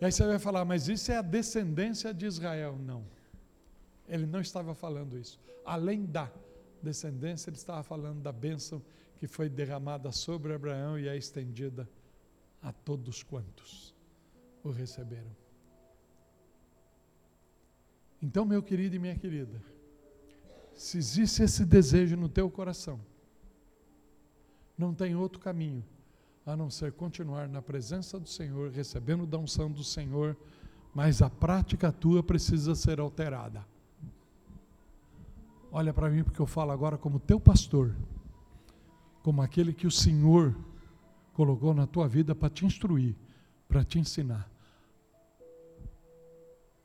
E 0.00 0.04
aí 0.04 0.12
você 0.12 0.26
vai 0.26 0.38
falar, 0.38 0.64
mas 0.64 0.88
isso 0.88 1.10
é 1.12 1.16
a 1.16 1.22
descendência 1.22 2.12
de 2.12 2.26
Israel. 2.26 2.76
Não. 2.78 3.04
Ele 4.08 4.26
não 4.26 4.40
estava 4.40 4.74
falando 4.74 5.18
isso. 5.18 5.40
Além 5.64 6.04
da 6.04 6.30
descendência, 6.82 7.48
ele 7.48 7.56
estava 7.56 7.82
falando 7.82 8.20
da 8.20 8.32
bênção 8.32 8.82
que 9.18 9.26
foi 9.26 9.48
derramada 9.48 10.10
sobre 10.12 10.52
Abraão 10.52 10.98
e 10.98 11.08
é 11.08 11.16
estendida 11.16 11.88
a 12.60 12.72
todos 12.72 13.22
quantos 13.22 13.94
o 14.62 14.70
receberam. 14.70 15.34
Então, 18.20 18.44
meu 18.44 18.62
querido 18.62 18.96
e 18.96 18.98
minha 18.98 19.16
querida, 19.16 19.62
se 20.74 20.98
existe 20.98 21.42
esse 21.42 21.64
desejo 21.64 22.16
no 22.16 22.28
teu 22.28 22.50
coração, 22.50 23.00
não 24.76 24.94
tem 24.94 25.14
outro 25.14 25.38
caminho 25.40 25.84
a 26.46 26.56
não 26.56 26.68
ser 26.68 26.92
continuar 26.92 27.48
na 27.48 27.62
presença 27.62 28.20
do 28.20 28.28
Senhor, 28.28 28.70
recebendo 28.70 29.26
da 29.26 29.38
unção 29.38 29.70
do 29.70 29.82
Senhor, 29.82 30.36
mas 30.94 31.22
a 31.22 31.30
prática 31.30 31.90
tua 31.90 32.22
precisa 32.22 32.74
ser 32.74 33.00
alterada. 33.00 33.64
Olha 35.72 35.92
para 35.92 36.10
mim, 36.10 36.22
porque 36.22 36.40
eu 36.40 36.46
falo 36.46 36.70
agora 36.70 36.98
como 36.98 37.18
teu 37.18 37.40
pastor, 37.40 37.96
como 39.22 39.42
aquele 39.42 39.72
que 39.72 39.86
o 39.86 39.90
Senhor 39.90 40.54
colocou 41.32 41.74
na 41.74 41.86
tua 41.86 42.06
vida 42.06 42.34
para 42.34 42.50
te 42.50 42.64
instruir, 42.64 43.16
para 43.66 43.82
te 43.82 43.98
ensinar. 43.98 44.48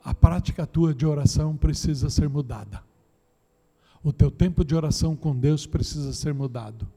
A 0.04 0.14
prática 0.14 0.66
tua 0.66 0.94
de 0.94 1.06
oração 1.06 1.56
precisa 1.56 2.10
ser 2.10 2.30
mudada. 2.30 2.82
O 4.02 4.14
teu 4.14 4.32
tempo 4.32 4.64
de 4.64 4.74
oração 4.74 5.16
com 5.16 5.36
Deus 5.36 5.68
precisa 5.68 6.14
ser 6.14 6.34
mudado. 6.34 6.88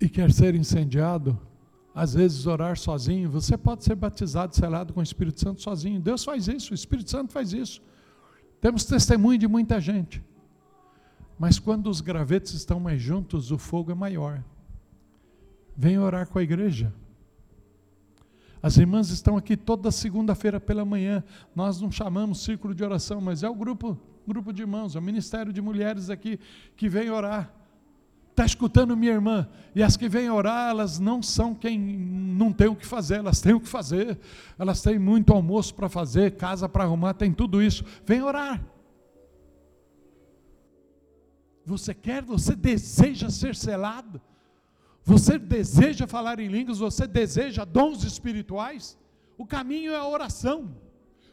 E 0.00 0.08
quer 0.08 0.32
ser 0.32 0.54
incendiado, 0.54 1.38
às 1.94 2.14
vezes 2.14 2.46
orar 2.46 2.78
sozinho, 2.78 3.28
você 3.28 3.56
pode 3.56 3.82
ser 3.82 3.96
batizado, 3.96 4.54
selado 4.54 4.94
com 4.94 5.00
o 5.00 5.02
Espírito 5.02 5.40
Santo 5.40 5.60
sozinho. 5.60 6.00
Deus 6.00 6.24
faz 6.24 6.46
isso, 6.46 6.72
o 6.72 6.74
Espírito 6.74 7.10
Santo 7.10 7.32
faz 7.32 7.52
isso. 7.52 7.82
Temos 8.60 8.84
testemunho 8.84 9.38
de 9.38 9.48
muita 9.48 9.80
gente. 9.80 10.22
Mas 11.38 11.58
quando 11.58 11.88
os 11.88 12.00
gravetos 12.00 12.52
estão 12.54 12.78
mais 12.78 13.00
juntos, 13.00 13.50
o 13.50 13.58
fogo 13.58 13.90
é 13.90 13.94
maior. 13.94 14.44
Vem 15.76 15.98
orar 15.98 16.28
com 16.28 16.38
a 16.38 16.42
igreja. 16.42 16.92
As 18.62 18.76
irmãs 18.76 19.10
estão 19.10 19.36
aqui 19.36 19.56
toda 19.56 19.90
segunda-feira 19.90 20.60
pela 20.60 20.84
manhã. 20.84 21.22
Nós 21.54 21.80
não 21.80 21.90
chamamos 21.90 22.42
círculo 22.42 22.74
de 22.74 22.84
oração, 22.84 23.20
mas 23.20 23.42
é 23.42 23.48
o 23.48 23.54
grupo, 23.54 23.98
grupo 24.26 24.52
de 24.52 24.62
irmãos, 24.62 24.94
é 24.96 24.98
o 24.98 25.02
ministério 25.02 25.52
de 25.52 25.60
mulheres 25.60 26.10
aqui 26.10 26.38
que 26.76 26.88
vem 26.88 27.10
orar 27.10 27.57
está 28.38 28.46
escutando 28.46 28.96
minha 28.96 29.12
irmã, 29.12 29.48
e 29.74 29.82
as 29.82 29.96
que 29.96 30.08
vêm 30.08 30.30
orar, 30.30 30.70
elas 30.70 31.00
não 31.00 31.20
são 31.20 31.54
quem 31.54 31.76
não 31.76 32.52
tem 32.52 32.68
o 32.68 32.76
que 32.76 32.86
fazer, 32.86 33.16
elas 33.16 33.40
têm 33.40 33.52
o 33.52 33.60
que 33.60 33.68
fazer, 33.68 34.16
elas 34.56 34.80
têm 34.80 34.96
muito 34.96 35.32
almoço 35.32 35.74
para 35.74 35.88
fazer, 35.88 36.36
casa 36.36 36.68
para 36.68 36.84
arrumar, 36.84 37.14
tem 37.14 37.32
tudo 37.32 37.60
isso. 37.60 37.84
Vem 38.06 38.22
orar. 38.22 38.64
Você 41.66 41.92
quer, 41.92 42.22
você 42.22 42.54
deseja 42.54 43.28
ser 43.28 43.56
selado? 43.56 44.20
Você 45.02 45.36
deseja 45.36 46.06
falar 46.06 46.38
em 46.38 46.46
línguas? 46.46 46.78
Você 46.78 47.08
deseja 47.08 47.64
dons 47.64 48.04
espirituais? 48.04 48.96
O 49.36 49.44
caminho 49.44 49.92
é 49.92 49.96
a 49.96 50.06
oração. 50.06 50.76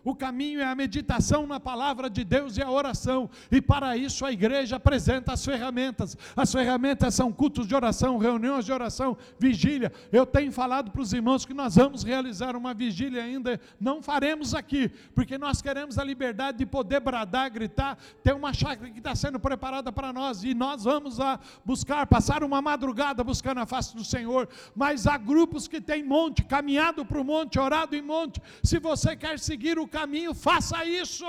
O 0.05 0.15
caminho 0.15 0.61
é 0.61 0.65
a 0.65 0.75
meditação 0.75 1.47
na 1.47 1.59
palavra 1.59 2.07
de 2.11 2.23
Deus 2.23 2.57
e 2.57 2.61
a 2.61 2.69
oração. 2.69 3.27
E 3.51 3.59
para 3.59 3.97
isso 3.97 4.23
a 4.23 4.31
igreja 4.31 4.75
apresenta 4.75 5.33
as 5.33 5.43
ferramentas. 5.43 6.15
As 6.35 6.51
ferramentas 6.51 7.15
são 7.15 7.31
cultos 7.31 7.65
de 7.67 7.73
oração, 7.73 8.19
reuniões 8.19 8.65
de 8.65 8.71
oração, 8.71 9.17
vigília. 9.39 9.91
Eu 10.11 10.23
tenho 10.23 10.51
falado 10.51 10.91
para 10.91 11.01
os 11.01 11.11
irmãos 11.11 11.43
que 11.43 11.55
nós 11.55 11.75
vamos 11.75 12.03
realizar 12.03 12.55
uma 12.55 12.71
vigília 12.71 13.23
ainda. 13.23 13.59
Não 13.79 13.99
faremos 13.99 14.53
aqui, 14.53 14.89
porque 15.15 15.39
nós 15.39 15.59
queremos 15.59 15.97
a 15.97 16.03
liberdade 16.03 16.59
de 16.59 16.67
poder 16.67 16.99
bradar, 16.99 17.49
gritar. 17.49 17.97
Tem 18.21 18.31
uma 18.31 18.53
chácara 18.53 18.91
que 18.91 18.99
está 18.99 19.15
sendo 19.15 19.39
preparada 19.39 19.91
para 19.91 20.13
nós 20.13 20.43
e 20.43 20.53
nós 20.53 20.83
vamos 20.83 21.19
a 21.19 21.39
buscar, 21.65 22.05
passar 22.05 22.43
uma 22.43 22.61
madrugada 22.61 23.23
buscando 23.23 23.59
a 23.59 23.65
face 23.65 23.95
do 23.95 24.05
Senhor. 24.05 24.47
Mas 24.75 25.07
há 25.07 25.17
grupos 25.17 25.67
que 25.67 25.81
têm 25.81 26.03
monte, 26.03 26.43
caminhado 26.43 27.03
para 27.03 27.19
o 27.19 27.23
monte, 27.23 27.59
orado 27.59 27.95
em 27.95 28.03
monte. 28.03 28.39
Se 28.61 28.77
você 28.77 29.15
quer 29.15 29.39
seguir 29.39 29.79
o 29.79 29.94
caminho, 29.97 30.33
faça 30.47 30.77
isso. 31.01 31.25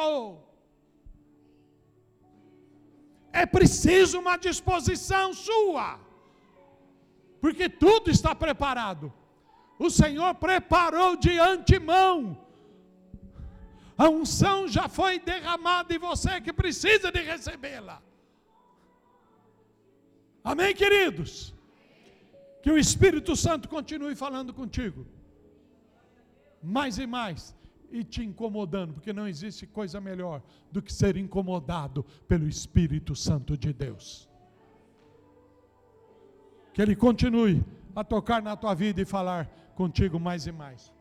É 3.43 3.44
preciso 3.56 4.14
uma 4.22 4.36
disposição 4.48 5.24
sua, 5.48 5.88
porque 7.43 7.66
tudo 7.84 8.10
está 8.16 8.32
preparado. 8.44 9.06
O 9.86 9.90
Senhor 10.01 10.30
preparou 10.47 11.10
de 11.24 11.32
antemão. 11.52 12.14
A 14.05 14.06
unção 14.20 14.56
já 14.76 14.86
foi 14.98 15.12
derramada 15.32 15.90
e 15.94 16.05
você 16.09 16.30
é 16.36 16.44
que 16.47 16.52
precisa 16.62 17.10
de 17.16 17.22
recebê-la. 17.32 17.98
Amém, 20.52 20.72
queridos? 20.82 21.32
Que 22.62 22.70
o 22.74 22.78
Espírito 22.84 23.34
Santo 23.44 23.68
continue 23.76 24.14
falando 24.24 24.52
contigo. 24.60 25.02
Mais 26.76 26.94
e 27.05 27.06
mais 27.18 27.55
e 27.90 28.02
te 28.02 28.22
incomodando, 28.24 28.94
porque 28.94 29.12
não 29.12 29.28
existe 29.28 29.66
coisa 29.66 30.00
melhor 30.00 30.42
do 30.70 30.82
que 30.82 30.92
ser 30.92 31.16
incomodado 31.16 32.04
pelo 32.26 32.48
Espírito 32.48 33.14
Santo 33.14 33.56
de 33.56 33.72
Deus. 33.72 34.28
Que 36.72 36.82
Ele 36.82 36.96
continue 36.96 37.64
a 37.94 38.04
tocar 38.04 38.42
na 38.42 38.56
tua 38.56 38.74
vida 38.74 39.00
e 39.00 39.04
falar 39.04 39.46
contigo 39.74 40.20
mais 40.20 40.46
e 40.46 40.52
mais. 40.52 40.95